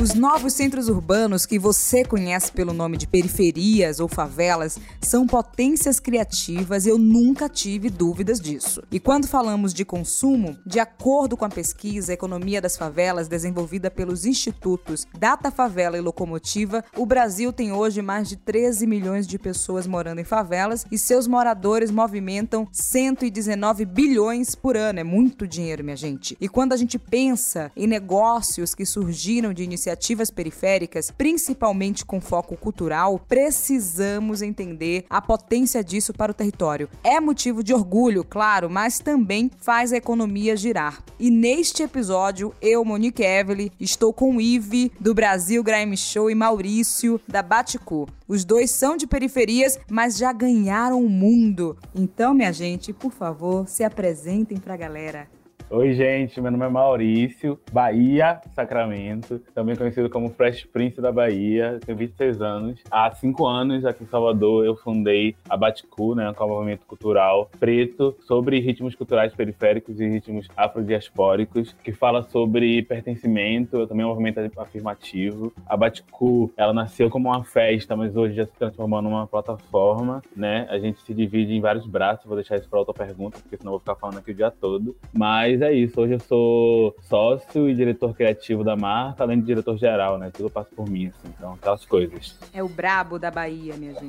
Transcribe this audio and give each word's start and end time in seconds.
Os 0.00 0.14
novos 0.14 0.54
centros 0.54 0.88
urbanos 0.88 1.44
que 1.44 1.58
você 1.58 2.02
conhece 2.02 2.50
pelo 2.50 2.72
nome 2.72 2.96
de 2.96 3.06
periferias 3.06 4.00
ou 4.00 4.08
favelas 4.08 4.78
são 4.98 5.26
potências 5.26 6.00
criativas, 6.00 6.86
eu 6.86 6.96
nunca 6.96 7.50
tive 7.50 7.90
dúvidas 7.90 8.40
disso. 8.40 8.82
E 8.90 8.98
quando 8.98 9.28
falamos 9.28 9.74
de 9.74 9.84
consumo, 9.84 10.56
de 10.64 10.80
acordo 10.80 11.36
com 11.36 11.44
a 11.44 11.50
pesquisa 11.50 12.14
Economia 12.14 12.62
das 12.62 12.78
Favelas 12.78 13.28
desenvolvida 13.28 13.90
pelos 13.90 14.24
institutos 14.24 15.06
Data 15.18 15.50
Favela 15.50 15.98
e 15.98 16.00
Locomotiva, 16.00 16.82
o 16.96 17.04
Brasil 17.04 17.52
tem 17.52 17.70
hoje 17.70 18.00
mais 18.00 18.26
de 18.26 18.36
13 18.36 18.86
milhões 18.86 19.26
de 19.26 19.38
pessoas 19.38 19.86
morando 19.86 20.22
em 20.22 20.24
favelas 20.24 20.86
e 20.90 20.96
seus 20.96 21.26
moradores 21.26 21.90
movimentam 21.90 22.66
119 22.72 23.84
bilhões 23.84 24.54
por 24.54 24.78
ano. 24.78 25.00
É 25.00 25.04
muito 25.04 25.46
dinheiro, 25.46 25.84
minha 25.84 25.94
gente. 25.94 26.38
E 26.40 26.48
quando 26.48 26.72
a 26.72 26.76
gente 26.78 26.98
pensa 26.98 27.70
em 27.76 27.86
negócios 27.86 28.74
que 28.74 28.86
surgiram 28.86 29.52
de 29.52 29.62
iniciativas 29.62 29.89
iniciativas 29.90 30.30
periféricas, 30.30 31.10
principalmente 31.10 32.04
com 32.04 32.20
foco 32.20 32.56
cultural, 32.56 33.20
precisamos 33.28 34.40
entender 34.40 35.04
a 35.10 35.20
potência 35.20 35.82
disso 35.82 36.12
para 36.12 36.30
o 36.30 36.34
território. 36.34 36.88
É 37.02 37.18
motivo 37.20 37.62
de 37.62 37.74
orgulho, 37.74 38.24
claro, 38.24 38.70
mas 38.70 39.00
também 39.00 39.50
faz 39.58 39.92
a 39.92 39.96
economia 39.96 40.56
girar. 40.56 41.02
E 41.18 41.30
neste 41.30 41.82
episódio, 41.82 42.54
eu, 42.62 42.84
Monique 42.84 43.22
Evely, 43.22 43.72
estou 43.80 44.12
com 44.12 44.40
Ive, 44.40 44.92
do 45.00 45.12
Brasil 45.12 45.62
Grime 45.62 45.96
Show, 45.96 46.30
e 46.30 46.34
Maurício, 46.34 47.20
da 47.26 47.42
Baticu. 47.42 48.08
Os 48.28 48.44
dois 48.44 48.70
são 48.70 48.96
de 48.96 49.06
periferias, 49.06 49.78
mas 49.90 50.16
já 50.16 50.32
ganharam 50.32 51.04
o 51.04 51.08
mundo. 51.08 51.76
Então, 51.94 52.32
minha 52.32 52.52
gente, 52.52 52.92
por 52.92 53.10
favor, 53.10 53.68
se 53.68 53.82
apresentem 53.82 54.58
para 54.58 54.74
a 54.74 54.76
galera. 54.76 55.39
Oi, 55.72 55.92
gente, 55.92 56.40
meu 56.40 56.50
nome 56.50 56.66
é 56.66 56.68
Maurício, 56.68 57.56
Bahia, 57.72 58.40
Sacramento, 58.56 59.40
também 59.54 59.76
conhecido 59.76 60.10
como 60.10 60.28
Fresh 60.28 60.64
Prince 60.64 61.00
da 61.00 61.12
Bahia, 61.12 61.78
tenho 61.86 61.96
26 61.96 62.42
anos. 62.42 62.80
Há 62.90 63.08
cinco 63.12 63.46
anos, 63.46 63.84
aqui 63.84 64.02
em 64.02 64.08
Salvador, 64.08 64.66
eu 64.66 64.74
fundei 64.74 65.36
a 65.48 65.56
Baticu, 65.56 66.16
né, 66.16 66.28
um 66.28 66.48
movimento 66.48 66.84
cultural 66.86 67.48
preto 67.60 68.16
sobre 68.22 68.58
ritmos 68.58 68.96
culturais 68.96 69.32
periféricos 69.32 70.00
e 70.00 70.08
ritmos 70.08 70.48
afrodiaspóricos, 70.56 71.72
que 71.84 71.92
fala 71.92 72.24
sobre 72.24 72.82
pertencimento, 72.82 73.86
também 73.86 74.02
é 74.02 74.06
um 74.06 74.10
movimento 74.10 74.40
afirmativo. 74.56 75.52
A 75.64 75.76
Baticu, 75.76 76.52
ela 76.56 76.72
nasceu 76.72 77.08
como 77.08 77.28
uma 77.28 77.44
festa, 77.44 77.94
mas 77.94 78.16
hoje 78.16 78.34
já 78.34 78.44
se 78.44 78.52
transformou 78.58 79.00
numa 79.00 79.24
plataforma, 79.24 80.20
né? 80.34 80.66
A 80.68 80.80
gente 80.80 81.00
se 81.02 81.14
divide 81.14 81.54
em 81.54 81.60
vários 81.60 81.86
braços, 81.86 82.26
vou 82.26 82.34
deixar 82.34 82.56
isso 82.56 82.68
para 82.68 82.80
outra 82.80 83.06
pergunta, 83.06 83.38
porque 83.38 83.56
senão 83.56 83.68
eu 83.68 83.74
vou 83.74 83.78
ficar 83.78 83.94
falando 83.94 84.18
aqui 84.18 84.32
o 84.32 84.34
dia 84.34 84.50
todo. 84.50 84.96
Mas 85.16 85.59
mas 85.60 85.68
é 85.68 85.72
isso, 85.74 86.00
hoje 86.00 86.14
eu 86.14 86.20
sou 86.20 86.96
sócio 87.06 87.68
e 87.68 87.74
diretor 87.74 88.14
criativo 88.14 88.64
da 88.64 88.74
marca, 88.74 89.22
além 89.22 89.40
de 89.40 89.46
diretor 89.46 89.76
geral, 89.76 90.16
né? 90.16 90.30
Tudo 90.32 90.48
passa 90.48 90.70
por 90.74 90.88
mim, 90.88 91.08
assim, 91.08 91.34
então 91.36 91.52
aquelas 91.52 91.84
coisas. 91.84 92.34
É 92.54 92.62
o 92.62 92.68
brabo 92.68 93.18
da 93.18 93.30
Bahia, 93.30 93.74
minha 93.76 93.92
gente. 93.92 94.08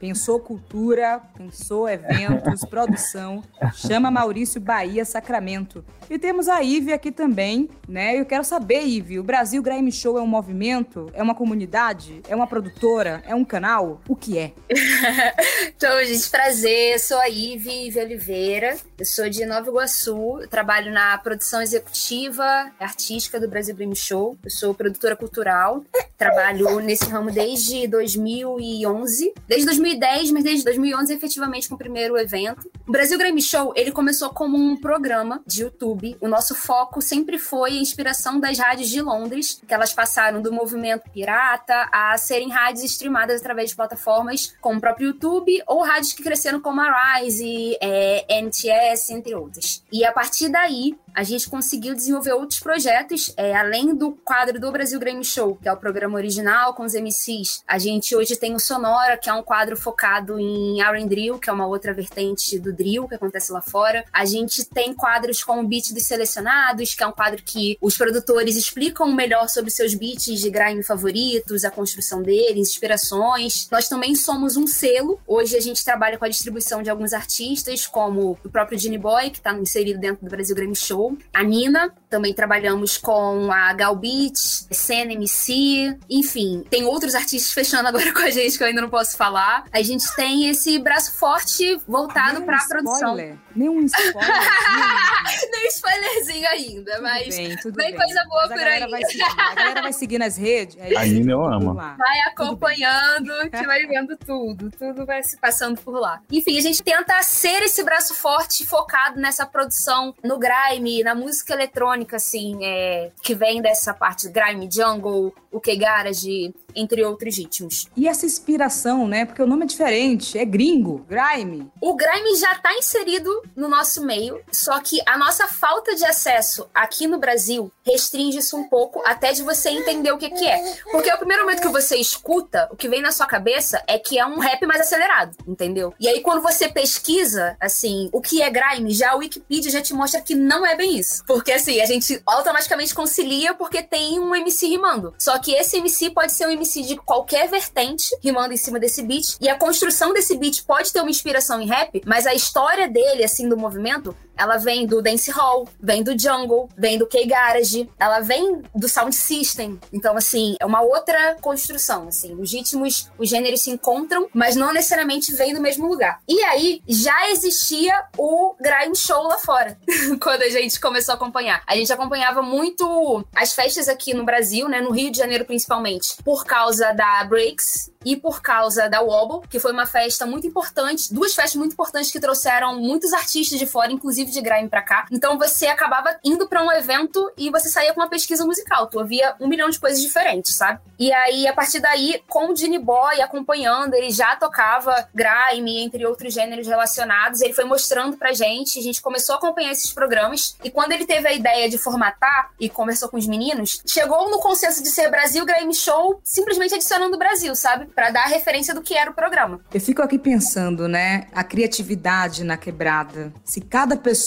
Pensou 0.00 0.40
cultura, 0.40 1.20
pensou 1.36 1.88
eventos, 1.88 2.64
produção, 2.68 3.40
chama 3.74 4.10
Maurício 4.10 4.60
Bahia 4.60 5.04
Sacramento. 5.04 5.84
E 6.10 6.18
temos 6.18 6.48
a 6.48 6.60
Ive 6.60 6.92
aqui 6.92 7.12
também, 7.12 7.68
né? 7.88 8.18
Eu 8.18 8.26
quero 8.26 8.42
saber, 8.42 8.82
Ive, 8.82 9.20
o 9.20 9.22
Brasil 9.22 9.62
Grime 9.62 9.92
Show 9.92 10.18
é 10.18 10.20
um 10.20 10.26
movimento? 10.26 11.08
É 11.14 11.22
uma 11.22 11.36
comunidade? 11.36 12.20
É 12.28 12.34
uma 12.34 12.48
produtora? 12.48 13.22
É 13.24 13.32
um 13.32 13.44
canal? 13.44 14.00
O 14.08 14.16
que 14.16 14.36
é? 14.36 14.52
então, 15.68 16.04
gente, 16.04 16.28
prazer. 16.28 16.94
Eu 16.94 16.98
sou 16.98 17.18
a 17.20 17.28
Ive, 17.28 17.86
Ive 17.86 18.00
Oliveira. 18.00 18.76
Eu 18.98 19.06
sou 19.06 19.30
de 19.30 19.46
Nova 19.46 19.68
Iguaçu. 19.68 20.40
trabalho 20.50 20.79
trabalho 20.80 20.92
na 20.92 21.18
produção 21.18 21.60
executiva 21.60 22.70
artística 22.80 23.38
do 23.38 23.48
Brasil 23.48 23.74
Dream 23.74 23.94
Show. 23.94 24.38
Eu 24.42 24.50
sou 24.50 24.74
produtora 24.74 25.14
cultural. 25.14 25.84
Trabalho 26.16 26.80
nesse 26.80 27.04
ramo 27.04 27.30
desde 27.30 27.86
2011. 27.86 29.34
Desde 29.46 29.66
2010, 29.66 30.30
mas 30.30 30.44
desde 30.44 30.64
2011 30.64 31.12
efetivamente 31.12 31.68
com 31.68 31.74
o 31.74 31.78
primeiro 31.78 32.16
evento. 32.16 32.70
O 32.86 32.92
Brasil 32.92 33.18
Grammy 33.18 33.42
Show, 33.42 33.72
ele 33.76 33.92
começou 33.92 34.30
como 34.30 34.56
um 34.56 34.76
programa 34.76 35.42
de 35.46 35.62
YouTube. 35.62 36.16
O 36.20 36.28
nosso 36.28 36.54
foco 36.54 37.02
sempre 37.02 37.38
foi 37.38 37.72
a 37.72 37.80
inspiração 37.80 38.40
das 38.40 38.58
rádios 38.58 38.88
de 38.88 39.00
Londres, 39.00 39.60
que 39.66 39.74
elas 39.74 39.92
passaram 39.92 40.40
do 40.40 40.52
movimento 40.52 41.10
pirata 41.10 41.88
a 41.92 42.16
serem 42.16 42.50
rádios 42.50 42.84
streamadas 42.84 43.40
através 43.40 43.70
de 43.70 43.76
plataformas 43.76 44.54
como 44.60 44.78
o 44.78 44.80
próprio 44.80 45.08
YouTube 45.08 45.62
ou 45.66 45.82
rádios 45.82 46.12
que 46.12 46.22
cresceram 46.22 46.60
como 46.60 46.80
a 46.80 47.18
Rise, 47.18 47.76
é, 47.80 48.40
NTS, 48.40 49.10
entre 49.10 49.34
outras. 49.34 49.82
E 49.92 50.04
a 50.04 50.12
partir 50.12 50.48
daí 50.48 50.69
aí 50.70 50.94
a 51.14 51.22
gente 51.22 51.48
conseguiu 51.48 51.94
desenvolver 51.94 52.32
outros 52.32 52.60
projetos, 52.60 53.32
é, 53.36 53.54
além 53.54 53.94
do 53.94 54.12
quadro 54.12 54.58
do 54.58 54.70
Brasil 54.72 54.98
Grammy 54.98 55.24
Show, 55.24 55.56
que 55.60 55.68
é 55.68 55.72
o 55.72 55.76
programa 55.76 56.16
original 56.16 56.74
com 56.74 56.84
os 56.84 56.94
MCs. 56.94 57.62
A 57.66 57.78
gente 57.78 58.16
hoje 58.16 58.36
tem 58.36 58.54
o 58.54 58.60
Sonora, 58.60 59.16
que 59.16 59.28
é 59.28 59.34
um 59.34 59.42
quadro 59.42 59.76
focado 59.76 60.38
em 60.38 60.80
R&B 60.80 61.10
Drill, 61.10 61.38
que 61.38 61.50
é 61.50 61.52
uma 61.52 61.66
outra 61.66 61.92
vertente 61.92 62.58
do 62.58 62.72
drill 62.72 63.08
que 63.08 63.16
acontece 63.16 63.52
lá 63.52 63.60
fora. 63.60 64.04
A 64.12 64.24
gente 64.24 64.64
tem 64.64 64.94
quadros 64.94 65.42
como 65.42 65.62
o 65.62 65.66
Beat 65.66 65.92
dos 65.92 66.04
Selecionados, 66.04 66.94
que 66.94 67.02
é 67.02 67.06
um 67.06 67.12
quadro 67.12 67.42
que 67.42 67.76
os 67.80 67.96
produtores 67.96 68.56
explicam 68.56 69.12
melhor 69.12 69.48
sobre 69.48 69.70
seus 69.70 69.94
beats 69.94 70.40
de 70.40 70.50
grime 70.50 70.82
favoritos, 70.82 71.64
a 71.64 71.70
construção 71.70 72.22
deles, 72.22 72.68
inspirações. 72.68 73.68
Nós 73.70 73.88
também 73.88 74.14
somos 74.14 74.56
um 74.56 74.66
selo. 74.66 75.20
Hoje 75.26 75.56
a 75.56 75.60
gente 75.60 75.84
trabalha 75.84 76.16
com 76.16 76.24
a 76.24 76.28
distribuição 76.28 76.82
de 76.82 76.90
alguns 76.90 77.12
artistas, 77.12 77.86
como 77.86 78.38
o 78.44 78.48
próprio 78.48 78.78
Genie 78.78 78.98
Boy, 78.98 79.30
que 79.30 79.38
está 79.38 79.52
inserido 79.52 79.98
dentro 79.98 80.24
do 80.24 80.30
Brasil 80.30 80.54
Grammy 80.54 80.76
Show, 80.76 80.99
a 81.32 81.42
Nina, 81.42 81.94
também 82.10 82.34
trabalhamos 82.34 82.98
com 82.98 83.50
a 83.52 83.72
Gal 83.72 83.94
Beats, 83.94 84.66
Senna 84.70 85.12
MC, 85.12 85.96
enfim, 86.10 86.64
tem 86.68 86.84
outros 86.84 87.14
artistas 87.14 87.52
fechando 87.52 87.88
agora 87.88 88.12
com 88.12 88.20
a 88.20 88.30
gente 88.30 88.58
que 88.58 88.62
eu 88.62 88.66
ainda 88.66 88.82
não 88.82 88.90
posso 88.90 89.16
falar. 89.16 89.64
A 89.72 89.80
gente 89.80 90.04
tem 90.16 90.48
esse 90.48 90.78
braço 90.78 91.12
forte 91.12 91.80
voltado 91.86 92.42
para 92.42 92.58
a 92.58 92.66
produção. 92.66 93.16
Nenhum 93.54 93.84
spoiler. 93.84 94.14
Nem 95.52 95.66
spoilerzinho 95.68 96.48
ainda, 96.48 97.00
mas 97.00 97.24
tudo 97.24 97.36
bem, 97.36 97.56
tudo 97.56 97.76
bem, 97.76 97.90
bem. 97.90 97.96
coisa 97.96 98.24
boa 98.28 98.48
por 98.48 98.58
aí. 98.58 99.06
Seguir, 99.06 99.22
a 99.22 99.54
galera 99.54 99.82
vai 99.82 99.92
seguir 99.92 100.18
nas 100.18 100.36
redes. 100.36 100.76
É 100.78 100.96
a 100.96 101.04
Nina 101.04 101.32
eu 101.32 101.44
amo. 101.44 101.74
Vai 101.74 102.20
acompanhando, 102.26 103.32
que 103.50 103.66
vai 103.66 103.86
vendo 103.86 104.16
tudo. 104.16 104.70
Tudo 104.70 105.06
vai 105.06 105.22
se 105.22 105.36
passando 105.38 105.80
por 105.80 105.98
lá. 105.98 106.20
Enfim, 106.30 106.58
a 106.58 106.60
gente 106.60 106.82
tenta 106.82 107.22
ser 107.22 107.62
esse 107.62 107.82
braço 107.84 108.14
forte 108.14 108.66
focado 108.66 109.20
nessa 109.20 109.46
produção 109.46 110.14
no 110.24 110.38
grime, 110.38 111.02
na 111.02 111.14
música 111.14 111.54
eletrônica, 111.54 111.99
assim, 112.16 112.58
é, 112.64 113.10
que 113.22 113.34
vem 113.34 113.60
dessa 113.62 113.94
parte 113.94 114.28
grime, 114.28 114.68
jungle, 114.70 115.34
o 115.50 115.60
que 115.60 115.74
garage, 115.76 116.54
entre 116.74 117.04
outros 117.04 117.36
ritmos. 117.36 117.88
E 117.96 118.06
essa 118.06 118.26
inspiração, 118.26 119.06
né? 119.06 119.24
Porque 119.24 119.42
o 119.42 119.46
nome 119.46 119.64
é 119.64 119.66
diferente, 119.66 120.38
é 120.38 120.44
gringo, 120.44 121.04
grime. 121.08 121.70
O 121.80 121.94
grime 121.94 122.36
já 122.36 122.52
está 122.52 122.72
inserido 122.74 123.42
no 123.56 123.68
nosso 123.68 124.04
meio, 124.04 124.40
só 124.52 124.80
que 124.80 125.00
a 125.06 125.18
nossa 125.18 125.48
falta 125.48 125.94
de 125.94 126.04
acesso 126.04 126.68
aqui 126.74 127.06
no 127.06 127.18
Brasil 127.18 127.70
restringe 127.84 128.38
isso 128.38 128.56
um 128.56 128.68
pouco 128.68 129.02
até 129.04 129.32
de 129.32 129.42
você 129.42 129.70
entender 129.70 130.12
o 130.12 130.18
que, 130.18 130.30
que 130.30 130.46
é. 130.46 130.74
Porque 130.90 131.12
o 131.12 131.18
primeiro 131.18 131.42
momento 131.42 131.62
que 131.62 131.68
você 131.68 131.96
escuta, 131.96 132.68
o 132.70 132.76
que 132.76 132.88
vem 132.88 133.02
na 133.02 133.12
sua 133.12 133.26
cabeça 133.26 133.82
é 133.86 133.98
que 133.98 134.18
é 134.18 134.26
um 134.26 134.38
rap 134.38 134.64
mais 134.66 134.80
acelerado, 134.80 135.36
entendeu? 135.46 135.92
E 135.98 136.08
aí 136.08 136.20
quando 136.20 136.42
você 136.42 136.68
pesquisa, 136.68 137.56
assim, 137.60 138.08
o 138.12 138.20
que 138.20 138.42
é 138.42 138.50
grime, 138.50 138.92
já 138.92 139.12
a 139.12 139.16
Wikipedia 139.16 139.70
já 139.70 139.82
te 139.82 139.92
mostra 139.94 140.20
que 140.20 140.34
não 140.34 140.64
é 140.64 140.76
bem 140.76 140.98
isso. 140.98 141.24
Porque 141.26 141.52
assim, 141.52 141.80
a 141.80 141.86
gente 141.92 142.22
automaticamente 142.26 142.94
concilia 142.94 143.54
porque 143.54 143.82
tem 143.82 144.18
um 144.18 144.34
MC 144.34 144.66
rimando. 144.66 145.14
Só 145.18 145.38
que 145.38 145.52
esse 145.52 145.76
MC 145.78 146.10
pode 146.10 146.32
ser 146.32 146.46
um 146.46 146.50
MC 146.50 146.82
de 146.82 146.96
qualquer 146.96 147.48
vertente, 147.48 148.16
rimando 148.22 148.54
em 148.54 148.56
cima 148.56 148.78
desse 148.78 149.02
beat. 149.02 149.36
E 149.40 149.48
a 149.48 149.58
construção 149.58 150.12
desse 150.12 150.36
beat 150.36 150.64
pode 150.64 150.92
ter 150.92 151.00
uma 151.00 151.10
inspiração 151.10 151.60
em 151.60 151.66
rap, 151.66 152.02
mas 152.06 152.26
a 152.26 152.34
história 152.34 152.88
dele, 152.88 153.24
assim, 153.24 153.48
do 153.48 153.56
movimento, 153.56 154.14
ela 154.40 154.56
vem 154.56 154.86
do 154.86 155.02
dance 155.02 155.30
hall, 155.30 155.68
vem 155.78 156.02
do 156.02 156.18
jungle, 156.18 156.66
vem 156.74 156.96
do 156.96 157.06
K-garage, 157.06 157.90
ela 157.98 158.20
vem 158.20 158.62
do 158.74 158.88
sound 158.88 159.14
system. 159.14 159.78
Então, 159.92 160.16
assim, 160.16 160.56
é 160.58 160.64
uma 160.64 160.80
outra 160.80 161.36
construção, 161.42 162.08
assim. 162.08 162.34
Os 162.40 162.50
ritmos, 162.50 163.10
os 163.18 163.28
gêneros 163.28 163.60
se 163.60 163.70
encontram, 163.70 164.28
mas 164.32 164.56
não 164.56 164.72
necessariamente 164.72 165.34
vêm 165.34 165.52
do 165.52 165.60
mesmo 165.60 165.86
lugar. 165.86 166.20
E 166.26 166.40
aí, 166.44 166.82
já 166.88 167.30
existia 167.30 167.94
o 168.16 168.54
grind 168.58 168.96
show 168.96 169.24
lá 169.24 169.36
fora, 169.36 169.78
quando 170.22 170.40
a 170.40 170.48
gente 170.48 170.80
começou 170.80 171.12
a 171.12 171.16
acompanhar. 171.16 171.62
A 171.66 171.76
gente 171.76 171.92
acompanhava 171.92 172.40
muito 172.40 173.22
as 173.36 173.52
festas 173.52 173.88
aqui 173.90 174.14
no 174.14 174.24
Brasil, 174.24 174.70
né, 174.70 174.80
no 174.80 174.90
Rio 174.90 175.12
de 175.12 175.18
Janeiro 175.18 175.44
principalmente, 175.44 176.16
por 176.24 176.46
causa 176.46 176.92
da 176.94 177.22
Breaks, 177.24 177.90
e 178.04 178.16
por 178.16 178.40
causa 178.40 178.88
da 178.88 179.00
Wobble, 179.00 179.46
que 179.48 179.60
foi 179.60 179.72
uma 179.72 179.86
festa 179.86 180.26
muito 180.26 180.46
importante, 180.46 181.12
duas 181.12 181.34
festas 181.34 181.56
muito 181.56 181.72
importantes 181.72 182.10
que 182.10 182.18
trouxeram 182.18 182.78
muitos 182.78 183.12
artistas 183.12 183.58
de 183.58 183.66
fora, 183.66 183.92
inclusive 183.92 184.29
de 184.30 184.40
grime 184.40 184.68
pra 184.68 184.82
cá. 184.82 185.06
Então 185.10 185.38
você 185.38 185.66
acabava 185.66 186.16
indo 186.24 186.48
para 186.48 186.62
um 186.62 186.72
evento 186.72 187.30
e 187.36 187.50
você 187.50 187.68
saía 187.68 187.92
com 187.92 188.00
uma 188.00 188.08
pesquisa 188.08 188.44
musical. 188.44 188.86
Tu 188.86 188.98
ouvia 188.98 189.34
um 189.40 189.48
milhão 189.48 189.68
de 189.68 189.78
coisas 189.78 190.00
diferentes, 190.00 190.54
sabe? 190.54 190.80
E 190.98 191.12
aí, 191.12 191.46
a 191.46 191.52
partir 191.52 191.80
daí, 191.80 192.22
com 192.28 192.52
o 192.52 192.56
Genie 192.56 192.78
Boy 192.78 193.20
acompanhando, 193.20 193.94
ele 193.94 194.10
já 194.10 194.36
tocava 194.36 195.08
grime, 195.14 195.80
entre 195.80 196.04
outros 196.06 196.32
gêneros 196.32 196.66
relacionados. 196.66 197.40
Ele 197.40 197.54
foi 197.54 197.64
mostrando 197.64 198.16
pra 198.16 198.32
gente, 198.32 198.78
a 198.78 198.82
gente 198.82 199.00
começou 199.00 199.34
a 199.34 199.38
acompanhar 199.38 199.72
esses 199.72 199.92
programas. 199.92 200.56
E 200.62 200.70
quando 200.70 200.92
ele 200.92 201.06
teve 201.06 201.26
a 201.26 201.32
ideia 201.32 201.68
de 201.68 201.78
formatar 201.78 202.50
e 202.60 202.68
conversou 202.68 203.08
com 203.08 203.16
os 203.16 203.26
meninos, 203.26 203.82
chegou 203.86 204.30
no 204.30 204.38
consenso 204.38 204.82
de 204.82 204.90
ser 204.90 205.10
Brasil 205.10 205.44
Grime 205.44 205.74
Show, 205.74 206.20
simplesmente 206.22 206.74
adicionando 206.74 207.16
o 207.16 207.18
Brasil, 207.18 207.54
sabe? 207.54 207.86
Para 207.86 208.10
dar 208.10 208.26
referência 208.26 208.74
do 208.74 208.82
que 208.82 208.94
era 208.94 209.10
o 209.10 209.14
programa. 209.14 209.60
Eu 209.72 209.80
fico 209.80 210.02
aqui 210.02 210.18
pensando, 210.18 210.86
né? 210.86 211.26
A 211.32 211.42
criatividade 211.42 212.44
na 212.44 212.56
quebrada. 212.56 213.32
Se 213.44 213.60
cada 213.60 213.96
pessoa 213.96 214.19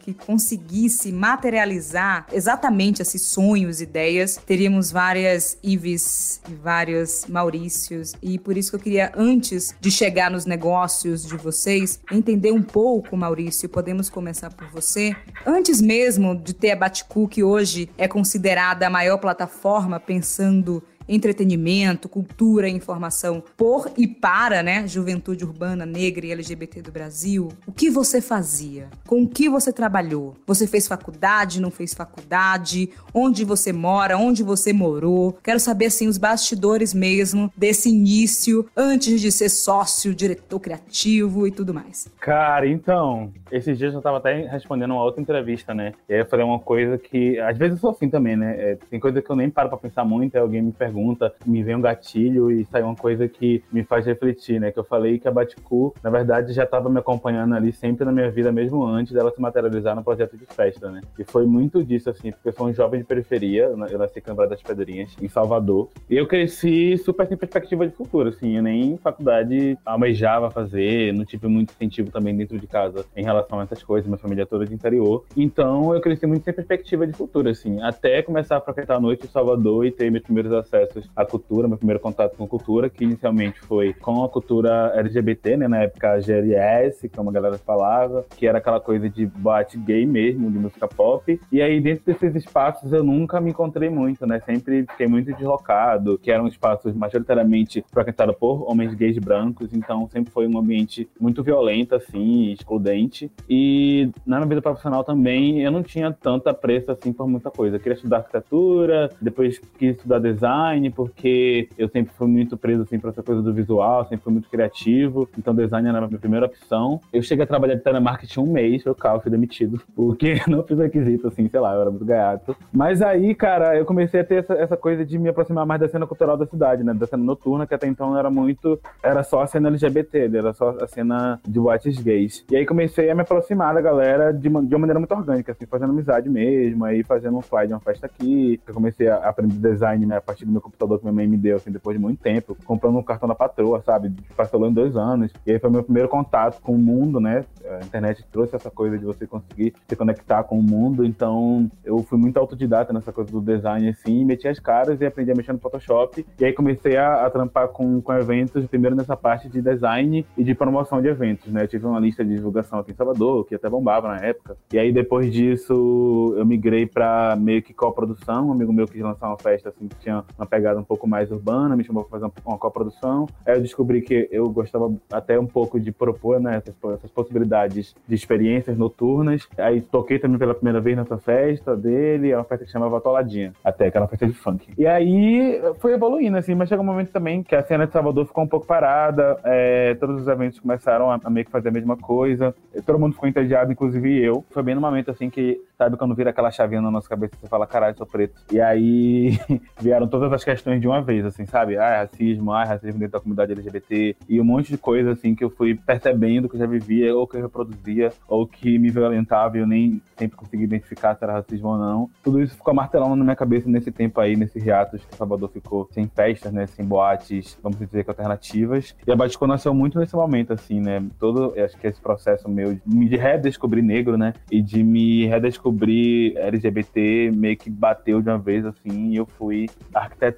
que 0.00 0.14
conseguisse 0.14 1.12
materializar 1.12 2.26
exatamente 2.32 3.02
esses 3.02 3.22
sonhos, 3.22 3.80
ideias, 3.80 4.38
teríamos 4.46 4.90
várias 4.90 5.58
Ives 5.62 6.40
e 6.48 6.54
vários 6.54 7.26
Maurícios. 7.26 8.14
E 8.22 8.38
por 8.38 8.56
isso 8.56 8.70
que 8.70 8.76
eu 8.76 8.80
queria, 8.80 9.12
antes 9.16 9.74
de 9.80 9.90
chegar 9.90 10.30
nos 10.30 10.46
negócios 10.46 11.26
de 11.26 11.36
vocês, 11.36 12.00
entender 12.10 12.52
um 12.52 12.62
pouco, 12.62 13.16
Maurício. 13.16 13.68
Podemos 13.68 14.08
começar 14.08 14.50
por 14.50 14.68
você. 14.68 15.14
Antes 15.46 15.80
mesmo 15.80 16.34
de 16.36 16.54
ter 16.54 16.72
a 16.72 16.76
Baticu, 16.76 17.28
que 17.28 17.42
hoje 17.42 17.90
é 17.96 18.08
considerada 18.08 18.86
a 18.86 18.90
maior 18.90 19.18
plataforma 19.18 19.98
pensando 19.98 20.82
entretenimento, 21.08 22.08
cultura 22.08 22.68
informação 22.68 23.42
por 23.56 23.90
e 23.96 24.06
para, 24.06 24.62
né, 24.62 24.86
juventude 24.86 25.44
urbana, 25.44 25.84
negra 25.84 26.26
e 26.26 26.32
LGBT 26.32 26.82
do 26.82 26.92
Brasil, 26.92 27.48
o 27.66 27.72
que 27.72 27.90
você 27.90 28.20
fazia? 28.20 28.88
Com 29.06 29.22
o 29.22 29.28
que 29.28 29.48
você 29.48 29.72
trabalhou? 29.72 30.34
Você 30.46 30.66
fez 30.66 30.86
faculdade, 30.86 31.60
não 31.60 31.70
fez 31.70 31.94
faculdade? 31.94 32.90
Onde 33.12 33.44
você 33.44 33.72
mora? 33.72 34.16
Onde 34.16 34.42
você 34.42 34.72
morou? 34.72 35.36
Quero 35.42 35.60
saber, 35.60 35.86
assim, 35.86 36.08
os 36.08 36.18
bastidores 36.18 36.94
mesmo 36.94 37.52
desse 37.56 37.90
início, 37.90 38.66
antes 38.76 39.20
de 39.20 39.30
ser 39.30 39.48
sócio, 39.48 40.14
diretor 40.14 40.58
criativo 40.60 41.46
e 41.46 41.50
tudo 41.50 41.74
mais. 41.74 42.08
Cara, 42.20 42.66
então, 42.66 43.32
esses 43.50 43.76
dias 43.76 43.94
eu 43.94 44.00
tava 44.00 44.18
até 44.18 44.46
respondendo 44.46 44.92
uma 44.92 45.04
outra 45.04 45.20
entrevista, 45.20 45.74
né, 45.74 45.92
e 46.08 46.14
aí 46.14 46.20
eu 46.20 46.26
falei 46.26 46.44
uma 46.44 46.58
coisa 46.58 46.96
que, 46.96 47.38
às 47.40 47.58
vezes 47.58 47.74
eu 47.76 47.80
sou 47.80 47.90
assim 47.90 48.08
também, 48.08 48.36
né, 48.36 48.54
é, 48.58 48.78
tem 48.90 48.98
coisa 48.98 49.20
que 49.20 49.30
eu 49.30 49.36
nem 49.36 49.50
paro 49.50 49.68
pra 49.68 49.78
pensar 49.78 50.04
muito, 50.04 50.34
aí 50.34 50.40
alguém 50.40 50.62
me 50.62 50.72
pergunta 50.72 50.93
pergunta, 50.94 51.34
me 51.44 51.62
vem 51.62 51.74
um 51.74 51.80
gatilho 51.80 52.50
e 52.50 52.64
sai 52.66 52.82
uma 52.82 52.94
coisa 52.94 53.26
que 53.28 53.62
me 53.72 53.82
faz 53.82 54.06
refletir, 54.06 54.60
né? 54.60 54.70
Que 54.70 54.78
eu 54.78 54.84
falei 54.84 55.18
que 55.18 55.26
a 55.26 55.30
Baticu, 55.30 55.94
na 56.02 56.10
verdade, 56.10 56.52
já 56.52 56.62
estava 56.62 56.88
me 56.88 56.98
acompanhando 56.98 57.54
ali 57.54 57.72
sempre 57.72 58.04
na 58.04 58.12
minha 58.12 58.30
vida, 58.30 58.52
mesmo 58.52 58.84
antes 58.84 59.12
dela 59.12 59.32
se 59.32 59.40
materializar 59.40 59.96
no 59.96 60.04
projeto 60.04 60.36
de 60.36 60.46
festa, 60.46 60.90
né? 60.90 61.00
E 61.18 61.24
foi 61.24 61.44
muito 61.44 61.82
disso, 61.82 62.08
assim, 62.08 62.30
porque 62.30 62.48
eu 62.48 62.52
sou 62.52 62.68
um 62.68 62.72
jovem 62.72 63.00
de 63.00 63.06
periferia, 63.06 63.64
eu 63.64 63.98
nasci 63.98 64.20
em 64.20 64.22
Câmara 64.22 64.48
das 64.48 64.62
Pedrinhas, 64.62 65.16
em 65.20 65.28
Salvador, 65.28 65.88
e 66.08 66.16
eu 66.16 66.26
cresci 66.26 66.96
super 66.98 67.26
sem 67.26 67.36
perspectiva 67.36 67.86
de 67.86 67.94
futuro, 67.94 68.28
assim, 68.28 68.56
eu 68.56 68.62
nem 68.62 68.96
faculdade 68.98 69.76
almejava 69.84 70.50
fazer, 70.50 71.12
não 71.12 71.24
tive 71.24 71.48
muito 71.48 71.72
incentivo 71.72 72.10
também 72.10 72.36
dentro 72.36 72.58
de 72.58 72.66
casa 72.66 73.04
em 73.16 73.24
relação 73.24 73.58
a 73.58 73.64
essas 73.64 73.82
coisas, 73.82 74.06
minha 74.06 74.18
família 74.18 74.46
toda 74.46 74.64
de 74.64 74.74
interior. 74.74 75.24
Então 75.36 75.92
eu 75.94 76.00
cresci 76.00 76.26
muito 76.26 76.44
sem 76.44 76.54
perspectiva 76.54 77.06
de 77.06 77.12
futuro, 77.12 77.48
assim, 77.48 77.82
até 77.82 78.22
começar 78.22 78.58
a 78.58 78.60
frequentar 78.60 78.96
a 78.96 79.00
noite 79.00 79.26
em 79.26 79.28
Salvador 79.28 79.84
e 79.86 79.90
ter 79.90 80.10
meus 80.10 80.22
primeiros 80.22 80.52
acessos 80.52 80.83
à 81.14 81.24
cultura, 81.24 81.68
meu 81.68 81.76
primeiro 81.76 82.00
contato 82.00 82.36
com 82.36 82.46
cultura, 82.46 82.88
que 82.88 83.04
inicialmente 83.04 83.60
foi 83.60 83.92
com 83.94 84.24
a 84.24 84.28
cultura 84.28 84.92
LGBT, 84.94 85.56
né, 85.56 85.68
na 85.68 85.82
época 85.82 86.20
GLS, 86.20 87.08
como 87.08 87.30
a 87.30 87.32
galera 87.32 87.58
falava, 87.58 88.24
que 88.36 88.46
era 88.46 88.58
aquela 88.58 88.80
coisa 88.80 89.08
de 89.08 89.26
bate 89.26 89.78
gay 89.78 90.06
mesmo, 90.06 90.50
de 90.50 90.58
música 90.58 90.86
pop. 90.88 91.40
E 91.50 91.60
aí, 91.60 91.80
dentro 91.80 92.04
desses 92.04 92.34
espaços, 92.34 92.92
eu 92.92 93.02
nunca 93.04 93.40
me 93.40 93.50
encontrei 93.50 93.90
muito, 93.90 94.26
né, 94.26 94.40
sempre 94.44 94.86
fiquei 94.90 95.06
muito 95.06 95.32
deslocado, 95.32 96.18
que 96.18 96.30
eram 96.30 96.46
espaços 96.46 96.94
majoritariamente 96.94 97.84
frequentados 97.92 98.36
por 98.36 98.70
homens 98.70 98.94
gays 98.94 99.18
brancos, 99.18 99.72
então 99.72 100.08
sempre 100.08 100.32
foi 100.32 100.46
um 100.46 100.58
ambiente 100.58 101.08
muito 101.20 101.42
violento, 101.42 101.94
assim, 101.94 102.52
excludente. 102.52 103.30
E 103.48 104.10
na 104.26 104.36
minha 104.36 104.48
vida 104.48 104.62
profissional 104.62 105.04
também, 105.04 105.62
eu 105.62 105.70
não 105.70 105.82
tinha 105.82 106.12
tanta 106.12 106.52
pressa, 106.52 106.92
assim, 106.92 107.12
por 107.12 107.26
muita 107.28 107.50
coisa. 107.50 107.76
Eu 107.76 107.80
queria 107.80 107.96
estudar 107.96 108.18
arquitetura, 108.18 109.10
depois 109.20 109.58
quis 109.78 109.96
estudar 109.96 110.18
design, 110.18 110.73
design, 110.74 110.90
porque 110.90 111.68
eu 111.78 111.88
sempre 111.88 112.12
fui 112.14 112.26
muito 112.26 112.56
preso 112.56 112.82
assim 112.82 112.98
para 112.98 113.10
essa 113.10 113.22
coisa 113.22 113.42
do 113.42 113.52
visual, 113.52 114.04
sempre 114.04 114.24
fui 114.24 114.32
muito 114.32 114.48
criativo, 114.48 115.28
então 115.38 115.54
design 115.54 115.88
era 115.88 115.98
a 115.98 116.06
minha 116.06 116.18
primeira 116.18 116.46
opção. 116.46 117.00
Eu 117.12 117.22
cheguei 117.22 117.44
a 117.44 117.46
trabalhar 117.46 117.74
de 117.74 117.82
telemarketing 117.82 118.40
um 118.40 118.52
mês, 118.52 118.82
foi 118.82 118.94
carro, 118.94 119.20
fui 119.20 119.30
demitido, 119.30 119.80
porque 119.94 120.40
não 120.46 120.62
fiz 120.62 120.78
requisito, 120.78 121.28
assim, 121.28 121.48
sei 121.48 121.60
lá, 121.60 121.74
eu 121.74 121.80
era 121.80 121.90
muito 121.90 122.04
gaiato. 122.04 122.56
Mas 122.72 123.02
aí, 123.02 123.34
cara, 123.34 123.76
eu 123.76 123.84
comecei 123.84 124.20
a 124.20 124.24
ter 124.24 124.36
essa, 124.36 124.54
essa 124.54 124.76
coisa 124.76 125.04
de 125.04 125.18
me 125.18 125.28
aproximar 125.28 125.66
mais 125.66 125.80
da 125.80 125.88
cena 125.88 126.06
cultural 126.06 126.36
da 126.36 126.46
cidade, 126.46 126.82
né, 126.82 126.92
da 126.94 127.06
cena 127.06 127.22
noturna, 127.22 127.66
que 127.66 127.74
até 127.74 127.86
então 127.86 128.16
era 128.18 128.30
muito, 128.30 128.78
era 129.02 129.22
só 129.22 129.42
a 129.42 129.46
cena 129.46 129.68
LGBT, 129.68 130.30
era 130.36 130.52
só 130.52 130.70
a 130.80 130.86
cena 130.86 131.40
de 131.46 131.58
boates 131.58 131.98
gays. 131.98 132.44
E 132.50 132.56
aí 132.56 132.66
comecei 132.66 133.10
a 133.10 133.14
me 133.14 133.22
aproximar 133.22 133.74
da 133.74 133.80
galera 133.80 134.32
de 134.32 134.48
uma, 134.48 134.62
de 134.62 134.74
uma 134.74 134.80
maneira 134.80 134.98
muito 134.98 135.14
orgânica, 135.14 135.52
assim, 135.52 135.66
fazendo 135.66 135.90
amizade 135.90 136.28
mesmo, 136.28 136.84
aí 136.84 137.02
fazendo 137.02 137.36
um 137.36 137.42
fly 137.42 137.66
de 137.66 137.72
uma 137.72 137.80
festa 137.80 138.06
aqui. 138.06 138.60
Eu 138.66 138.74
comecei 138.74 139.08
a 139.08 139.16
aprender 139.28 139.54
design, 139.54 140.06
né, 140.06 140.16
a 140.16 140.20
partir 140.20 140.44
do 140.44 140.52
meu 140.52 140.60
computador 140.64 140.98
que 140.98 141.04
minha 141.04 141.14
mãe 141.14 141.26
me 141.26 141.36
deu, 141.36 141.56
assim, 141.56 141.70
depois 141.70 141.96
de 141.96 142.02
muito 142.02 142.20
tempo, 142.20 142.56
comprando 142.64 142.98
um 142.98 143.02
cartão 143.02 143.28
da 143.28 143.34
patroa, 143.34 143.82
sabe? 143.82 144.12
Parcelou 144.36 144.68
em 144.68 144.72
dois 144.72 144.96
anos. 144.96 145.30
E 145.46 145.52
aí 145.52 145.58
foi 145.58 145.70
meu 145.70 145.82
primeiro 145.82 146.08
contato 146.08 146.60
com 146.62 146.72
o 146.72 146.78
mundo, 146.78 147.20
né? 147.20 147.44
A 147.64 147.84
internet 147.84 148.24
trouxe 148.32 148.56
essa 148.56 148.70
coisa 148.70 148.98
de 148.98 149.04
você 149.04 149.26
conseguir 149.26 149.74
se 149.86 149.96
conectar 149.96 150.42
com 150.44 150.58
o 150.58 150.62
mundo. 150.62 151.04
Então, 151.04 151.70
eu 151.84 151.98
fui 151.98 152.18
muito 152.18 152.38
autodidata 152.38 152.92
nessa 152.92 153.12
coisa 153.12 153.30
do 153.30 153.40
design, 153.40 153.88
assim, 153.88 154.24
meti 154.24 154.48
as 154.48 154.58
caras 154.58 155.00
e 155.00 155.06
aprendi 155.06 155.30
a 155.30 155.34
mexer 155.34 155.52
no 155.52 155.58
Photoshop. 155.58 156.24
E 156.38 156.44
aí 156.44 156.52
comecei 156.52 156.96
a, 156.96 157.26
a 157.26 157.30
trampar 157.30 157.68
com, 157.68 158.00
com 158.00 158.12
eventos, 158.12 158.66
primeiro 158.66 158.96
nessa 158.96 159.16
parte 159.16 159.48
de 159.48 159.60
design 159.60 160.24
e 160.36 160.44
de 160.44 160.54
promoção 160.54 161.02
de 161.02 161.08
eventos, 161.08 161.52
né? 161.52 161.64
Eu 161.64 161.68
tive 161.68 161.86
uma 161.86 162.00
lista 162.00 162.24
de 162.24 162.34
divulgação 162.34 162.78
aqui 162.78 162.92
em 162.92 162.94
Salvador, 162.94 163.44
que 163.44 163.54
até 163.54 163.68
bombava 163.68 164.08
na 164.08 164.18
época. 164.18 164.56
E 164.72 164.78
aí, 164.78 164.92
depois 164.92 165.32
disso, 165.32 166.34
eu 166.36 166.44
migrei 166.44 166.86
para 166.86 167.36
meio 167.36 167.62
que 167.62 167.74
coprodução. 167.74 168.48
Um 168.48 168.52
amigo 168.52 168.72
meu 168.72 168.86
quis 168.86 169.02
lançar 169.02 169.28
uma 169.28 169.38
festa, 169.38 169.68
assim, 169.68 169.88
que 169.88 169.96
tinha 169.96 170.24
uma 170.38 170.46
pegada 170.54 170.78
um 170.78 170.84
pouco 170.84 171.06
mais 171.06 171.32
urbana, 171.32 171.74
me 171.74 171.82
chamou 171.82 172.04
para 172.04 172.20
fazer 172.20 172.32
uma 172.44 172.58
coprodução. 172.58 173.26
Aí 173.44 173.56
eu 173.56 173.60
descobri 173.60 174.00
que 174.00 174.28
eu 174.30 174.48
gostava 174.48 174.92
até 175.10 175.38
um 175.38 175.46
pouco 175.46 175.80
de 175.80 175.90
propor 175.90 176.40
né, 176.40 176.58
essas, 176.58 176.74
essas 176.94 177.10
possibilidades 177.10 177.94
de 178.06 178.14
experiências 178.14 178.78
noturnas. 178.78 179.48
Aí 179.58 179.80
toquei 179.80 180.18
também 180.18 180.38
pela 180.38 180.54
primeira 180.54 180.80
vez 180.80 180.96
nessa 180.96 181.18
festa 181.18 181.76
dele, 181.76 182.30
é 182.30 182.36
uma 182.36 182.44
festa 182.44 182.64
que 182.64 182.70
chamava 182.70 183.00
Toladinha, 183.00 183.52
até, 183.64 183.90
uma 183.98 184.06
festa 184.06 184.26
de 184.26 184.32
funk. 184.32 184.68
E 184.78 184.86
aí 184.86 185.60
foi 185.80 185.94
evoluindo, 185.94 186.36
assim, 186.36 186.54
mas 186.54 186.68
chegou 186.68 186.84
um 186.84 186.86
momento 186.86 187.10
também 187.10 187.42
que 187.42 187.56
a 187.56 187.62
cena 187.62 187.86
de 187.86 187.92
Salvador 187.92 188.26
ficou 188.26 188.44
um 188.44 188.48
pouco 188.48 188.66
parada, 188.66 189.36
é, 189.42 189.94
todos 189.94 190.22
os 190.22 190.28
eventos 190.28 190.60
começaram 190.60 191.10
a, 191.10 191.18
a 191.22 191.30
meio 191.30 191.44
que 191.44 191.50
fazer 191.50 191.70
a 191.70 191.72
mesma 191.72 191.96
coisa, 191.96 192.54
todo 192.86 192.98
mundo 192.98 193.14
ficou 193.14 193.28
entediado, 193.28 193.72
inclusive 193.72 194.22
eu. 194.22 194.44
Foi 194.50 194.62
bem 194.62 194.74
no 194.74 194.80
momento, 194.80 195.10
assim, 195.10 195.28
que, 195.28 195.60
sabe, 195.76 195.96
quando 195.96 196.14
vira 196.14 196.30
aquela 196.30 196.50
chavinha 196.50 196.80
na 196.80 196.90
nossa 196.90 197.08
cabeça, 197.08 197.34
você 197.40 197.48
fala, 197.48 197.66
caralho, 197.66 197.96
sou 197.96 198.06
preto. 198.06 198.40
E 198.52 198.60
aí 198.60 199.38
vieram 199.80 200.06
todas 200.06 200.32
as 200.32 200.43
questões 200.44 200.80
de 200.80 200.86
uma 200.86 201.02
vez, 201.02 201.24
assim, 201.24 201.46
sabe? 201.46 201.76
Ah, 201.76 202.02
racismo, 202.02 202.52
ah, 202.52 202.64
racismo 202.64 202.98
dentro 202.98 203.12
da 203.12 203.20
comunidade 203.20 203.52
LGBT 203.52 204.16
e 204.28 204.40
um 204.40 204.44
monte 204.44 204.70
de 204.70 204.78
coisa, 204.78 205.12
assim, 205.12 205.34
que 205.34 205.42
eu 205.42 205.50
fui 205.50 205.74
percebendo 205.74 206.48
que 206.48 206.56
eu 206.56 206.60
já 206.60 206.66
vivia, 206.66 207.14
ou 207.14 207.26
que 207.26 207.36
eu 207.36 207.42
reproduzia, 207.42 208.12
ou 208.28 208.46
que 208.46 208.78
me 208.78 208.90
violentava 208.90 209.56
e 209.56 209.60
eu 209.60 209.66
nem 209.66 210.00
sempre 210.16 210.36
consegui 210.36 210.64
identificar 210.64 211.16
se 211.16 211.24
era 211.24 211.32
racismo 211.32 211.68
ou 211.68 211.78
não. 211.78 212.10
Tudo 212.22 212.42
isso 212.42 212.54
ficou 212.54 212.74
martelando 212.74 213.16
na 213.16 213.24
minha 213.24 213.36
cabeça 213.36 213.68
nesse 213.68 213.90
tempo 213.90 214.20
aí, 214.20 214.36
nesse 214.36 214.58
hiatus 214.58 215.04
que 215.04 215.16
Salvador 215.16 215.48
ficou 215.50 215.88
sem 215.92 216.06
festas, 216.06 216.52
né? 216.52 216.66
Sem 216.66 216.84
boates, 216.84 217.58
vamos 217.62 217.78
dizer 217.78 218.04
que 218.04 218.10
alternativas. 218.10 218.94
E 219.06 219.10
a 219.10 219.16
Baticô 219.16 219.46
nasceu 219.46 219.74
muito 219.74 219.98
nesse 219.98 220.14
momento, 220.14 220.52
assim, 220.52 220.80
né? 220.80 221.02
Todo, 221.18 221.54
acho 221.58 221.76
que 221.78 221.86
esse 221.86 222.00
processo 222.00 222.48
meu 222.48 222.78
de 222.86 223.16
redescobrir 223.16 223.82
negro, 223.82 224.16
né? 224.16 224.34
E 224.50 224.60
de 224.62 224.82
me 224.82 225.26
redescobrir 225.26 226.36
LGBT 226.36 227.30
meio 227.34 227.56
que 227.56 227.70
bateu 227.70 228.20
de 228.20 228.28
uma 228.28 228.38
vez, 228.38 228.64
assim, 228.64 229.10
e 229.10 229.16
eu 229.16 229.26
fui 229.26 229.68
arquitetando 229.92 230.33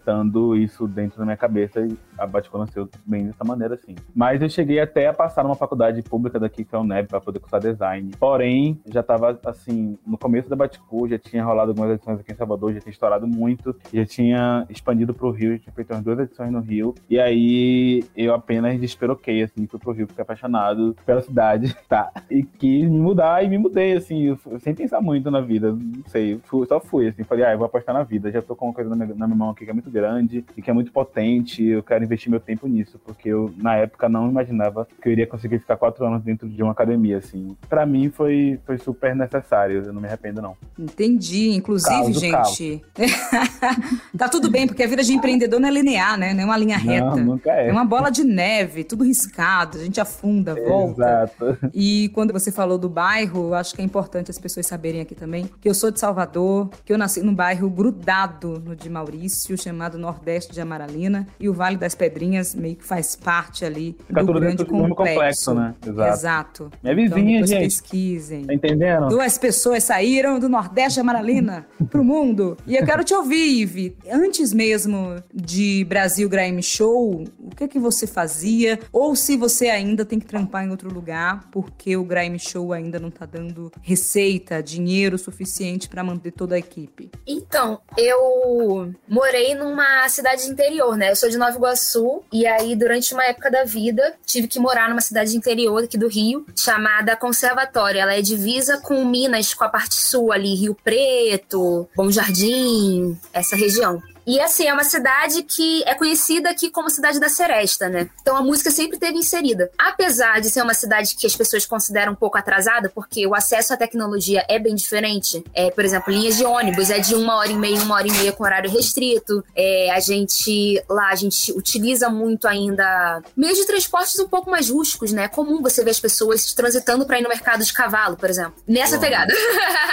isso 0.56 0.86
dentro 0.86 1.18
da 1.18 1.24
minha 1.24 1.36
cabeça 1.36 1.80
e 1.80 1.96
a 2.18 2.26
Baticô 2.26 2.58
nasceu 2.58 2.88
bem 3.04 3.26
dessa 3.26 3.44
maneira, 3.44 3.74
assim. 3.74 3.94
Mas 4.14 4.40
eu 4.40 4.48
cheguei 4.48 4.80
até 4.80 5.06
a 5.06 5.12
passar 5.12 5.42
numa 5.42 5.54
faculdade 5.54 6.02
pública 6.02 6.38
daqui, 6.38 6.64
que 6.64 6.74
é 6.74 6.78
o 6.78 6.84
NEB, 6.84 7.08
para 7.08 7.20
poder 7.20 7.38
cursar 7.38 7.60
design. 7.60 8.10
Porém, 8.18 8.80
já 8.86 9.00
estava 9.00 9.38
assim, 9.44 9.98
no 10.06 10.16
começo 10.16 10.48
da 10.48 10.56
Baticô, 10.56 11.06
já 11.08 11.18
tinha 11.18 11.44
rolado 11.44 11.70
algumas 11.70 11.90
edições 11.90 12.20
aqui 12.20 12.32
em 12.32 12.36
Salvador, 12.36 12.72
já 12.72 12.80
tinha 12.80 12.90
estourado 12.92 13.26
muito, 13.26 13.74
já 13.92 14.04
tinha 14.04 14.66
expandido 14.70 15.12
para 15.12 15.26
o 15.26 15.30
Rio, 15.30 15.52
já 15.52 15.58
tinha 15.58 15.72
feito 15.72 15.92
umas 15.92 16.02
duas 16.02 16.18
edições 16.18 16.50
no 16.50 16.60
Rio. 16.60 16.94
E 17.08 17.18
aí 17.18 18.04
eu 18.16 18.34
apenas 18.34 18.78
desperoquei, 18.80 19.42
assim, 19.42 19.66
fui 19.66 19.78
pro 19.78 19.92
Rio, 19.92 20.06
fiquei 20.06 20.22
apaixonado 20.22 20.96
pela 21.04 21.20
cidade, 21.20 21.76
tá? 21.88 22.10
E 22.30 22.42
quis 22.42 22.88
me 22.88 22.98
mudar 22.98 23.44
e 23.44 23.48
me 23.48 23.58
mudei, 23.58 23.92
assim, 23.92 24.36
sem 24.60 24.74
pensar 24.74 25.00
muito 25.00 25.30
na 25.30 25.40
vida, 25.40 25.72
não 25.72 26.04
sei, 26.06 26.40
fui, 26.44 26.66
só 26.66 26.80
fui, 26.80 27.08
assim, 27.08 27.24
falei, 27.24 27.44
ah, 27.44 27.52
eu 27.52 27.58
vou 27.58 27.66
apostar 27.66 27.94
na 27.94 28.02
vida, 28.02 28.30
já 28.30 28.40
tô 28.40 28.54
com 28.54 28.66
uma 28.66 28.74
coisa 28.74 28.88
na 28.90 28.96
minha, 28.96 29.14
na 29.14 29.26
minha 29.26 29.36
mão 29.36 29.50
aqui 29.50 29.64
que 29.64 29.70
é 29.70 29.74
muito 29.74 29.85
muito 29.86 29.90
grande 29.90 30.44
e 30.56 30.62
que 30.62 30.70
é 30.70 30.72
muito 30.72 30.92
potente. 30.92 31.64
Eu 31.64 31.82
quero 31.82 32.04
investir 32.04 32.30
meu 32.30 32.40
tempo 32.40 32.66
nisso, 32.66 33.00
porque 33.04 33.28
eu, 33.28 33.52
na 33.56 33.76
época, 33.76 34.08
não 34.08 34.28
imaginava 34.28 34.86
que 35.00 35.08
eu 35.08 35.12
iria 35.12 35.26
conseguir 35.26 35.60
ficar 35.60 35.76
quatro 35.76 36.04
anos 36.04 36.22
dentro 36.22 36.48
de 36.48 36.62
uma 36.62 36.72
academia, 36.72 37.18
assim. 37.18 37.56
Para 37.68 37.86
mim 37.86 38.10
foi, 38.10 38.58
foi 38.66 38.78
super 38.78 39.14
necessário, 39.14 39.84
eu 39.84 39.92
não 39.92 40.00
me 40.00 40.08
arrependo, 40.08 40.42
não. 40.42 40.56
Entendi. 40.78 41.50
Inclusive, 41.50 42.12
gente. 42.12 42.82
tá 44.16 44.28
tudo 44.28 44.50
bem, 44.50 44.66
porque 44.66 44.82
a 44.82 44.86
vida 44.86 45.02
de 45.02 45.12
empreendedor 45.12 45.60
não 45.60 45.68
é 45.68 45.72
linear, 45.72 46.18
né? 46.18 46.34
Não 46.34 46.42
é 46.42 46.44
uma 46.44 46.56
linha 46.56 46.76
reta. 46.76 47.16
Não, 47.16 47.16
nunca 47.16 47.52
é. 47.52 47.68
É 47.68 47.72
uma 47.72 47.84
bola 47.84 48.10
de 48.10 48.24
neve, 48.24 48.84
tudo 48.84 49.04
riscado, 49.04 49.78
a 49.78 49.84
gente 49.84 50.00
afunda, 50.00 50.54
volta. 50.54 51.02
Exato. 51.02 51.58
E 51.72 52.08
quando 52.10 52.32
você 52.32 52.50
falou 52.50 52.78
do 52.78 52.88
bairro, 52.88 53.54
acho 53.54 53.74
que 53.74 53.82
é 53.82 53.84
importante 53.84 54.30
as 54.30 54.38
pessoas 54.38 54.66
saberem 54.66 55.00
aqui 55.00 55.14
também 55.14 55.48
que 55.60 55.68
eu 55.68 55.74
sou 55.74 55.90
de 55.90 56.00
Salvador, 56.00 56.70
que 56.84 56.92
eu 56.92 56.98
nasci 56.98 57.22
num 57.22 57.34
bairro 57.34 57.68
grudado 57.70 58.60
no 58.64 58.74
de 58.74 58.88
Maurício, 58.88 59.56
chamado 59.66 59.98
Nordeste 59.98 60.52
de 60.52 60.60
Amaralina, 60.60 61.26
e 61.40 61.48
o 61.48 61.52
Vale 61.52 61.76
das 61.76 61.94
Pedrinhas 61.94 62.54
meio 62.54 62.76
que 62.76 62.84
faz 62.84 63.16
parte 63.16 63.64
ali 63.64 63.96
Fica 64.06 64.20
do 64.20 64.26
tudo 64.28 64.40
grande 64.40 64.64
complexo. 64.64 64.94
complexo, 64.94 65.54
né? 65.54 65.74
Exato. 65.84 66.12
Exato. 66.12 66.70
Minha 66.82 66.92
Então, 67.06 67.16
vizinha, 67.18 67.32
depois 67.40 67.50
gente. 67.50 67.62
pesquisem. 67.64 68.44
Tá 68.44 68.54
entendendo? 68.54 69.08
Duas 69.08 69.36
pessoas 69.38 69.82
saíram 69.84 70.38
do 70.38 70.48
Nordeste 70.48 70.94
de 70.94 71.00
Amaralina 71.00 71.66
pro 71.90 72.04
mundo. 72.04 72.56
E 72.66 72.76
eu 72.76 72.84
quero 72.84 73.02
te 73.02 73.12
ouvir, 73.12 73.60
Ive. 73.62 73.96
Antes 74.10 74.52
mesmo 74.52 75.16
de 75.34 75.84
Brasil 75.88 76.28
Grime 76.28 76.62
Show, 76.62 77.24
o 77.46 77.54
que 77.54 77.68
que 77.68 77.78
você 77.78 78.06
fazia? 78.06 78.78
Ou 78.92 79.14
se 79.14 79.36
você 79.36 79.68
ainda 79.68 80.04
tem 80.04 80.18
que 80.18 80.26
trampar 80.26 80.64
em 80.64 80.70
outro 80.70 80.92
lugar, 80.92 81.48
porque 81.52 81.96
o 81.96 82.04
Grime 82.04 82.38
Show 82.38 82.72
ainda 82.72 82.98
não 82.98 83.10
tá 83.10 83.24
dando 83.24 83.72
receita, 83.80 84.62
dinheiro 84.62 85.16
suficiente 85.16 85.88
para 85.88 86.02
manter 86.02 86.32
toda 86.32 86.56
a 86.56 86.58
equipe? 86.58 87.10
Então, 87.26 87.80
eu 87.96 88.92
morei 89.08 89.54
numa 89.54 90.08
cidade 90.08 90.48
interior, 90.48 90.96
né? 90.96 91.12
Eu 91.12 91.16
sou 91.16 91.30
de 91.30 91.38
Nova 91.38 91.56
Iguaçu 91.56 92.22
e 92.32 92.46
aí 92.46 92.74
durante 92.74 93.14
uma 93.14 93.24
época 93.24 93.50
da 93.50 93.64
vida 93.64 94.14
tive 94.26 94.48
que 94.48 94.58
morar 94.58 94.88
numa 94.88 95.00
cidade 95.00 95.36
interior 95.36 95.84
aqui 95.84 95.96
do 95.96 96.08
Rio, 96.08 96.44
chamada 96.56 97.16
Conservatória. 97.16 98.00
Ela 98.00 98.14
é 98.14 98.22
divisa 98.22 98.78
com 98.78 99.04
Minas, 99.04 99.54
com 99.54 99.62
a 99.62 99.68
parte 99.68 99.94
sul 99.94 100.32
ali, 100.32 100.54
Rio 100.54 100.76
Preto, 100.82 101.88
Bom 101.94 102.10
Jardim, 102.10 103.16
essa 103.32 103.54
região. 103.54 104.02
E 104.26 104.40
assim, 104.40 104.66
é 104.66 104.72
uma 104.72 104.82
cidade 104.82 105.44
que 105.44 105.84
é 105.84 105.94
conhecida 105.94 106.50
aqui 106.50 106.68
como 106.68 106.90
cidade 106.90 107.20
da 107.20 107.28
Seresta, 107.28 107.88
né? 107.88 108.10
Então 108.20 108.36
a 108.36 108.42
música 108.42 108.72
sempre 108.72 108.98
teve 108.98 109.16
inserida. 109.16 109.70
Apesar 109.78 110.40
de 110.40 110.50
ser 110.50 110.62
uma 110.62 110.74
cidade 110.74 111.14
que 111.14 111.28
as 111.28 111.36
pessoas 111.36 111.64
consideram 111.64 112.12
um 112.12 112.16
pouco 112.16 112.36
atrasada, 112.36 112.90
porque 112.92 113.24
o 113.24 113.36
acesso 113.36 113.72
à 113.72 113.76
tecnologia 113.76 114.44
é 114.48 114.58
bem 114.58 114.74
diferente. 114.74 115.44
É, 115.54 115.70
por 115.70 115.84
exemplo, 115.84 116.12
linhas 116.12 116.36
de 116.36 116.44
ônibus 116.44 116.90
é 116.90 116.98
de 116.98 117.14
uma 117.14 117.36
hora 117.36 117.52
e 117.52 117.54
meia, 117.54 117.80
uma 117.82 117.94
hora 117.94 118.08
e 118.08 118.10
meia 118.10 118.32
com 118.32 118.42
horário 118.42 118.68
restrito. 118.68 119.44
É, 119.54 119.92
a 119.92 120.00
gente 120.00 120.82
lá, 120.88 121.10
a 121.10 121.14
gente 121.14 121.52
utiliza 121.52 122.08
muito 122.08 122.48
ainda 122.48 123.22
meios 123.36 123.56
de 123.56 123.64
transportes 123.64 124.18
um 124.18 124.28
pouco 124.28 124.50
mais 124.50 124.70
rústicos, 124.70 125.12
né? 125.12 125.24
É 125.24 125.28
comum 125.28 125.62
você 125.62 125.84
ver 125.84 125.90
as 125.90 126.00
pessoas 126.00 126.52
transitando 126.52 127.06
para 127.06 127.20
ir 127.20 127.22
no 127.22 127.28
mercado 127.28 127.64
de 127.64 127.72
cavalo, 127.72 128.16
por 128.16 128.28
exemplo. 128.28 128.54
Nessa 128.66 128.94
Uau. 128.94 129.00
pegada. 129.00 129.32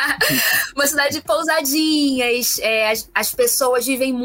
uma 0.75 0.88
cidade 0.88 1.13
de 1.18 1.22
pousadinhas, 1.22 2.58
é, 2.60 2.90
as, 2.90 3.08
as 3.13 3.32
pessoas 3.32 3.86
vivem 3.86 4.12
muito 4.12 4.23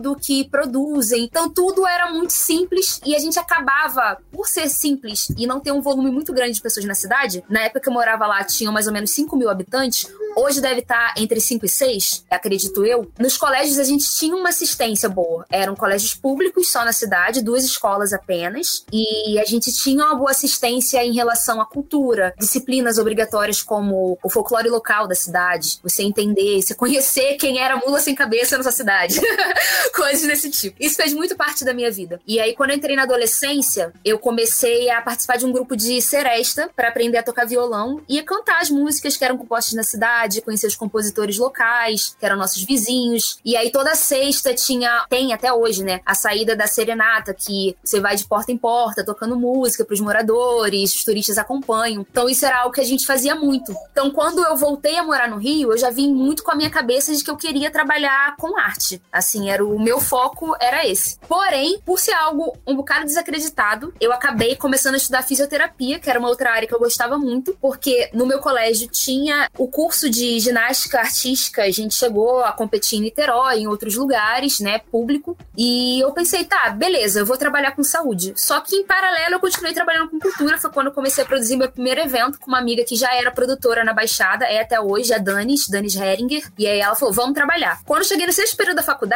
do 0.00 0.16
que 0.16 0.44
produzem. 0.44 1.24
Então 1.24 1.48
tudo 1.48 1.86
era 1.86 2.10
muito 2.10 2.32
simples 2.32 3.00
e 3.04 3.14
a 3.14 3.18
gente 3.18 3.38
acabava, 3.38 4.18
por 4.32 4.46
ser 4.46 4.68
simples 4.68 5.28
e 5.36 5.46
não 5.46 5.60
ter 5.60 5.72
um 5.72 5.80
volume 5.80 6.10
muito 6.10 6.32
grande 6.32 6.54
de 6.54 6.62
pessoas 6.62 6.84
na 6.84 6.94
cidade, 6.94 7.44
na 7.48 7.62
época 7.62 7.80
que 7.80 7.88
eu 7.88 7.92
morava 7.92 8.26
lá 8.26 8.44
tinham 8.44 8.72
mais 8.72 8.86
ou 8.86 8.92
menos 8.92 9.10
5 9.10 9.36
mil 9.36 9.48
habitantes, 9.48 10.06
hoje 10.36 10.60
deve 10.60 10.80
estar 10.80 11.14
entre 11.16 11.40
5 11.40 11.66
e 11.66 11.68
6, 11.68 12.24
acredito 12.30 12.84
eu. 12.84 13.10
Nos 13.18 13.36
colégios 13.36 13.78
a 13.78 13.84
gente 13.84 14.08
tinha 14.16 14.34
uma 14.36 14.50
assistência 14.50 15.08
boa. 15.08 15.44
Eram 15.50 15.74
colégios 15.74 16.14
públicos 16.14 16.70
só 16.70 16.84
na 16.84 16.92
cidade, 16.92 17.42
duas 17.42 17.64
escolas 17.64 18.12
apenas, 18.12 18.84
e 18.92 19.38
a 19.38 19.44
gente 19.44 19.72
tinha 19.72 20.04
uma 20.04 20.14
boa 20.14 20.30
assistência 20.30 21.04
em 21.04 21.12
relação 21.12 21.60
à 21.60 21.66
cultura, 21.66 22.34
disciplinas 22.38 22.98
obrigatórias 22.98 23.62
como 23.62 24.18
o 24.22 24.30
folclore 24.30 24.68
local 24.68 25.06
da 25.08 25.14
cidade, 25.14 25.78
você 25.82 26.02
entender, 26.02 26.62
você 26.62 26.74
conhecer 26.74 27.36
quem 27.36 27.58
era 27.58 27.76
mula 27.76 28.00
sem 28.00 28.14
cabeça 28.14 28.56
na 28.56 28.62
sua 28.62 28.72
cidade. 28.72 29.20
Coisas 29.94 30.26
desse 30.26 30.50
tipo. 30.50 30.76
Isso 30.80 30.96
fez 30.96 31.12
muito 31.12 31.36
parte 31.36 31.64
da 31.64 31.74
minha 31.74 31.90
vida. 31.90 32.20
E 32.26 32.40
aí, 32.40 32.54
quando 32.54 32.70
eu 32.70 32.76
entrei 32.76 32.96
na 32.96 33.02
adolescência, 33.02 33.92
eu 34.04 34.18
comecei 34.18 34.90
a 34.90 35.00
participar 35.00 35.36
de 35.36 35.46
um 35.46 35.52
grupo 35.52 35.76
de 35.76 36.00
seresta 36.00 36.70
para 36.74 36.88
aprender 36.88 37.18
a 37.18 37.22
tocar 37.22 37.46
violão 37.46 38.00
e 38.08 38.18
a 38.18 38.24
cantar 38.24 38.60
as 38.60 38.70
músicas 38.70 39.16
que 39.16 39.24
eram 39.24 39.36
compostas 39.36 39.74
na 39.74 39.82
cidade, 39.82 40.40
conhecer 40.40 40.66
os 40.66 40.76
compositores 40.76 41.38
locais, 41.38 42.16
que 42.18 42.24
eram 42.24 42.36
nossos 42.36 42.62
vizinhos. 42.62 43.38
E 43.44 43.56
aí, 43.56 43.70
toda 43.70 43.94
sexta 43.94 44.54
tinha, 44.54 45.06
tem 45.08 45.32
até 45.32 45.52
hoje, 45.52 45.82
né, 45.82 46.00
a 46.04 46.14
saída 46.14 46.56
da 46.56 46.66
serenata, 46.66 47.34
que 47.34 47.76
você 47.82 48.00
vai 48.00 48.16
de 48.16 48.24
porta 48.24 48.52
em 48.52 48.56
porta 48.56 49.04
tocando 49.04 49.36
música 49.36 49.84
pros 49.84 50.00
moradores, 50.00 50.94
os 50.94 51.04
turistas 51.04 51.38
acompanham. 51.38 52.06
Então, 52.10 52.28
isso 52.28 52.44
era 52.44 52.60
algo 52.60 52.74
que 52.74 52.80
a 52.80 52.84
gente 52.84 53.06
fazia 53.06 53.34
muito. 53.34 53.72
Então, 53.92 54.10
quando 54.10 54.44
eu 54.44 54.56
voltei 54.56 54.96
a 54.96 55.02
morar 55.02 55.28
no 55.28 55.36
Rio, 55.36 55.72
eu 55.72 55.78
já 55.78 55.90
vim 55.90 56.12
muito 56.12 56.42
com 56.42 56.50
a 56.50 56.54
minha 56.54 56.70
cabeça 56.70 57.14
de 57.14 57.22
que 57.22 57.30
eu 57.30 57.36
queria 57.36 57.70
trabalhar 57.70 58.36
com 58.36 58.58
arte. 58.58 59.00
Assim, 59.18 59.50
era 59.50 59.64
o 59.64 59.78
meu 59.78 60.00
foco 60.00 60.56
era 60.60 60.86
esse. 60.86 61.18
Porém, 61.28 61.80
por 61.84 61.98
ser 61.98 62.12
algo 62.12 62.56
um 62.66 62.76
bocado 62.76 63.04
desacreditado, 63.04 63.92
eu 64.00 64.12
acabei 64.12 64.56
começando 64.56 64.94
a 64.94 64.96
estudar 64.96 65.22
fisioterapia, 65.22 65.98
que 65.98 66.08
era 66.08 66.18
uma 66.18 66.28
outra 66.28 66.52
área 66.52 66.66
que 66.68 66.74
eu 66.74 66.78
gostava 66.78 67.18
muito, 67.18 67.56
porque 67.60 68.10
no 68.12 68.26
meu 68.26 68.38
colégio 68.38 68.88
tinha 68.88 69.50
o 69.58 69.68
curso 69.68 70.08
de 70.08 70.38
ginástica 70.38 71.00
artística, 71.00 71.62
a 71.62 71.70
gente 71.70 71.94
chegou 71.94 72.44
a 72.44 72.52
competir 72.52 72.98
em 72.98 73.02
Niterói, 73.02 73.60
em 73.60 73.66
outros 73.66 73.96
lugares, 73.96 74.60
né, 74.60 74.78
público, 74.78 75.36
e 75.56 76.00
eu 76.00 76.12
pensei, 76.12 76.44
tá, 76.44 76.70
beleza, 76.70 77.20
eu 77.20 77.26
vou 77.26 77.36
trabalhar 77.36 77.72
com 77.72 77.82
saúde. 77.82 78.32
Só 78.36 78.60
que 78.60 78.76
em 78.76 78.86
paralelo 78.86 79.34
eu 79.34 79.40
continuei 79.40 79.74
trabalhando 79.74 80.10
com 80.10 80.18
cultura, 80.18 80.58
foi 80.58 80.70
quando 80.70 80.86
eu 80.86 80.92
comecei 80.92 81.24
a 81.24 81.26
produzir 81.26 81.56
meu 81.56 81.70
primeiro 81.70 82.00
evento 82.00 82.38
com 82.38 82.46
uma 82.48 82.58
amiga 82.58 82.84
que 82.84 82.96
já 82.96 83.14
era 83.14 83.30
produtora 83.30 83.84
na 83.84 83.92
Baixada, 83.92 84.44
é 84.44 84.60
até 84.60 84.80
hoje, 84.80 85.12
a 85.12 85.18
Danis, 85.18 85.68
Danis 85.68 85.96
Heringer, 85.96 86.50
e 86.56 86.66
aí 86.66 86.80
ela 86.80 86.94
falou, 86.94 87.12
vamos 87.12 87.34
trabalhar. 87.34 87.80
Quando 87.84 88.02
eu 88.02 88.08
cheguei 88.08 88.26
no 88.26 88.32
sexto 88.32 88.56
período 88.56 88.76
da 88.76 88.82
faculdade, 88.82 89.07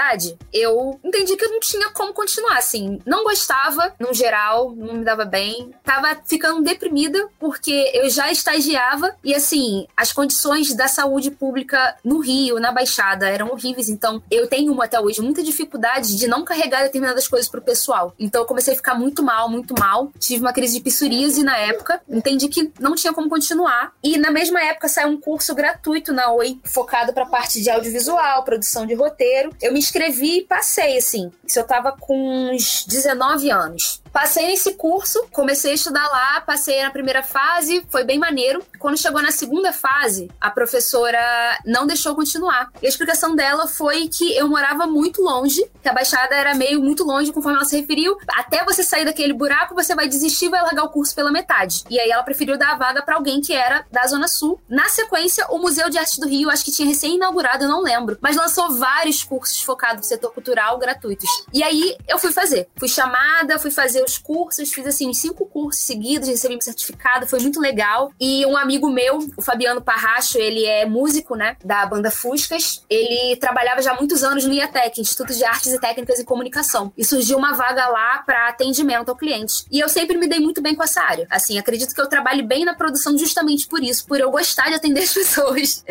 eu 0.52 0.98
entendi 1.04 1.36
que 1.36 1.44
eu 1.44 1.50
não 1.50 1.60
tinha 1.60 1.90
como 1.90 2.12
continuar, 2.12 2.58
assim, 2.58 3.00
não 3.06 3.24
gostava, 3.24 3.94
no 3.98 4.12
geral, 4.12 4.72
não 4.74 4.94
me 4.94 5.04
dava 5.04 5.24
bem, 5.24 5.70
tava 5.84 6.16
ficando 6.26 6.62
deprimida, 6.62 7.28
porque 7.38 7.90
eu 7.94 8.08
já 8.10 8.30
estagiava, 8.30 9.14
e 9.22 9.34
assim, 9.34 9.86
as 9.96 10.12
condições 10.12 10.74
da 10.74 10.88
saúde 10.88 11.30
pública 11.30 11.96
no 12.04 12.20
Rio, 12.20 12.58
na 12.58 12.72
Baixada, 12.72 13.28
eram 13.28 13.48
horríveis, 13.48 13.88
então 13.88 14.22
eu 14.30 14.46
tenho 14.46 14.80
até 14.82 15.00
hoje 15.00 15.20
muita 15.20 15.42
dificuldade 15.42 16.16
de 16.16 16.26
não 16.26 16.44
carregar 16.44 16.82
determinadas 16.82 17.28
coisas 17.28 17.48
pro 17.48 17.62
pessoal. 17.62 18.14
Então 18.18 18.42
eu 18.42 18.46
comecei 18.46 18.72
a 18.74 18.76
ficar 18.76 18.94
muito 18.94 19.22
mal, 19.22 19.48
muito 19.48 19.74
mal, 19.78 20.10
tive 20.18 20.42
uma 20.42 20.52
crise 20.52 20.74
de 20.74 20.82
psoríase 20.82 21.42
na 21.42 21.56
época, 21.56 22.00
entendi 22.08 22.48
que 22.48 22.72
não 22.80 22.94
tinha 22.94 23.12
como 23.12 23.28
continuar, 23.28 23.92
e 24.02 24.18
na 24.18 24.30
mesma 24.30 24.62
época 24.62 24.88
saiu 24.88 25.08
um 25.08 25.20
curso 25.20 25.54
gratuito 25.54 26.12
na 26.12 26.32
Oi, 26.32 26.58
focado 26.64 27.12
pra 27.12 27.26
parte 27.26 27.60
de 27.60 27.68
audiovisual, 27.68 28.44
produção 28.44 28.86
de 28.86 28.94
roteiro. 28.94 29.54
Eu 29.60 29.72
me 29.72 29.78
inscrevi 29.82 30.38
e 30.38 30.44
passei, 30.44 30.96
assim. 30.96 31.30
Isso 31.46 31.58
eu 31.58 31.66
tava 31.66 31.92
com 31.92 32.50
uns 32.52 32.84
19 32.86 33.50
anos. 33.50 34.01
Passei 34.12 34.46
nesse 34.46 34.74
curso, 34.74 35.26
comecei 35.32 35.72
a 35.72 35.74
estudar 35.74 36.06
lá, 36.06 36.40
passei 36.42 36.82
na 36.82 36.90
primeira 36.90 37.22
fase, 37.22 37.84
foi 37.88 38.04
bem 38.04 38.18
maneiro. 38.18 38.62
Quando 38.78 38.98
chegou 38.98 39.22
na 39.22 39.32
segunda 39.32 39.72
fase, 39.72 40.30
a 40.38 40.50
professora 40.50 41.18
não 41.64 41.86
deixou 41.86 42.14
continuar. 42.14 42.70
E 42.82 42.86
a 42.86 42.88
explicação 42.88 43.34
dela 43.34 43.66
foi 43.66 44.08
que 44.08 44.36
eu 44.36 44.46
morava 44.48 44.86
muito 44.86 45.22
longe, 45.22 45.64
que 45.82 45.88
a 45.88 45.94
Baixada 45.94 46.34
era 46.34 46.54
meio 46.54 46.80
muito 46.80 47.04
longe, 47.04 47.32
conforme 47.32 47.56
ela 47.56 47.64
se 47.64 47.80
referiu. 47.80 48.18
Até 48.36 48.62
você 48.64 48.82
sair 48.82 49.06
daquele 49.06 49.32
buraco, 49.32 49.74
você 49.74 49.94
vai 49.94 50.06
desistir 50.06 50.46
e 50.46 50.50
vai 50.50 50.60
largar 50.60 50.84
o 50.84 50.90
curso 50.90 51.14
pela 51.14 51.32
metade. 51.32 51.82
E 51.88 51.98
aí 51.98 52.10
ela 52.10 52.22
preferiu 52.22 52.58
dar 52.58 52.72
a 52.72 52.76
vaga 52.76 53.02
pra 53.02 53.16
alguém 53.16 53.40
que 53.40 53.54
era 53.54 53.86
da 53.90 54.06
Zona 54.06 54.28
Sul. 54.28 54.60
Na 54.68 54.88
sequência, 54.90 55.46
o 55.48 55.58
Museu 55.58 55.88
de 55.88 55.96
Arte 55.96 56.20
do 56.20 56.28
Rio, 56.28 56.50
acho 56.50 56.64
que 56.64 56.72
tinha 56.72 56.86
recém-inaugurado, 56.86 57.64
eu 57.64 57.68
não 57.68 57.80
lembro, 57.80 58.18
mas 58.20 58.36
lançou 58.36 58.74
vários 58.74 59.24
cursos 59.24 59.62
focados 59.62 60.02
no 60.02 60.04
setor 60.04 60.32
cultural 60.32 60.78
gratuitos. 60.78 61.30
E 61.52 61.62
aí 61.62 61.96
eu 62.06 62.18
fui 62.18 62.30
fazer. 62.30 62.68
Fui 62.76 62.88
chamada, 62.88 63.58
fui 63.58 63.70
fazer 63.70 64.01
os 64.02 64.18
cursos, 64.18 64.72
fiz 64.72 64.86
assim, 64.86 65.12
cinco 65.12 65.46
cursos 65.46 65.84
seguidos, 65.84 66.28
recebi 66.28 66.54
meu 66.54 66.62
certificado, 66.62 67.26
foi 67.26 67.40
muito 67.40 67.60
legal. 67.60 68.12
E 68.20 68.44
um 68.46 68.56
amigo 68.56 68.90
meu, 68.90 69.18
o 69.36 69.42
Fabiano 69.42 69.80
Parracho, 69.80 70.38
ele 70.38 70.64
é 70.64 70.86
músico, 70.86 71.34
né, 71.34 71.56
da 71.64 71.84
banda 71.86 72.10
Fuscas. 72.10 72.82
Ele 72.88 73.36
trabalhava 73.36 73.82
já 73.82 73.92
há 73.92 73.96
muitos 73.96 74.22
anos 74.22 74.44
no 74.44 74.52
IATEC, 74.52 75.00
Instituto 75.00 75.34
de 75.34 75.44
Artes 75.44 75.72
e 75.72 75.80
Técnicas 75.80 76.20
em 76.20 76.24
Comunicação. 76.24 76.92
E 76.96 77.04
surgiu 77.04 77.38
uma 77.38 77.52
vaga 77.52 77.86
lá 77.88 78.22
para 78.24 78.48
atendimento 78.48 79.08
ao 79.08 79.16
cliente. 79.16 79.64
E 79.70 79.80
eu 79.80 79.88
sempre 79.88 80.16
me 80.18 80.28
dei 80.28 80.40
muito 80.40 80.60
bem 80.60 80.74
com 80.74 80.82
essa 80.82 81.02
área. 81.02 81.26
Assim, 81.30 81.58
acredito 81.58 81.94
que 81.94 82.00
eu 82.00 82.08
trabalhe 82.08 82.42
bem 82.42 82.64
na 82.64 82.74
produção 82.74 83.16
justamente 83.16 83.66
por 83.66 83.82
isso, 83.82 84.06
por 84.06 84.20
eu 84.20 84.30
gostar 84.30 84.68
de 84.68 84.74
atender 84.74 85.02
as 85.02 85.12
pessoas. 85.14 85.84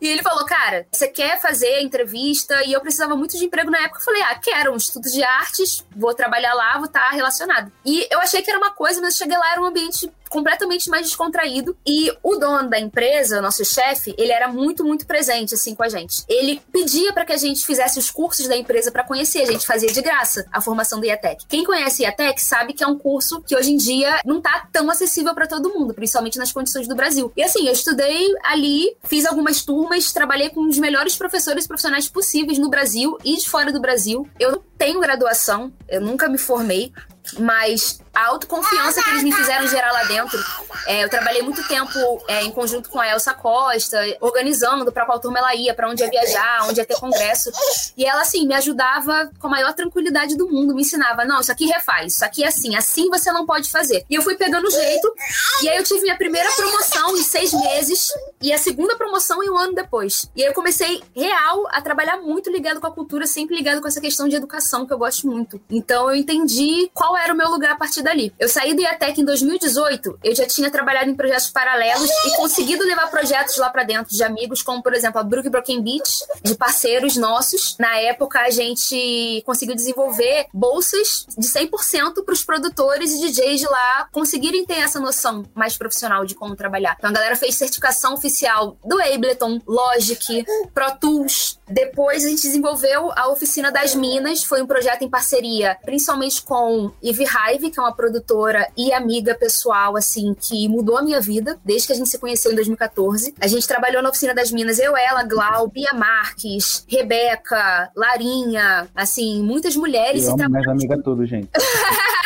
E 0.00 0.08
ele 0.08 0.22
falou, 0.22 0.44
cara, 0.44 0.86
você 0.92 1.08
quer 1.08 1.40
fazer 1.40 1.80
entrevista? 1.80 2.64
E 2.64 2.72
eu 2.72 2.80
precisava 2.80 3.16
muito 3.16 3.36
de 3.36 3.44
emprego 3.44 3.70
na 3.70 3.78
época. 3.78 4.00
Eu 4.00 4.04
falei, 4.04 4.22
ah, 4.22 4.34
quero 4.36 4.72
um 4.72 4.76
estudo 4.76 5.10
de 5.10 5.22
artes, 5.22 5.84
vou 5.94 6.14
trabalhar 6.14 6.54
lá, 6.54 6.74
vou 6.74 6.86
estar 6.86 7.10
relacionado. 7.10 7.72
E 7.84 8.06
eu 8.10 8.20
achei 8.20 8.42
que 8.42 8.50
era 8.50 8.58
uma 8.58 8.72
coisa, 8.72 9.00
mas 9.00 9.14
eu 9.14 9.18
cheguei 9.18 9.38
lá, 9.38 9.52
era 9.52 9.60
um 9.60 9.66
ambiente 9.66 10.10
completamente 10.28 10.88
mais 10.90 11.06
descontraído. 11.06 11.76
E 11.86 12.12
o 12.22 12.36
dono 12.36 12.68
da 12.68 12.78
empresa, 12.78 13.40
nosso 13.40 13.64
chefe, 13.64 14.14
ele 14.18 14.32
era 14.32 14.48
muito, 14.48 14.84
muito 14.84 15.06
presente, 15.06 15.54
assim, 15.54 15.74
com 15.74 15.82
a 15.82 15.88
gente. 15.88 16.24
Ele 16.28 16.60
pedia 16.72 17.12
para 17.12 17.24
que 17.24 17.32
a 17.32 17.36
gente 17.36 17.64
fizesse 17.64 17.98
os 17.98 18.10
cursos 18.10 18.48
da 18.48 18.56
empresa 18.56 18.90
para 18.90 19.04
conhecer. 19.04 19.42
A 19.42 19.52
gente 19.52 19.66
fazia 19.66 19.90
de 19.92 20.02
graça 20.02 20.46
a 20.52 20.60
formação 20.60 21.00
do 21.00 21.06
IATEC. 21.06 21.46
Quem 21.48 21.64
conhece 21.64 22.02
IATEC 22.02 22.40
sabe 22.42 22.72
que 22.72 22.82
é 22.82 22.86
um 22.86 22.98
curso 22.98 23.40
que 23.42 23.56
hoje 23.56 23.72
em 23.72 23.76
dia 23.76 24.20
não 24.24 24.40
tá 24.40 24.68
tão 24.72 24.90
acessível 24.90 25.34
para 25.34 25.46
todo 25.46 25.72
mundo, 25.72 25.94
principalmente 25.94 26.38
nas 26.38 26.52
condições 26.52 26.88
do 26.88 26.94
Brasil. 26.94 27.32
E 27.36 27.42
assim, 27.42 27.66
eu 27.66 27.72
estudei 27.72 28.26
ali, 28.44 28.96
fiz 29.04 29.26
algumas 29.26 29.62
turmas, 29.62 30.12
trabalhei 30.12 30.50
com 30.50 30.60
os 30.68 30.78
melhores 30.78 31.16
professores 31.16 31.64
e 31.64 31.68
profissionais 31.68 32.08
possíveis 32.08 32.58
no 32.58 32.68
Brasil 32.68 33.18
e 33.24 33.36
de 33.36 33.48
fora 33.48 33.72
do 33.72 33.80
Brasil. 33.80 34.28
Eu 34.38 34.52
não 34.52 34.62
tenho 34.76 35.00
graduação, 35.00 35.72
eu 35.88 36.00
nunca 36.00 36.28
me 36.28 36.38
formei, 36.38 36.92
mas 37.38 38.00
a 38.14 38.26
autoconfiança 38.28 39.02
que 39.02 39.10
eles 39.10 39.22
me 39.24 39.32
fizeram 39.32 39.66
gerar 39.66 39.92
lá 39.92 40.04
dentro. 40.04 40.38
É, 40.86 41.02
eu 41.02 41.08
trabalhei 41.08 41.42
muito 41.42 41.66
tempo 41.66 41.90
é, 42.28 42.42
em 42.42 42.52
conjunto 42.52 42.88
com 42.88 43.00
a 43.00 43.08
Elsa 43.08 43.34
Costa, 43.34 43.98
organizando 44.20 44.92
para 44.92 45.04
qual 45.04 45.18
turma 45.18 45.38
ela 45.38 45.54
ia, 45.54 45.74
para 45.74 45.88
onde 45.88 46.02
ia 46.02 46.10
viajar, 46.10 46.66
onde 46.68 46.80
ia 46.80 46.86
ter 46.86 46.96
congresso. 46.96 47.50
E 47.96 48.04
ela, 48.04 48.22
assim, 48.22 48.46
me 48.46 48.54
ajudava 48.54 49.30
com 49.40 49.48
a 49.48 49.50
maior 49.50 49.72
tranquilidade 49.74 50.36
do 50.36 50.48
mundo, 50.48 50.74
me 50.74 50.82
ensinava: 50.82 51.24
não, 51.24 51.40
isso 51.40 51.50
aqui 51.50 51.66
refaz, 51.66 52.14
isso 52.14 52.24
aqui 52.24 52.44
é 52.44 52.48
assim, 52.48 52.76
assim 52.76 53.08
você 53.08 53.32
não 53.32 53.44
pode 53.44 53.70
fazer. 53.70 54.04
E 54.08 54.14
eu 54.14 54.22
fui 54.22 54.36
pegando 54.36 54.68
o 54.68 54.70
jeito, 54.70 55.12
e 55.62 55.68
aí 55.68 55.76
eu 55.76 55.82
tive 55.82 56.02
minha 56.02 56.16
primeira 56.16 56.50
promoção 56.52 57.16
em 57.16 57.22
seis 57.22 57.52
meses, 57.52 58.10
e 58.40 58.52
a 58.52 58.58
segunda 58.58 58.96
promoção 58.96 59.42
em 59.42 59.50
um 59.50 59.56
ano 59.56 59.74
depois. 59.74 60.30
E 60.36 60.42
aí 60.42 60.48
eu 60.48 60.54
comecei 60.54 61.02
real 61.16 61.66
a 61.70 61.80
trabalhar 61.80 62.18
muito 62.18 62.50
ligado 62.50 62.80
com 62.80 62.86
a 62.86 62.92
cultura, 62.92 63.26
sempre 63.26 63.56
ligado 63.56 63.80
com 63.80 63.88
essa 63.88 64.00
questão 64.00 64.28
de 64.28 64.36
educação, 64.36 64.86
que 64.86 64.92
eu 64.92 64.98
gosto 64.98 65.26
muito. 65.26 65.60
Então 65.70 66.08
eu 66.08 66.14
entendi 66.14 66.90
qual 66.94 67.13
era 67.16 67.32
o 67.32 67.36
meu 67.36 67.50
lugar 67.50 67.72
a 67.72 67.76
partir 67.76 68.02
dali. 68.02 68.32
Eu 68.38 68.48
saí 68.48 68.74
do 68.74 68.82
IATEC 68.82 69.20
em 69.20 69.24
2018, 69.24 70.18
eu 70.22 70.34
já 70.34 70.46
tinha 70.46 70.70
trabalhado 70.70 71.10
em 71.10 71.14
projetos 71.14 71.50
paralelos 71.50 72.08
e 72.10 72.36
conseguido 72.36 72.84
levar 72.84 73.10
projetos 73.10 73.56
lá 73.56 73.70
para 73.70 73.84
dentro 73.84 74.14
de 74.14 74.22
amigos, 74.22 74.62
como 74.62 74.82
por 74.82 74.94
exemplo 74.94 75.20
a 75.20 75.24
Brook 75.24 75.48
Broken 75.48 75.82
Beach, 75.82 76.24
de 76.42 76.54
parceiros 76.54 77.16
nossos. 77.16 77.76
Na 77.78 77.96
época 77.98 78.40
a 78.40 78.50
gente 78.50 79.42
conseguiu 79.44 79.74
desenvolver 79.74 80.46
bolsas 80.52 81.26
de 81.36 81.48
100% 81.48 82.24
para 82.24 82.32
os 82.32 82.44
produtores 82.44 83.12
e 83.12 83.20
DJs 83.20 83.60
de 83.60 83.66
lá 83.66 84.08
conseguirem 84.12 84.64
ter 84.64 84.78
essa 84.78 85.00
noção 85.00 85.44
mais 85.54 85.76
profissional 85.76 86.24
de 86.24 86.34
como 86.34 86.54
trabalhar. 86.56 86.96
Então 86.98 87.10
a 87.10 87.12
galera 87.12 87.36
fez 87.36 87.54
certificação 87.54 88.14
oficial 88.14 88.76
do 88.84 89.00
Ableton, 89.00 89.60
Logic, 89.66 90.44
Pro 90.72 90.96
Tools. 90.98 91.58
Depois 91.68 92.24
a 92.24 92.28
gente 92.28 92.42
desenvolveu 92.42 93.12
a 93.16 93.28
oficina 93.28 93.72
das 93.72 93.94
minas, 93.94 94.42
foi 94.42 94.62
um 94.62 94.66
projeto 94.66 95.02
em 95.02 95.08
parceria, 95.08 95.76
principalmente 95.84 96.42
com 96.42 96.92
Eve 97.04 97.24
Hive, 97.24 97.70
que 97.70 97.78
é 97.78 97.82
uma 97.82 97.94
produtora 97.94 98.66
e 98.76 98.92
amiga 98.92 99.34
pessoal, 99.34 99.96
assim, 99.96 100.34
que 100.34 100.66
mudou 100.68 100.96
a 100.96 101.02
minha 101.02 101.20
vida 101.20 101.58
desde 101.62 101.88
que 101.88 101.92
a 101.92 101.96
gente 101.96 102.08
se 102.08 102.18
conheceu 102.18 102.50
em 102.50 102.54
2014. 102.54 103.34
A 103.38 103.46
gente 103.46 103.68
trabalhou 103.68 104.02
na 104.02 104.08
oficina 104.08 104.34
das 104.34 104.50
Minas, 104.50 104.78
eu, 104.78 104.96
ela, 104.96 105.22
Glau, 105.22 105.68
Bia 105.68 105.92
Marques, 105.92 106.84
Rebeca, 106.88 107.90
Larinha, 107.94 108.88
assim, 108.94 109.42
muitas 109.42 109.76
mulheres. 109.76 110.24
Eu 110.24 110.32
amo 110.32 110.48
minhas 110.48 110.68
amigas 110.68 111.00
tudo, 111.04 111.26
gente. 111.26 111.50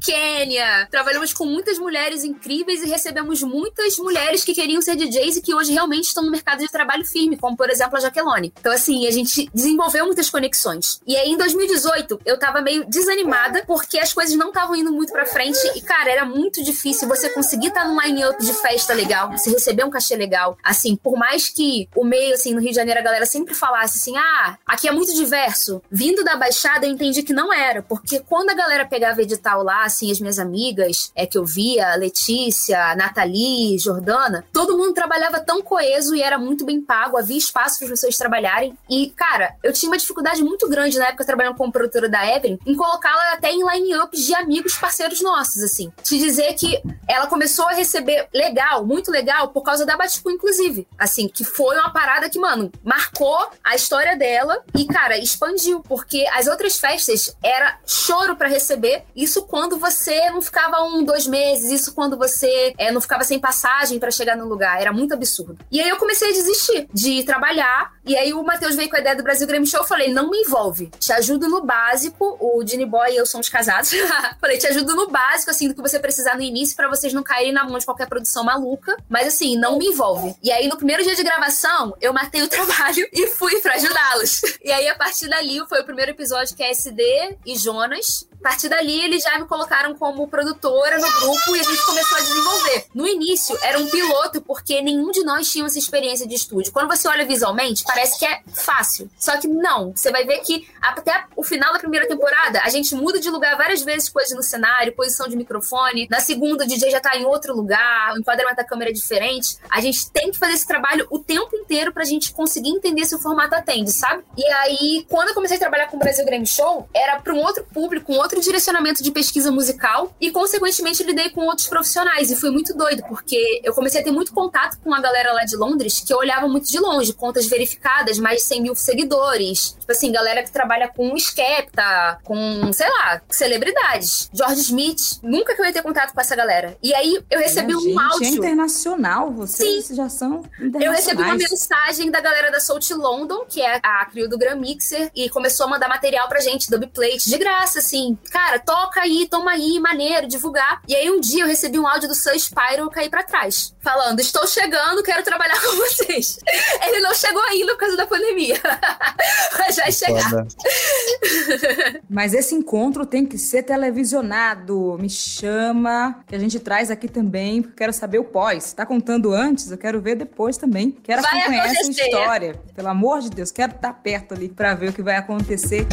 Quênia. 0.00 0.88
Trabalhamos 0.90 1.32
com 1.32 1.44
muitas 1.44 1.78
mulheres 1.78 2.24
incríveis 2.24 2.82
e 2.82 2.88
recebemos 2.88 3.42
muitas 3.42 3.98
mulheres 3.98 4.42
que 4.42 4.54
queriam 4.54 4.80
ser 4.80 4.96
DJs 4.96 5.36
e 5.36 5.42
que 5.42 5.54
hoje 5.54 5.72
realmente 5.72 6.04
estão 6.04 6.24
no 6.24 6.30
mercado 6.30 6.60
de 6.60 6.68
trabalho 6.68 7.04
firme, 7.04 7.36
como 7.36 7.56
por 7.56 7.68
exemplo 7.68 7.96
a 7.96 8.00
Jaqueline. 8.00 8.52
Então, 8.58 8.72
assim, 8.72 9.06
a 9.06 9.10
gente 9.10 9.48
desenvolveu 9.54 10.06
muitas 10.06 10.30
conexões. 10.30 11.00
E 11.06 11.16
aí, 11.16 11.30
em 11.30 11.36
2018, 11.36 12.20
eu 12.24 12.38
tava 12.38 12.60
meio 12.60 12.84
desanimada 12.88 13.62
porque 13.66 13.98
as 13.98 14.12
coisas 14.20 14.36
não 14.36 14.48
estavam 14.48 14.76
indo 14.76 14.92
muito 14.92 15.14
pra 15.14 15.24
frente 15.24 15.58
e, 15.74 15.80
cara, 15.80 16.10
era 16.10 16.26
muito 16.26 16.62
difícil 16.62 17.08
você 17.08 17.30
conseguir 17.30 17.68
estar 17.68 17.88
num 17.88 17.98
line-up 17.98 18.44
de 18.44 18.52
festa 18.52 18.92
legal, 18.92 19.30
você 19.32 19.48
receber 19.48 19.82
um 19.82 19.88
cachê 19.88 20.14
legal. 20.14 20.58
Assim, 20.62 20.94
por 20.94 21.16
mais 21.16 21.48
que 21.48 21.88
o 21.96 22.04
meio, 22.04 22.34
assim, 22.34 22.52
no 22.52 22.60
Rio 22.60 22.68
de 22.68 22.76
Janeiro, 22.76 23.00
a 23.00 23.02
galera 23.02 23.24
sempre 23.24 23.54
falasse 23.54 23.96
assim, 23.96 24.14
ah, 24.18 24.58
aqui 24.66 24.86
é 24.86 24.92
muito 24.92 25.14
diverso. 25.14 25.80
Vindo 25.90 26.22
da 26.22 26.36
Baixada, 26.36 26.86
eu 26.86 26.92
entendi 26.92 27.22
que 27.22 27.32
não 27.32 27.50
era, 27.50 27.82
porque 27.82 28.20
quando 28.20 28.50
a 28.50 28.54
galera 28.54 28.84
pegava 28.84 29.22
edital 29.22 29.62
lá, 29.62 29.84
assim, 29.84 30.12
as 30.12 30.20
minhas 30.20 30.38
amigas 30.38 31.10
é 31.16 31.24
que 31.24 31.38
eu 31.38 31.46
via, 31.46 31.94
Letícia, 31.94 32.94
Nathalie, 32.96 33.78
Jordana, 33.78 34.44
todo 34.52 34.76
mundo 34.76 34.92
trabalhava 34.92 35.40
tão 35.40 35.62
coeso 35.62 36.14
e 36.14 36.20
era 36.20 36.36
muito 36.36 36.66
bem 36.66 36.82
pago, 36.82 37.16
havia 37.16 37.38
espaço 37.38 37.78
para 37.78 37.86
as 37.86 37.92
pessoas 37.92 38.18
trabalharem. 38.18 38.76
E, 38.86 39.14
cara, 39.16 39.56
eu 39.62 39.72
tinha 39.72 39.90
uma 39.90 39.96
dificuldade 39.96 40.42
muito 40.44 40.68
grande 40.68 40.98
na 40.98 41.06
época 41.06 41.24
trabalhando 41.24 41.56
como 41.56 41.72
produtora 41.72 42.06
da 42.06 42.36
Evelyn 42.36 42.58
em 42.66 42.74
colocá-la 42.74 43.32
até 43.32 43.50
em 43.50 43.62
line-ups 44.10 44.26
de 44.26 44.34
amigos 44.34 44.74
parceiros 44.76 45.20
nossos, 45.20 45.62
assim. 45.62 45.92
Te 46.02 46.18
dizer 46.18 46.54
que 46.54 46.80
ela 47.08 47.26
começou 47.26 47.66
a 47.66 47.72
receber 47.72 48.28
legal, 48.32 48.84
muito 48.84 49.10
legal, 49.10 49.48
por 49.48 49.62
causa 49.62 49.86
da 49.86 49.96
Baticu, 49.96 50.30
inclusive. 50.30 50.86
Assim, 50.98 51.28
que 51.28 51.44
foi 51.44 51.76
uma 51.76 51.92
parada 51.92 52.28
que, 52.28 52.38
mano, 52.38 52.70
marcou 52.84 53.50
a 53.62 53.74
história 53.74 54.16
dela 54.16 54.62
e, 54.76 54.84
cara, 54.86 55.18
expandiu, 55.18 55.80
porque 55.80 56.26
as 56.32 56.46
outras 56.46 56.78
festas 56.78 57.36
era 57.42 57.78
choro 57.86 58.36
para 58.36 58.48
receber. 58.48 59.04
Isso 59.14 59.42
quando 59.42 59.78
você 59.78 60.30
não 60.30 60.42
ficava 60.42 60.82
um, 60.84 61.04
dois 61.04 61.26
meses, 61.26 61.70
isso 61.70 61.94
quando 61.94 62.16
você 62.16 62.74
é, 62.78 62.90
não 62.90 63.00
ficava 63.00 63.24
sem 63.24 63.38
passagem 63.38 63.98
para 63.98 64.10
chegar 64.10 64.36
no 64.36 64.46
lugar. 64.46 64.80
Era 64.80 64.92
muito 64.92 65.14
absurdo. 65.14 65.58
E 65.70 65.80
aí 65.80 65.88
eu 65.88 65.96
comecei 65.96 66.30
a 66.30 66.32
desistir 66.32 66.88
de 66.92 67.22
trabalhar. 67.24 67.92
E 68.04 68.16
aí 68.16 68.32
o 68.32 68.42
Matheus 68.42 68.74
veio 68.74 68.88
com 68.88 68.96
a 68.96 69.00
ideia 69.00 69.16
do 69.16 69.22
Brasil 69.22 69.46
Grammy 69.46 69.66
Show. 69.66 69.80
Eu 69.80 69.86
falei, 69.86 70.12
não 70.12 70.30
me 70.30 70.38
envolve. 70.38 70.90
Te 70.98 71.12
ajudo 71.12 71.48
no 71.48 71.62
básico. 71.62 72.36
O 72.40 72.62
Dini 72.64 72.86
Boy 72.86 73.12
e 73.12 73.16
eu 73.16 73.26
somos 73.26 73.48
casados. 73.48 73.90
falei, 74.40 74.58
te 74.58 74.66
ajudo 74.66 74.94
no 74.94 75.08
básico, 75.08 75.50
assim, 75.50 75.68
do 75.68 75.74
que 75.74 75.80
você 75.80 75.98
precisar 75.98 76.36
no 76.36 76.42
início 76.42 76.76
para 76.76 76.88
vocês 76.88 77.12
não 77.12 77.22
caírem 77.22 77.52
na 77.52 77.64
mão 77.64 77.78
de 77.78 77.84
qualquer 77.84 78.08
produção 78.08 78.44
maluca. 78.44 78.96
Mas 79.08 79.28
assim, 79.28 79.56
não 79.56 79.78
me 79.78 79.86
envolve. 79.86 80.34
E 80.42 80.50
aí 80.50 80.68
no 80.68 80.76
primeiro 80.76 81.02
dia 81.02 81.14
de 81.14 81.22
gravação, 81.22 81.96
eu 82.00 82.12
matei 82.12 82.42
o 82.42 82.48
trabalho 82.48 83.06
e 83.12 83.26
fui 83.28 83.60
para 83.60 83.74
ajudá-los. 83.74 84.42
E 84.62 84.70
aí 84.70 84.88
a 84.88 84.94
partir 84.94 85.28
dali 85.28 85.60
foi 85.68 85.80
o 85.80 85.84
primeiro 85.84 86.10
episódio 86.10 86.56
que 86.56 86.62
é 86.62 86.70
SD 86.70 87.38
e 87.46 87.56
Jonas. 87.56 88.28
A 88.40 88.48
partir 88.48 88.70
dali, 88.70 89.04
eles 89.04 89.22
já 89.22 89.38
me 89.38 89.44
colocaram 89.44 89.94
como 89.94 90.26
produtora 90.26 90.98
no 90.98 91.12
grupo 91.20 91.56
e 91.56 91.60
a 91.60 91.62
gente 91.62 91.84
começou 91.84 92.16
a 92.16 92.20
desenvolver. 92.20 92.86
No 92.94 93.06
início, 93.06 93.56
era 93.62 93.78
um 93.78 93.86
piloto, 93.86 94.40
porque 94.40 94.80
nenhum 94.80 95.10
de 95.10 95.22
nós 95.24 95.50
tinha 95.50 95.66
essa 95.66 95.78
experiência 95.78 96.26
de 96.26 96.34
estúdio. 96.34 96.72
Quando 96.72 96.88
você 96.88 97.06
olha 97.06 97.26
visualmente, 97.26 97.84
parece 97.84 98.18
que 98.18 98.24
é 98.24 98.40
fácil. 98.54 99.10
Só 99.18 99.36
que 99.36 99.46
não. 99.46 99.92
Você 99.94 100.10
vai 100.10 100.24
ver 100.24 100.38
que 100.38 100.66
até 100.80 101.26
o 101.36 101.44
final 101.44 101.70
da 101.74 101.78
primeira 101.78 102.08
temporada, 102.08 102.62
a 102.64 102.70
gente 102.70 102.94
muda 102.94 103.20
de 103.20 103.28
lugar 103.28 103.58
várias 103.58 103.82
vezes 103.82 104.08
coisas 104.08 104.34
no 104.34 104.42
cenário, 104.42 104.94
posição 104.94 105.28
de 105.28 105.36
microfone. 105.36 106.08
Na 106.10 106.20
segunda, 106.20 106.64
o 106.64 106.66
DJ 106.66 106.90
já 106.90 107.00
tá 107.00 107.14
em 107.18 107.26
outro 107.26 107.54
lugar, 107.54 108.14
o 108.14 108.18
enquadramento 108.18 108.56
da 108.56 108.64
câmera 108.64 108.90
é 108.90 108.94
diferente. 108.94 109.58
A 109.68 109.82
gente 109.82 110.10
tem 110.10 110.30
que 110.30 110.38
fazer 110.38 110.54
esse 110.54 110.66
trabalho 110.66 111.06
o 111.10 111.18
tempo 111.18 111.54
inteiro 111.56 111.92
pra 111.92 112.04
gente 112.04 112.32
conseguir 112.32 112.70
entender 112.70 113.04
se 113.04 113.14
o 113.14 113.18
formato 113.18 113.54
atende, 113.54 113.92
sabe? 113.92 114.24
E 114.34 114.46
aí, 114.46 115.06
quando 115.10 115.28
eu 115.28 115.34
comecei 115.34 115.58
a 115.58 115.60
trabalhar 115.60 115.88
com 115.88 115.98
o 115.98 116.00
Brasil 116.00 116.24
Grammy 116.24 116.46
Show, 116.46 116.88
era 116.94 117.20
pra 117.20 117.34
um 117.34 117.38
outro 117.38 117.64
público, 117.64 118.12
um 118.12 118.16
outro 118.16 118.29
outro 118.30 118.40
direcionamento 118.40 119.02
de 119.02 119.10
pesquisa 119.10 119.50
musical 119.50 120.14
e, 120.20 120.30
consequentemente, 120.30 121.02
lidei 121.02 121.30
com 121.30 121.42
outros 121.42 121.66
profissionais. 121.66 122.30
E 122.30 122.36
foi 122.36 122.50
muito 122.50 122.72
doido, 122.74 123.02
porque 123.08 123.60
eu 123.64 123.74
comecei 123.74 124.00
a 124.00 124.04
ter 124.04 124.12
muito 124.12 124.32
contato 124.32 124.78
com 124.82 124.94
a 124.94 125.00
galera 125.00 125.32
lá 125.32 125.44
de 125.44 125.56
Londres 125.56 126.02
que 126.06 126.12
eu 126.12 126.18
olhava 126.18 126.46
muito 126.48 126.70
de 126.70 126.78
longe, 126.78 127.12
contas 127.12 127.46
verificadas, 127.46 128.18
mais 128.18 128.38
de 128.38 128.44
100 128.44 128.62
mil 128.62 128.74
seguidores. 128.74 129.76
Tipo 129.80 129.92
assim, 129.92 130.12
galera 130.12 130.42
que 130.42 130.52
trabalha 130.52 130.88
com 130.88 131.16
Skepta, 131.16 132.18
com, 132.22 132.72
sei 132.72 132.88
lá, 132.88 133.20
celebridades. 133.28 134.30
George 134.32 134.60
Smith. 134.60 135.20
Nunca 135.22 135.54
que 135.54 135.60
eu 135.60 135.66
ia 135.66 135.72
ter 135.72 135.82
contato 135.82 136.14
com 136.14 136.20
essa 136.20 136.36
galera. 136.36 136.76
E 136.82 136.94
aí 136.94 137.18
eu 137.30 137.40
recebi 137.40 137.74
um 137.74 137.80
gente, 137.80 137.98
áudio. 137.98 138.26
É 138.26 138.28
internacional, 138.28 139.32
vocês 139.32 139.86
Sim. 139.86 139.96
já 139.96 140.08
são 140.08 140.42
Eu 140.80 140.92
recebi 140.92 141.22
uma 141.22 141.34
mensagem 141.34 142.10
da 142.10 142.20
galera 142.20 142.50
da 142.50 142.60
Soult 142.60 142.92
London, 142.94 143.44
que 143.48 143.60
é 143.60 143.80
a 143.82 144.04
crio 144.06 144.28
do 144.28 144.38
Gram 144.38 144.56
Mixer, 144.56 145.10
e 145.14 145.28
começou 145.28 145.66
a 145.66 145.68
mandar 145.68 145.88
material 145.88 146.28
pra 146.28 146.40
gente, 146.40 146.70
dubplate, 146.70 147.28
de 147.28 147.38
graça, 147.38 147.80
assim. 147.80 148.16
Cara, 148.30 148.58
toca 148.58 149.00
aí, 149.00 149.26
toma 149.28 149.52
aí, 149.52 149.78
maneiro, 149.80 150.26
divulgar. 150.26 150.82
E 150.86 150.94
aí 150.94 151.10
um 151.10 151.20
dia 151.20 151.42
eu 151.44 151.46
recebi 151.48 151.78
um 151.78 151.86
áudio 151.86 152.08
do 152.08 152.14
Sun 152.14 152.38
Spyro 152.38 152.86
e 152.86 152.90
caí 152.90 153.08
pra 153.10 153.22
trás, 153.22 153.74
falando: 153.80 154.20
Estou 154.20 154.46
chegando, 154.46 155.02
quero 155.02 155.22
trabalhar 155.22 155.60
com 155.60 155.76
vocês. 155.76 156.38
Ele 156.86 157.00
não 157.00 157.14
chegou 157.14 157.42
ainda 157.44 157.72
por 157.72 157.78
causa 157.80 157.96
da 157.96 158.06
pandemia. 158.06 158.60
Mas 159.58 159.76
vai 159.76 159.92
chegar. 159.92 160.30
Foda. 160.30 160.46
Mas 162.08 162.34
esse 162.34 162.54
encontro 162.54 163.04
tem 163.04 163.26
que 163.26 163.38
ser 163.38 163.62
televisionado. 163.62 164.96
Me 165.00 165.08
chama, 165.08 166.22
que 166.26 166.34
a 166.34 166.38
gente 166.38 166.58
traz 166.60 166.90
aqui 166.90 167.08
também. 167.08 167.62
porque 167.62 167.72
eu 167.74 167.76
Quero 167.80 167.92
saber 167.92 168.18
o 168.18 168.24
pós. 168.24 168.72
Tá 168.72 168.84
contando 168.86 169.32
antes? 169.32 169.70
Eu 169.70 169.78
quero 169.78 170.00
ver 170.00 170.14
depois 170.14 170.56
também. 170.56 170.90
Quero 171.02 171.22
Vai 171.22 171.40
acompanhar 171.40 171.66
essa 171.66 171.80
acontecer. 171.80 172.04
história. 172.04 172.60
Pelo 172.74 172.88
amor 172.88 173.20
de 173.20 173.30
Deus, 173.30 173.50
quero 173.50 173.72
estar 173.74 173.92
perto 173.94 174.34
ali 174.34 174.48
pra 174.48 174.74
ver 174.74 174.90
o 174.90 174.92
que 174.92 175.02
vai 175.02 175.16
acontecer. 175.16 175.86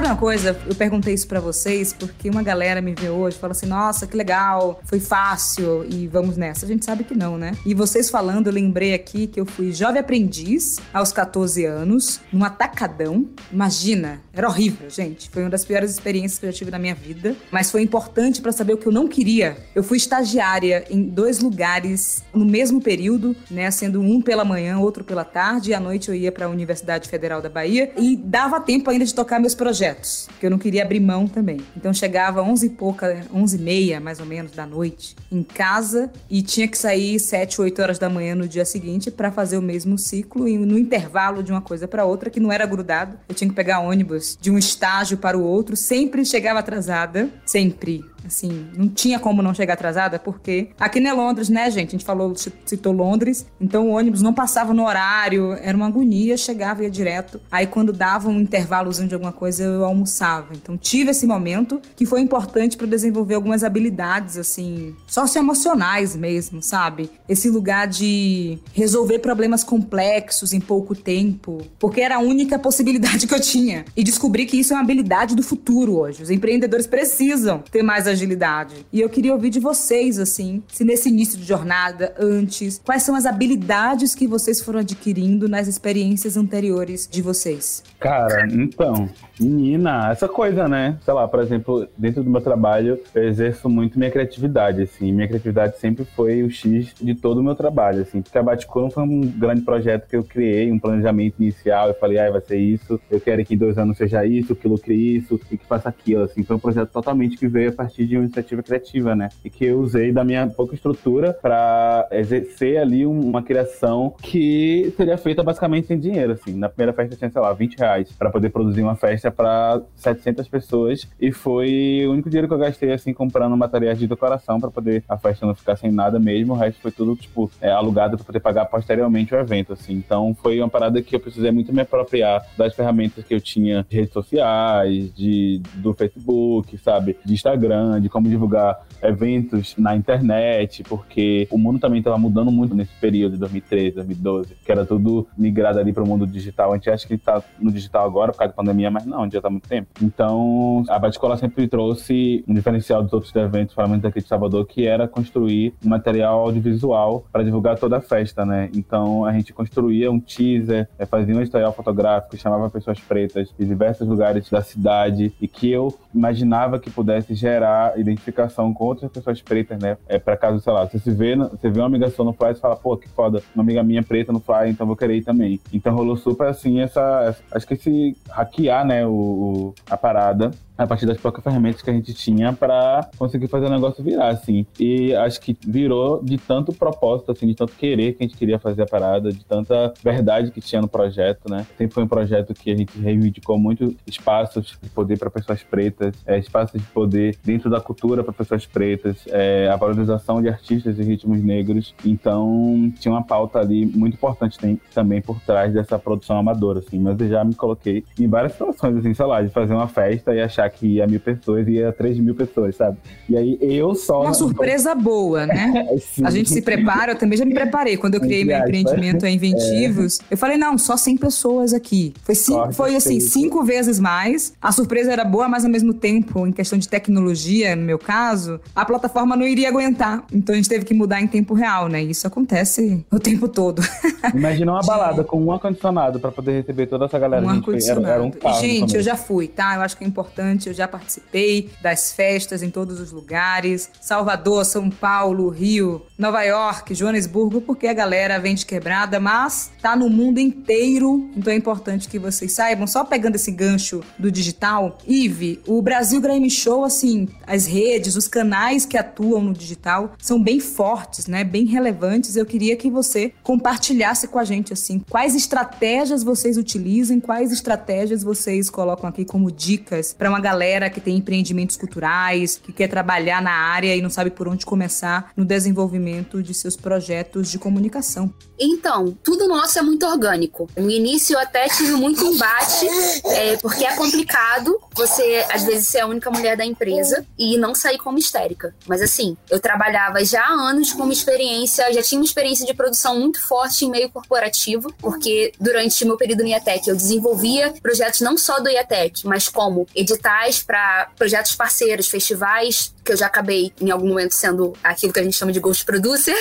Sabe 0.00 0.06
uma 0.06 0.16
coisa? 0.16 0.58
Eu 0.66 0.74
perguntei 0.74 1.12
isso 1.12 1.28
para 1.28 1.40
vocês 1.40 1.92
porque 1.92 2.30
uma 2.30 2.42
galera 2.42 2.80
me 2.80 2.94
vê 2.94 3.10
hoje 3.10 3.36
e 3.36 3.40
fala 3.40 3.52
assim: 3.52 3.66
nossa, 3.66 4.06
que 4.06 4.16
legal, 4.16 4.80
foi 4.84 4.98
fácil 4.98 5.84
e 5.86 6.06
vamos 6.06 6.38
nessa. 6.38 6.64
A 6.64 6.68
gente 6.68 6.86
sabe 6.86 7.04
que 7.04 7.14
não, 7.14 7.36
né? 7.36 7.52
E 7.66 7.74
vocês 7.74 8.08
falando, 8.08 8.46
eu 8.46 8.52
lembrei 8.52 8.94
aqui 8.94 9.26
que 9.26 9.38
eu 9.38 9.44
fui 9.44 9.72
jovem 9.72 10.00
aprendiz 10.00 10.78
aos 10.92 11.12
14 11.12 11.66
anos, 11.66 12.20
num 12.32 12.42
atacadão. 12.42 13.28
Imagina, 13.52 14.22
era 14.32 14.48
horrível, 14.48 14.88
gente. 14.88 15.28
Foi 15.28 15.42
uma 15.42 15.50
das 15.50 15.64
piores 15.66 15.90
experiências 15.90 16.38
que 16.38 16.46
eu 16.46 16.52
já 16.52 16.56
tive 16.56 16.70
na 16.70 16.78
minha 16.78 16.94
vida, 16.94 17.36
mas 17.50 17.70
foi 17.70 17.82
importante 17.82 18.40
para 18.40 18.52
saber 18.52 18.72
o 18.72 18.78
que 18.78 18.86
eu 18.86 18.92
não 18.92 19.06
queria. 19.06 19.58
Eu 19.74 19.82
fui 19.82 19.98
estagiária 19.98 20.84
em 20.88 21.02
dois 21.02 21.40
lugares 21.40 22.24
no 22.32 22.46
mesmo 22.46 22.80
período, 22.80 23.36
né, 23.50 23.70
sendo 23.70 24.00
um 24.00 24.22
pela 24.22 24.44
manhã, 24.44 24.78
outro 24.78 25.04
pela 25.04 25.24
tarde, 25.24 25.70
e 25.70 25.74
à 25.74 25.80
noite 25.80 26.08
eu 26.08 26.14
ia 26.14 26.32
para 26.32 26.46
a 26.46 26.48
Universidade 26.48 27.08
Federal 27.08 27.42
da 27.42 27.50
Bahia 27.50 27.92
e 27.98 28.16
dava 28.16 28.60
tempo 28.60 28.88
ainda 28.88 29.04
de 29.04 29.14
tocar 29.14 29.38
meus 29.38 29.54
projetos, 29.54 29.89
que 29.94 30.46
eu 30.46 30.50
não 30.50 30.58
queria 30.58 30.82
abrir 30.82 31.00
mão 31.00 31.26
também. 31.26 31.58
Então 31.76 31.92
chegava 31.92 32.42
11 32.42 32.66
e 32.66 32.70
pouca, 32.70 33.24
11 33.32 33.56
e 33.56 33.60
meia, 33.60 34.00
mais 34.00 34.20
ou 34.20 34.26
menos, 34.26 34.52
da 34.52 34.66
noite, 34.66 35.16
em 35.30 35.42
casa 35.42 36.10
e 36.28 36.42
tinha 36.42 36.66
que 36.68 36.76
sair 36.76 37.18
7, 37.18 37.60
8 37.60 37.82
horas 37.82 37.98
da 37.98 38.08
manhã 38.08 38.34
no 38.34 38.48
dia 38.48 38.64
seguinte 38.64 39.10
para 39.10 39.30
fazer 39.30 39.56
o 39.56 39.62
mesmo 39.62 39.98
ciclo 39.98 40.48
e 40.48 40.58
no 40.58 40.78
intervalo 40.78 41.42
de 41.42 41.50
uma 41.50 41.60
coisa 41.60 41.86
para 41.86 42.04
outra, 42.04 42.30
que 42.30 42.40
não 42.40 42.52
era 42.52 42.66
grudado. 42.66 43.18
Eu 43.28 43.34
tinha 43.34 43.48
que 43.48 43.54
pegar 43.54 43.80
ônibus 43.80 44.36
de 44.40 44.50
um 44.50 44.58
estágio 44.58 45.18
para 45.18 45.36
o 45.36 45.42
outro, 45.42 45.76
sempre 45.76 46.24
chegava 46.24 46.58
atrasada, 46.58 47.28
sempre. 47.44 48.04
Assim, 48.24 48.66
não 48.76 48.88
tinha 48.88 49.18
como 49.18 49.42
não 49.42 49.54
chegar 49.54 49.74
atrasada, 49.74 50.18
porque 50.18 50.68
aqui 50.78 51.00
não 51.00 51.10
é 51.10 51.12
Londres, 51.12 51.48
né, 51.48 51.70
gente? 51.70 51.88
A 51.88 51.92
gente 51.92 52.04
falou, 52.04 52.34
citou 52.36 52.92
Londres, 52.92 53.46
então 53.60 53.88
o 53.88 53.92
ônibus 53.92 54.22
não 54.22 54.32
passava 54.32 54.72
no 54.72 54.84
horário, 54.84 55.52
era 55.54 55.76
uma 55.76 55.86
agonia, 55.86 56.36
chegava 56.36 56.82
e 56.82 56.84
ia 56.84 56.90
direto. 56.90 57.40
Aí 57.50 57.66
quando 57.66 57.92
dava 57.92 58.28
um 58.28 58.40
intervalozinho 58.40 59.08
de 59.08 59.14
alguma 59.14 59.32
coisa, 59.32 59.64
eu 59.64 59.84
almoçava. 59.84 60.54
Então 60.54 60.76
tive 60.76 61.10
esse 61.10 61.26
momento 61.26 61.80
que 61.96 62.06
foi 62.06 62.20
importante 62.20 62.76
para 62.76 62.86
desenvolver 62.86 63.34
algumas 63.34 63.64
habilidades, 63.64 64.36
assim, 64.36 64.94
socioemocionais 65.06 66.14
mesmo, 66.16 66.62
sabe? 66.62 67.10
Esse 67.28 67.48
lugar 67.48 67.86
de 67.86 68.58
resolver 68.72 69.18
problemas 69.18 69.64
complexos 69.64 70.52
em 70.52 70.60
pouco 70.60 70.94
tempo, 70.94 71.62
porque 71.78 72.00
era 72.00 72.16
a 72.16 72.20
única 72.20 72.58
possibilidade 72.58 73.26
que 73.26 73.34
eu 73.34 73.40
tinha. 73.40 73.84
E 73.96 74.04
descobri 74.04 74.46
que 74.46 74.58
isso 74.58 74.72
é 74.72 74.76
uma 74.76 74.82
habilidade 74.82 75.34
do 75.34 75.42
futuro 75.42 75.98
hoje. 75.98 76.22
Os 76.22 76.30
empreendedores 76.30 76.86
precisam 76.86 77.62
ter 77.70 77.82
mais 77.82 78.06
agilidade. 78.12 78.86
E 78.92 79.00
eu 79.00 79.08
queria 79.08 79.32
ouvir 79.32 79.50
de 79.50 79.60
vocês, 79.60 80.18
assim, 80.18 80.62
se 80.68 80.84
nesse 80.84 81.08
início 81.08 81.38
de 81.38 81.44
jornada, 81.44 82.14
antes, 82.18 82.80
quais 82.84 83.02
são 83.02 83.14
as 83.14 83.26
habilidades 83.26 84.14
que 84.14 84.26
vocês 84.26 84.60
foram 84.60 84.80
adquirindo 84.80 85.48
nas 85.48 85.68
experiências 85.68 86.36
anteriores 86.36 87.08
de 87.10 87.22
vocês? 87.22 87.82
Cara, 87.98 88.46
então, 88.50 89.08
menina, 89.38 90.10
essa 90.10 90.28
coisa, 90.28 90.68
né? 90.68 90.98
Sei 91.04 91.12
lá, 91.12 91.28
por 91.28 91.40
exemplo, 91.40 91.88
dentro 91.96 92.22
do 92.22 92.30
meu 92.30 92.40
trabalho, 92.40 92.98
eu 93.14 93.24
exerço 93.24 93.68
muito 93.68 93.98
minha 93.98 94.10
criatividade, 94.10 94.82
assim. 94.82 95.12
Minha 95.12 95.28
criatividade 95.28 95.78
sempre 95.78 96.04
foi 96.04 96.42
o 96.42 96.50
X 96.50 96.94
de 97.00 97.14
todo 97.14 97.38
o 97.38 97.42
meu 97.42 97.54
trabalho, 97.54 98.02
assim. 98.02 98.22
Porque 98.22 98.38
a 98.38 98.42
Baticon 98.42 98.90
foi 98.90 99.02
um 99.02 99.20
grande 99.20 99.62
projeto 99.62 100.08
que 100.08 100.16
eu 100.16 100.24
criei, 100.24 100.70
um 100.70 100.78
planejamento 100.78 101.36
inicial. 101.40 101.88
Eu 101.88 101.94
falei, 101.94 102.18
ah, 102.18 102.30
vai 102.30 102.40
ser 102.40 102.58
isso, 102.58 103.00
eu 103.10 103.20
quero 103.20 103.44
que 103.44 103.54
em 103.54 103.58
dois 103.58 103.76
anos 103.78 103.96
seja 103.96 104.24
isso, 104.24 104.54
que 104.54 104.68
lucre 104.68 104.94
isso 104.94 105.40
e 105.50 105.56
que 105.56 105.66
faça 105.66 105.88
aquilo, 105.88 106.24
assim. 106.24 106.42
Foi 106.42 106.56
um 106.56 106.60
projeto 106.60 106.90
totalmente 106.90 107.36
que 107.36 107.46
veio 107.46 107.70
a 107.70 107.72
partir 107.72 107.99
partir 108.00 108.06
de 108.06 108.16
uma 108.16 108.24
iniciativa 108.24 108.62
criativa, 108.62 109.14
né? 109.14 109.28
E 109.44 109.50
que 109.50 109.64
eu 109.64 109.80
usei 109.80 110.12
da 110.12 110.24
minha 110.24 110.46
pouca 110.46 110.74
estrutura 110.74 111.32
para 111.32 112.08
exercer 112.12 112.78
ali 112.78 113.04
uma 113.04 113.42
criação 113.42 114.14
que 114.22 114.92
seria 114.96 115.18
feita 115.18 115.42
basicamente 115.42 115.88
sem 115.88 115.98
dinheiro, 115.98 116.32
assim. 116.32 116.54
Na 116.54 116.68
primeira 116.68 116.92
festa 116.92 117.16
tinha, 117.16 117.30
sei 117.30 117.40
lá, 117.40 117.52
20 117.52 117.76
reais 117.76 118.12
para 118.12 118.30
poder 118.30 118.50
produzir 118.50 118.82
uma 118.82 118.96
festa 118.96 119.30
para 119.30 119.82
700 119.96 120.48
pessoas 120.48 121.08
e 121.20 121.32
foi 121.32 122.04
o 122.06 122.12
único 122.12 122.30
dinheiro 122.30 122.48
que 122.48 122.54
eu 122.54 122.58
gastei, 122.58 122.92
assim, 122.92 123.12
comprando 123.12 123.56
materiais 123.56 123.98
de 123.98 124.06
decoração 124.06 124.60
para 124.60 124.70
poder 124.70 125.04
a 125.08 125.16
festa 125.18 125.46
não 125.46 125.54
ficar 125.54 125.76
sem 125.76 125.90
nada 125.90 126.18
mesmo. 126.18 126.54
O 126.54 126.56
resto 126.56 126.80
foi 126.80 126.92
tudo, 126.92 127.16
tipo, 127.16 127.50
é, 127.60 127.70
alugado 127.70 128.16
para 128.16 128.26
poder 128.26 128.40
pagar 128.40 128.66
posteriormente 128.66 129.34
o 129.34 129.38
evento, 129.38 129.72
assim. 129.72 129.94
Então 129.94 130.34
foi 130.40 130.58
uma 130.58 130.68
parada 130.68 131.02
que 131.02 131.14
eu 131.14 131.20
precisei 131.20 131.50
muito 131.50 131.72
me 131.72 131.82
apropriar 131.82 132.46
das 132.56 132.74
ferramentas 132.74 133.24
que 133.24 133.34
eu 133.34 133.40
tinha 133.40 133.84
de 133.88 133.96
redes 133.96 134.12
sociais, 134.12 135.12
de, 135.14 135.60
do 135.74 135.92
Facebook, 135.92 136.76
sabe? 136.78 137.16
De 137.24 137.34
Instagram, 137.34 137.89
de 137.98 138.08
como 138.08 138.28
divulgar 138.28 138.80
eventos 139.02 139.74
na 139.76 139.96
internet, 139.96 140.82
porque 140.84 141.48
o 141.50 141.58
mundo 141.58 141.78
também 141.78 141.98
estava 141.98 142.18
mudando 142.18 142.50
muito 142.50 142.74
nesse 142.74 142.92
período 143.00 143.32
de 143.32 143.38
2013, 143.38 143.96
2012, 143.96 144.56
que 144.64 144.70
era 144.70 144.84
tudo 144.84 145.26
migrado 145.36 145.78
ali 145.78 145.92
para 145.92 146.02
o 146.02 146.06
mundo 146.06 146.26
digital. 146.26 146.72
A 146.72 146.76
gente 146.76 146.90
acha 146.90 147.06
que 147.06 147.14
está 147.14 147.42
no 147.58 147.72
digital 147.72 148.04
agora 148.04 148.32
por 148.32 148.38
causa 148.38 148.52
da 148.52 148.56
pandemia, 148.56 148.90
mas 148.90 149.06
não, 149.06 149.30
já 149.30 149.38
está 149.38 149.48
há 149.48 149.50
muito 149.50 149.68
tempo. 149.68 149.88
Então, 150.02 150.84
a 150.88 150.98
Bate-Cola 150.98 151.36
sempre 151.36 151.66
trouxe 151.66 152.44
um 152.46 152.54
diferencial 152.54 153.02
dos 153.02 153.12
outros 153.12 153.34
eventos, 153.34 153.74
parlamento 153.74 154.06
aqui 154.06 154.20
de 154.20 154.26
Salvador, 154.26 154.66
que 154.66 154.86
era 154.86 155.08
construir 155.08 155.74
um 155.84 155.88
material 155.88 156.40
audiovisual 156.40 157.24
para 157.32 157.42
divulgar 157.42 157.78
toda 157.78 157.96
a 157.96 158.00
festa, 158.00 158.44
né? 158.44 158.70
Então, 158.74 159.24
a 159.24 159.32
gente 159.32 159.52
construía 159.52 160.10
um 160.10 160.20
teaser, 160.20 160.88
eh, 160.98 161.06
fazia 161.06 161.34
um 161.34 161.40
editorial 161.40 161.72
fotográfico, 161.72 162.36
chamava 162.36 162.68
pessoas 162.68 163.00
pretas 163.00 163.52
de 163.58 163.64
diversos 163.64 164.06
lugares 164.06 164.48
da 164.50 164.62
cidade 164.62 165.32
e 165.40 165.48
que 165.48 165.70
eu 165.70 165.96
imaginava 166.14 166.78
que 166.78 166.90
pudesse 166.90 167.34
gerar 167.34 167.98
identificação 167.98 168.72
com 168.72 168.84
outras 168.84 169.10
pessoas 169.10 169.40
pretas, 169.40 169.78
né? 169.78 169.96
É 170.08 170.18
para 170.18 170.36
caso, 170.36 170.60
sei 170.60 170.72
lá, 170.72 170.86
você 170.86 170.98
se 170.98 171.10
vê, 171.10 171.36
você 171.36 171.70
vê 171.70 171.80
uma 171.80 171.86
amiga 171.86 172.10
sua 172.10 172.24
no 172.24 172.32
Fly 172.32 172.52
e 172.52 172.54
fala, 172.54 172.76
pô, 172.76 172.96
que 172.96 173.08
foda, 173.08 173.42
uma 173.54 173.62
amiga 173.62 173.82
minha 173.82 174.02
preta 174.02 174.32
no 174.32 174.40
Fly, 174.40 174.70
então 174.70 174.86
vou 174.86 174.96
querer 174.96 175.16
ir 175.16 175.22
também. 175.22 175.60
Então 175.72 175.94
rolou 175.94 176.16
super 176.16 176.48
assim 176.48 176.80
essa, 176.80 177.36
acho 177.52 177.66
que 177.66 177.74
esse 177.74 178.16
hackear, 178.28 178.84
né, 178.84 179.06
o, 179.06 179.74
a 179.88 179.96
parada 179.96 180.50
a 180.82 180.86
partir 180.86 181.04
das 181.04 181.18
poucas 181.18 181.44
ferramentas 181.44 181.82
que 181.82 181.90
a 181.90 181.92
gente 181.92 182.14
tinha 182.14 182.54
para 182.54 183.06
conseguir 183.18 183.48
fazer 183.48 183.66
o 183.66 183.68
negócio 183.68 184.02
virar, 184.02 184.28
assim. 184.28 184.64
E 184.78 185.14
acho 185.14 185.38
que 185.38 185.54
virou 185.66 186.22
de 186.24 186.38
tanto 186.38 186.72
propósito, 186.72 187.30
assim, 187.30 187.46
de 187.46 187.54
tanto 187.54 187.74
querer 187.74 188.14
que 188.14 188.24
a 188.24 188.26
gente 188.26 188.36
queria 188.36 188.58
fazer 188.58 188.82
a 188.82 188.86
parada, 188.86 189.30
de 189.30 189.44
tanta 189.44 189.92
verdade 190.02 190.50
que 190.50 190.60
tinha 190.60 190.80
no 190.80 190.88
projeto, 190.88 191.50
né? 191.50 191.66
Sempre 191.76 191.92
foi 191.92 192.04
um 192.04 192.08
projeto 192.08 192.54
que 192.54 192.70
a 192.70 192.76
gente 192.76 192.98
reivindicou 192.98 193.58
muito 193.58 193.94
espaços 194.06 194.78
de 194.82 194.88
poder 194.88 195.18
para 195.18 195.28
pessoas 195.28 195.62
pretas, 195.62 195.99
é, 196.26 196.38
espaços 196.38 196.80
de 196.80 196.86
poder 196.88 197.36
dentro 197.44 197.68
da 197.68 197.80
cultura 197.80 198.22
para 198.22 198.32
pessoas 198.32 198.66
pretas, 198.66 199.16
é, 199.28 199.68
a 199.68 199.76
valorização 199.76 200.40
de 200.40 200.48
artistas 200.48 200.98
e 200.98 201.02
ritmos 201.02 201.42
negros. 201.42 201.94
Então, 202.04 202.92
tinha 202.98 203.12
uma 203.12 203.22
pauta 203.22 203.58
ali 203.58 203.86
muito 203.86 204.14
importante 204.14 204.58
tem, 204.58 204.80
também 204.94 205.20
por 205.20 205.40
trás 205.40 205.72
dessa 205.72 205.98
produção 205.98 206.38
amadora, 206.38 206.80
assim. 206.80 206.98
Mas 206.98 207.18
eu 207.20 207.28
já 207.28 207.44
me 207.44 207.54
coloquei 207.54 208.04
em 208.18 208.28
várias 208.28 208.52
situações, 208.52 208.96
assim, 208.96 209.14
sei 209.14 209.26
lá, 209.26 209.42
de 209.42 209.50
fazer 209.50 209.74
uma 209.74 209.88
festa 209.88 210.34
e 210.34 210.40
achar 210.40 210.68
que 210.70 210.86
ia 210.86 211.06
mil 211.06 211.20
pessoas 211.20 211.66
e 211.66 211.72
ia 211.72 211.92
três 211.92 212.18
mil 212.18 212.34
pessoas, 212.34 212.76
sabe? 212.76 212.98
E 213.28 213.36
aí 213.36 213.58
eu 213.60 213.94
só. 213.94 214.22
Uma 214.22 214.34
surpresa 214.34 214.94
boa, 214.94 215.46
né? 215.46 215.86
a 216.24 216.30
gente 216.30 216.50
se 216.50 216.62
prepara, 216.62 217.12
eu 217.12 217.18
também 217.18 217.38
já 217.38 217.44
me 217.44 217.54
preparei. 217.54 217.96
Quando 217.96 218.14
eu 218.14 218.20
criei 218.20 218.44
meu 218.44 218.58
empreendimento 218.58 219.26
em 219.26 219.40
Inventivos, 219.40 220.20
é. 220.20 220.34
eu 220.34 220.36
falei, 220.36 220.56
não, 220.56 220.76
só 220.76 220.96
100 220.96 221.16
pessoas 221.16 221.72
aqui. 221.72 222.12
Foi, 222.22 222.34
cinco, 222.34 222.72
foi 222.72 222.96
assim, 222.96 223.18
cinco 223.20 223.64
vezes 223.64 223.98
mais. 223.98 224.52
A 224.60 224.70
surpresa 224.72 225.12
era 225.12 225.24
boa, 225.24 225.48
mas 225.48 225.64
ao 225.64 225.70
mesmo 225.70 225.89
tempo, 225.94 226.46
em 226.46 226.52
questão 226.52 226.78
de 226.78 226.88
tecnologia, 226.88 227.74
no 227.76 227.82
meu 227.82 227.98
caso, 227.98 228.60
a 228.74 228.84
plataforma 228.84 229.36
não 229.36 229.46
iria 229.46 229.68
aguentar. 229.68 230.24
Então 230.32 230.54
a 230.54 230.56
gente 230.56 230.68
teve 230.68 230.84
que 230.84 230.94
mudar 230.94 231.20
em 231.20 231.26
tempo 231.26 231.54
real, 231.54 231.88
né? 231.88 232.02
Isso 232.02 232.26
acontece 232.26 233.04
o 233.10 233.18
tempo 233.18 233.48
todo. 233.48 233.82
Imagina 234.34 234.72
uma 234.72 234.82
balada 234.82 235.24
com 235.24 235.42
um 235.42 235.52
ar-condicionado 235.52 236.20
para 236.20 236.30
poder 236.30 236.60
receber 236.60 236.86
toda 236.86 237.06
essa 237.06 237.18
galera. 237.18 237.44
Um 237.44 237.48
ar-condicionado. 237.48 238.06
Era, 238.06 238.14
era 238.14 238.56
um 238.56 238.60
gente, 238.60 238.96
eu 238.96 239.02
já 239.02 239.16
fui, 239.16 239.48
tá? 239.48 239.74
Eu 239.74 239.82
acho 239.82 239.96
que 239.96 240.04
é 240.04 240.06
importante 240.06 240.68
eu 240.68 240.74
já 240.74 240.86
participei 240.88 241.70
das 241.82 242.12
festas 242.12 242.62
em 242.62 242.70
todos 242.70 243.00
os 243.00 243.12
lugares, 243.12 243.90
Salvador, 244.00 244.64
São 244.64 244.90
Paulo, 244.90 245.48
Rio, 245.48 246.02
Nova 246.18 246.42
York, 246.42 246.94
Joanesburgo, 246.94 247.60
porque 247.60 247.86
a 247.86 247.92
galera 247.92 248.38
vem 248.38 248.54
de 248.54 248.66
quebrada, 248.66 249.20
mas 249.20 249.70
tá 249.80 249.96
no 249.96 250.08
mundo 250.08 250.38
inteiro, 250.38 251.30
então 251.36 251.52
é 251.52 251.56
importante 251.56 252.08
que 252.08 252.18
vocês 252.18 252.52
saibam. 252.52 252.86
Só 252.86 253.04
pegando 253.04 253.36
esse 253.36 253.50
gancho 253.50 254.02
do 254.18 254.30
digital, 254.30 254.98
Ive, 255.06 255.60
o 255.66 255.79
Brasil 255.82 256.20
Grammy 256.20 256.50
Show, 256.50 256.84
assim, 256.84 257.28
as 257.46 257.66
redes, 257.66 258.16
os 258.16 258.28
canais 258.28 258.84
que 258.84 258.96
atuam 258.96 259.42
no 259.42 259.52
digital 259.52 260.12
são 260.18 260.42
bem 260.42 260.60
fortes, 260.60 261.26
né? 261.26 261.44
Bem 261.44 261.66
relevantes. 261.66 262.36
Eu 262.36 262.46
queria 262.46 262.76
que 262.76 262.90
você 262.90 263.32
compartilhasse 263.42 264.28
com 264.28 264.38
a 264.38 264.44
gente, 264.44 264.72
assim, 264.72 265.00
quais 265.08 265.34
estratégias 265.34 266.22
vocês 266.22 266.56
utilizam, 266.56 267.20
quais 267.20 267.52
estratégias 267.52 268.22
vocês 268.22 268.68
colocam 268.68 269.08
aqui 269.08 269.24
como 269.24 269.50
dicas 269.50 270.12
para 270.12 270.28
uma 270.28 270.40
galera 270.40 270.90
que 270.90 271.00
tem 271.00 271.16
empreendimentos 271.16 271.76
culturais, 271.76 272.60
que 272.62 272.72
quer 272.72 272.88
trabalhar 272.88 273.42
na 273.42 273.52
área 273.52 273.94
e 273.94 274.02
não 274.02 274.10
sabe 274.10 274.30
por 274.30 274.48
onde 274.48 274.66
começar 274.66 275.32
no 275.36 275.44
desenvolvimento 275.44 276.42
de 276.42 276.54
seus 276.54 276.76
projetos 276.76 277.50
de 277.50 277.58
comunicação. 277.58 278.32
Então, 278.58 279.16
tudo 279.22 279.48
nosso 279.48 279.78
é 279.78 279.82
muito 279.82 280.04
orgânico. 280.06 280.68
No 280.76 280.90
início 280.90 281.34
eu 281.34 281.38
até 281.38 281.66
tive 281.68 281.92
muito 281.92 282.22
embate, 282.24 282.86
é, 283.24 283.56
porque 283.56 283.84
é 283.84 283.96
complicado 283.96 284.78
você, 284.94 285.46
às 285.50 285.64
ser 285.78 286.00
a 286.00 286.06
única 286.06 286.30
mulher 286.30 286.56
da 286.56 286.64
empresa 286.64 287.26
e 287.38 287.56
não 287.58 287.74
sair 287.74 287.98
como 287.98 288.18
histérica. 288.18 288.74
Mas 288.86 289.02
assim, 289.02 289.36
eu 289.50 289.60
trabalhava 289.60 290.24
já 290.24 290.42
há 290.42 290.52
anos 290.52 290.92
com 290.92 291.02
uma 291.02 291.12
experiência, 291.12 291.92
já 291.92 292.02
tinha 292.02 292.20
uma 292.20 292.24
experiência 292.24 292.66
de 292.66 292.74
produção 292.74 293.18
muito 293.18 293.40
forte 293.46 293.84
em 293.84 293.90
meio 293.90 294.10
corporativo, 294.10 294.92
porque 294.98 295.52
durante 295.60 296.04
meu 296.04 296.16
período 296.16 296.42
no 296.42 296.48
IATEC 296.48 296.88
eu 296.88 296.96
desenvolvia 296.96 297.72
projetos 297.82 298.20
não 298.20 298.36
só 298.36 298.60
do 298.60 298.68
IATEC, 298.68 299.26
mas 299.26 299.48
como 299.48 299.86
editais 299.94 300.62
para 300.62 301.10
projetos 301.16 301.54
parceiros, 301.54 302.08
festivais, 302.08 302.94
que 303.10 303.14
eu 303.14 303.16
já 303.16 303.26
acabei 303.26 303.72
em 303.80 303.90
algum 303.90 304.06
momento 304.06 304.32
sendo 304.32 304.72
aquilo 304.84 305.12
que 305.12 305.18
a 305.18 305.22
gente 305.24 305.36
chama 305.36 305.50
de 305.50 305.58
ghost 305.58 305.84
producer, 305.84 306.36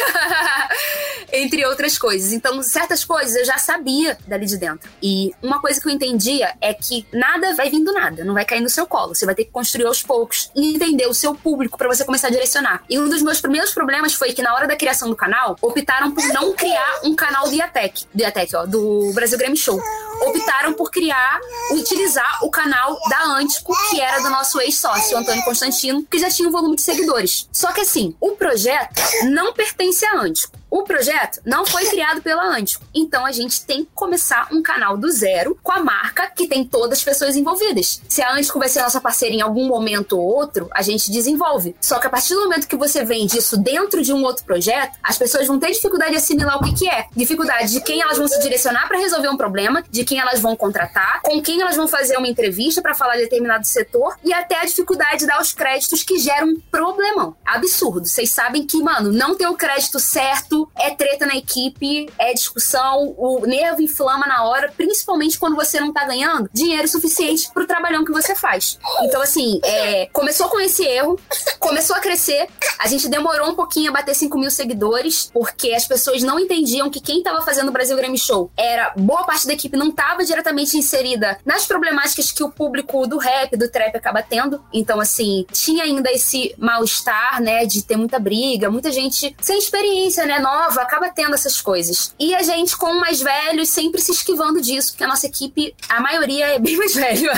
entre 1.33 1.65
outras 1.65 1.97
coisas. 1.97 2.31
Então, 2.31 2.61
certas 2.61 3.03
coisas 3.03 3.35
eu 3.35 3.43
já 3.43 3.57
sabia 3.57 4.15
dali 4.27 4.45
de 4.45 4.55
dentro. 4.55 4.87
E 5.01 5.31
uma 5.41 5.59
coisa 5.59 5.81
que 5.81 5.87
eu 5.87 5.91
entendia 5.91 6.53
é 6.61 6.71
que 6.71 7.07
nada 7.11 7.55
vai 7.55 7.71
vir 7.71 7.83
do 7.83 7.91
nada, 7.91 8.23
não 8.23 8.35
vai 8.35 8.45
cair 8.45 8.61
no 8.61 8.69
seu 8.69 8.85
colo. 8.85 9.15
Você 9.15 9.25
vai 9.25 9.33
ter 9.33 9.45
que 9.45 9.51
construir 9.51 9.87
aos 9.87 10.03
poucos 10.03 10.51
e 10.55 10.75
entender 10.75 11.07
o 11.07 11.13
seu 11.13 11.33
público 11.33 11.75
para 11.75 11.87
você 11.87 12.05
começar 12.05 12.27
a 12.27 12.31
direcionar. 12.31 12.83
E 12.87 12.99
um 12.99 13.09
dos 13.09 13.23
meus 13.23 13.41
primeiros 13.41 13.71
problemas 13.71 14.13
foi 14.13 14.31
que 14.31 14.43
na 14.43 14.53
hora 14.53 14.67
da 14.67 14.75
criação 14.75 15.09
do 15.09 15.15
canal, 15.15 15.55
optaram 15.63 16.11
por 16.11 16.23
não 16.27 16.53
criar 16.53 16.99
um 17.03 17.15
canal 17.15 17.49
do 17.49 17.55
IATEC, 17.55 18.05
do 18.13 18.21
IATEC, 18.21 18.55
ó, 18.55 18.65
do 18.67 19.11
Brasil 19.13 19.39
Grammy 19.39 19.57
Show. 19.57 19.81
Optaram 20.21 20.73
por 20.73 20.91
criar, 20.91 21.39
utilizar 21.71 22.43
o 22.43 22.51
canal 22.51 22.99
da 23.09 23.23
Antico, 23.23 23.73
que 23.89 24.01
era 24.01 24.21
do 24.21 24.29
nosso 24.29 24.59
ex-sócio, 24.59 25.17
Antônio 25.17 25.43
Constantino, 25.45 26.03
que 26.03 26.19
já 26.19 26.29
tinha 26.29 26.47
um 26.47 26.51
volume 26.59 26.75
de 26.75 26.81
seguidores. 26.81 27.47
Só 27.51 27.71
que 27.71 27.81
assim, 27.81 28.13
o 28.19 28.31
projeto 28.31 29.01
não 29.25 29.53
pertence 29.53 30.05
a 30.05 30.19
Antico. 30.21 30.58
O 30.69 30.83
projeto 30.83 31.41
não 31.45 31.65
foi 31.65 31.85
criado 31.89 32.21
pela 32.21 32.43
Antico. 32.43 32.85
Então 32.93 33.25
a 33.25 33.31
gente 33.31 33.65
tem 33.65 33.83
que 33.83 33.91
começar 33.93 34.47
um 34.51 34.61
canal 34.61 34.97
do 34.97 35.11
zero 35.11 35.57
com 35.63 35.71
a 35.71 35.79
marca 35.79 36.31
que 36.35 36.47
tem 36.47 36.63
todas 36.63 36.99
as 36.99 37.03
pessoas 37.03 37.35
envolvidas. 37.35 38.01
Se 38.07 38.21
a 38.21 38.33
Antico 38.33 38.59
vai 38.59 38.69
ser 38.69 38.81
nossa 38.81 39.01
parceira 39.01 39.35
em 39.35 39.41
algum 39.41 39.67
momento 39.67 40.17
ou 40.17 40.25
outro, 40.25 40.69
a 40.71 40.81
gente 40.81 41.11
desenvolve. 41.11 41.75
Só 41.81 41.99
que 41.99 42.07
a 42.07 42.09
partir 42.09 42.33
do 42.33 42.41
momento 42.41 42.67
que 42.67 42.75
você 42.75 43.03
vende 43.03 43.37
isso 43.37 43.57
dentro 43.57 44.01
de 44.01 44.13
um 44.13 44.23
outro 44.23 44.45
projeto, 44.45 44.97
as 45.03 45.17
pessoas 45.17 45.47
vão 45.47 45.59
ter 45.59 45.71
dificuldade 45.71 46.11
de 46.11 46.17
assimilar 46.17 46.57
o 46.57 46.63
que, 46.63 46.73
que 46.73 46.89
é. 46.89 47.07
Dificuldade 47.15 47.71
de 47.71 47.81
quem 47.81 48.01
elas 48.01 48.17
vão 48.17 48.27
se 48.27 48.39
direcionar 48.39 48.87
para 48.87 48.97
resolver 48.97 49.29
um 49.29 49.37
problema, 49.37 49.83
de 49.89 50.03
quem 50.03 50.19
elas 50.19 50.39
vão 50.39 50.55
contratar, 50.55 51.21
com 51.21 51.41
quem 51.41 51.61
elas 51.61 51.75
vão 51.75 51.87
fazer 51.87 52.17
uma 52.17 52.27
entrevista 52.27 52.81
para 52.81 52.93
falar 52.93 53.15
de 53.15 53.23
determinado 53.23 53.65
setor 53.65 54.15
e 54.23 54.33
até 54.33 54.59
a 54.59 54.65
dificuldade 54.65 55.19
de 55.19 55.27
dar 55.27 55.41
os 55.41 55.53
créditos 55.53 56.03
que 56.03 56.17
geram 56.19 56.49
um 56.49 56.59
problemão. 56.71 57.35
Absurdo. 57.45 58.07
Vocês 58.07 58.29
sabem 58.29 58.65
que, 58.65 58.81
mano, 58.81 59.11
não 59.11 59.35
ter 59.35 59.47
o 59.47 59.55
crédito 59.55 59.99
certo 59.99 60.58
é 60.77 60.91
treta 60.91 61.25
na 61.25 61.35
equipe, 61.35 62.09
é 62.17 62.33
discussão, 62.33 63.13
o 63.17 63.45
nervo 63.45 63.81
inflama 63.81 64.25
na 64.27 64.43
hora, 64.43 64.71
principalmente 64.75 65.37
quando 65.37 65.55
você 65.55 65.79
não 65.79 65.93
tá 65.93 66.05
ganhando 66.05 66.49
dinheiro 66.53 66.87
suficiente 66.87 67.49
pro 67.53 67.67
trabalhão 67.67 68.05
que 68.05 68.11
você 68.11 68.35
faz. 68.35 68.79
Então, 69.03 69.21
assim, 69.21 69.59
é, 69.63 70.07
começou 70.07 70.49
com 70.49 70.59
esse 70.59 70.83
erro, 70.83 71.19
começou 71.59 71.95
a 71.95 71.99
crescer, 71.99 72.47
a 72.77 72.87
gente 72.87 73.07
demorou 73.07 73.49
um 73.49 73.55
pouquinho 73.55 73.89
a 73.89 73.93
bater 73.93 74.15
5 74.15 74.37
mil 74.37 74.51
seguidores, 74.51 75.29
porque 75.33 75.73
as 75.73 75.87
pessoas 75.87 76.23
não 76.23 76.39
entendiam 76.39 76.89
que 76.89 76.99
quem 76.99 77.21
tava 77.21 77.41
fazendo 77.41 77.69
o 77.69 77.71
Brasil 77.71 77.95
Grammy 77.95 78.17
Show 78.17 78.51
era 78.57 78.93
boa 78.97 79.23
parte 79.23 79.47
da 79.47 79.53
equipe 79.53 79.77
não 79.77 79.91
tava 79.91 80.23
diretamente 80.23 80.77
inserida 80.77 81.39
nas 81.45 81.65
problemáticas 81.65 82.31
que 82.31 82.43
o 82.43 82.49
público 82.49 83.07
do 83.07 83.17
rap, 83.17 83.55
do 83.55 83.69
trap 83.69 83.95
acaba 83.95 84.21
tendo. 84.21 84.63
Então, 84.73 84.99
assim, 84.99 85.45
tinha 85.51 85.83
ainda 85.83 86.11
esse 86.11 86.53
mal-estar, 86.57 87.41
né, 87.41 87.65
de 87.65 87.83
ter 87.83 87.97
muita 87.97 88.19
briga, 88.19 88.69
muita 88.69 88.91
gente 88.91 89.35
sem 89.41 89.57
experiência, 89.57 90.25
né, 90.25 90.39
nova, 90.49 90.81
acaba 90.81 91.09
tendo 91.09 91.35
essas 91.35 91.61
coisas. 91.61 92.13
E 92.19 92.33
a 92.33 92.41
gente, 92.41 92.75
com 92.75 92.93
mais 92.93 93.21
velhos, 93.21 93.69
sempre 93.69 94.01
se 94.01 94.11
esquivando 94.11 94.61
disso, 94.61 94.91
porque 94.91 95.03
a 95.03 95.07
nossa 95.07 95.27
equipe, 95.27 95.75
a 95.87 96.01
maioria 96.01 96.55
é 96.55 96.59
bem 96.59 96.77
mais 96.77 96.93
velho. 96.95 97.31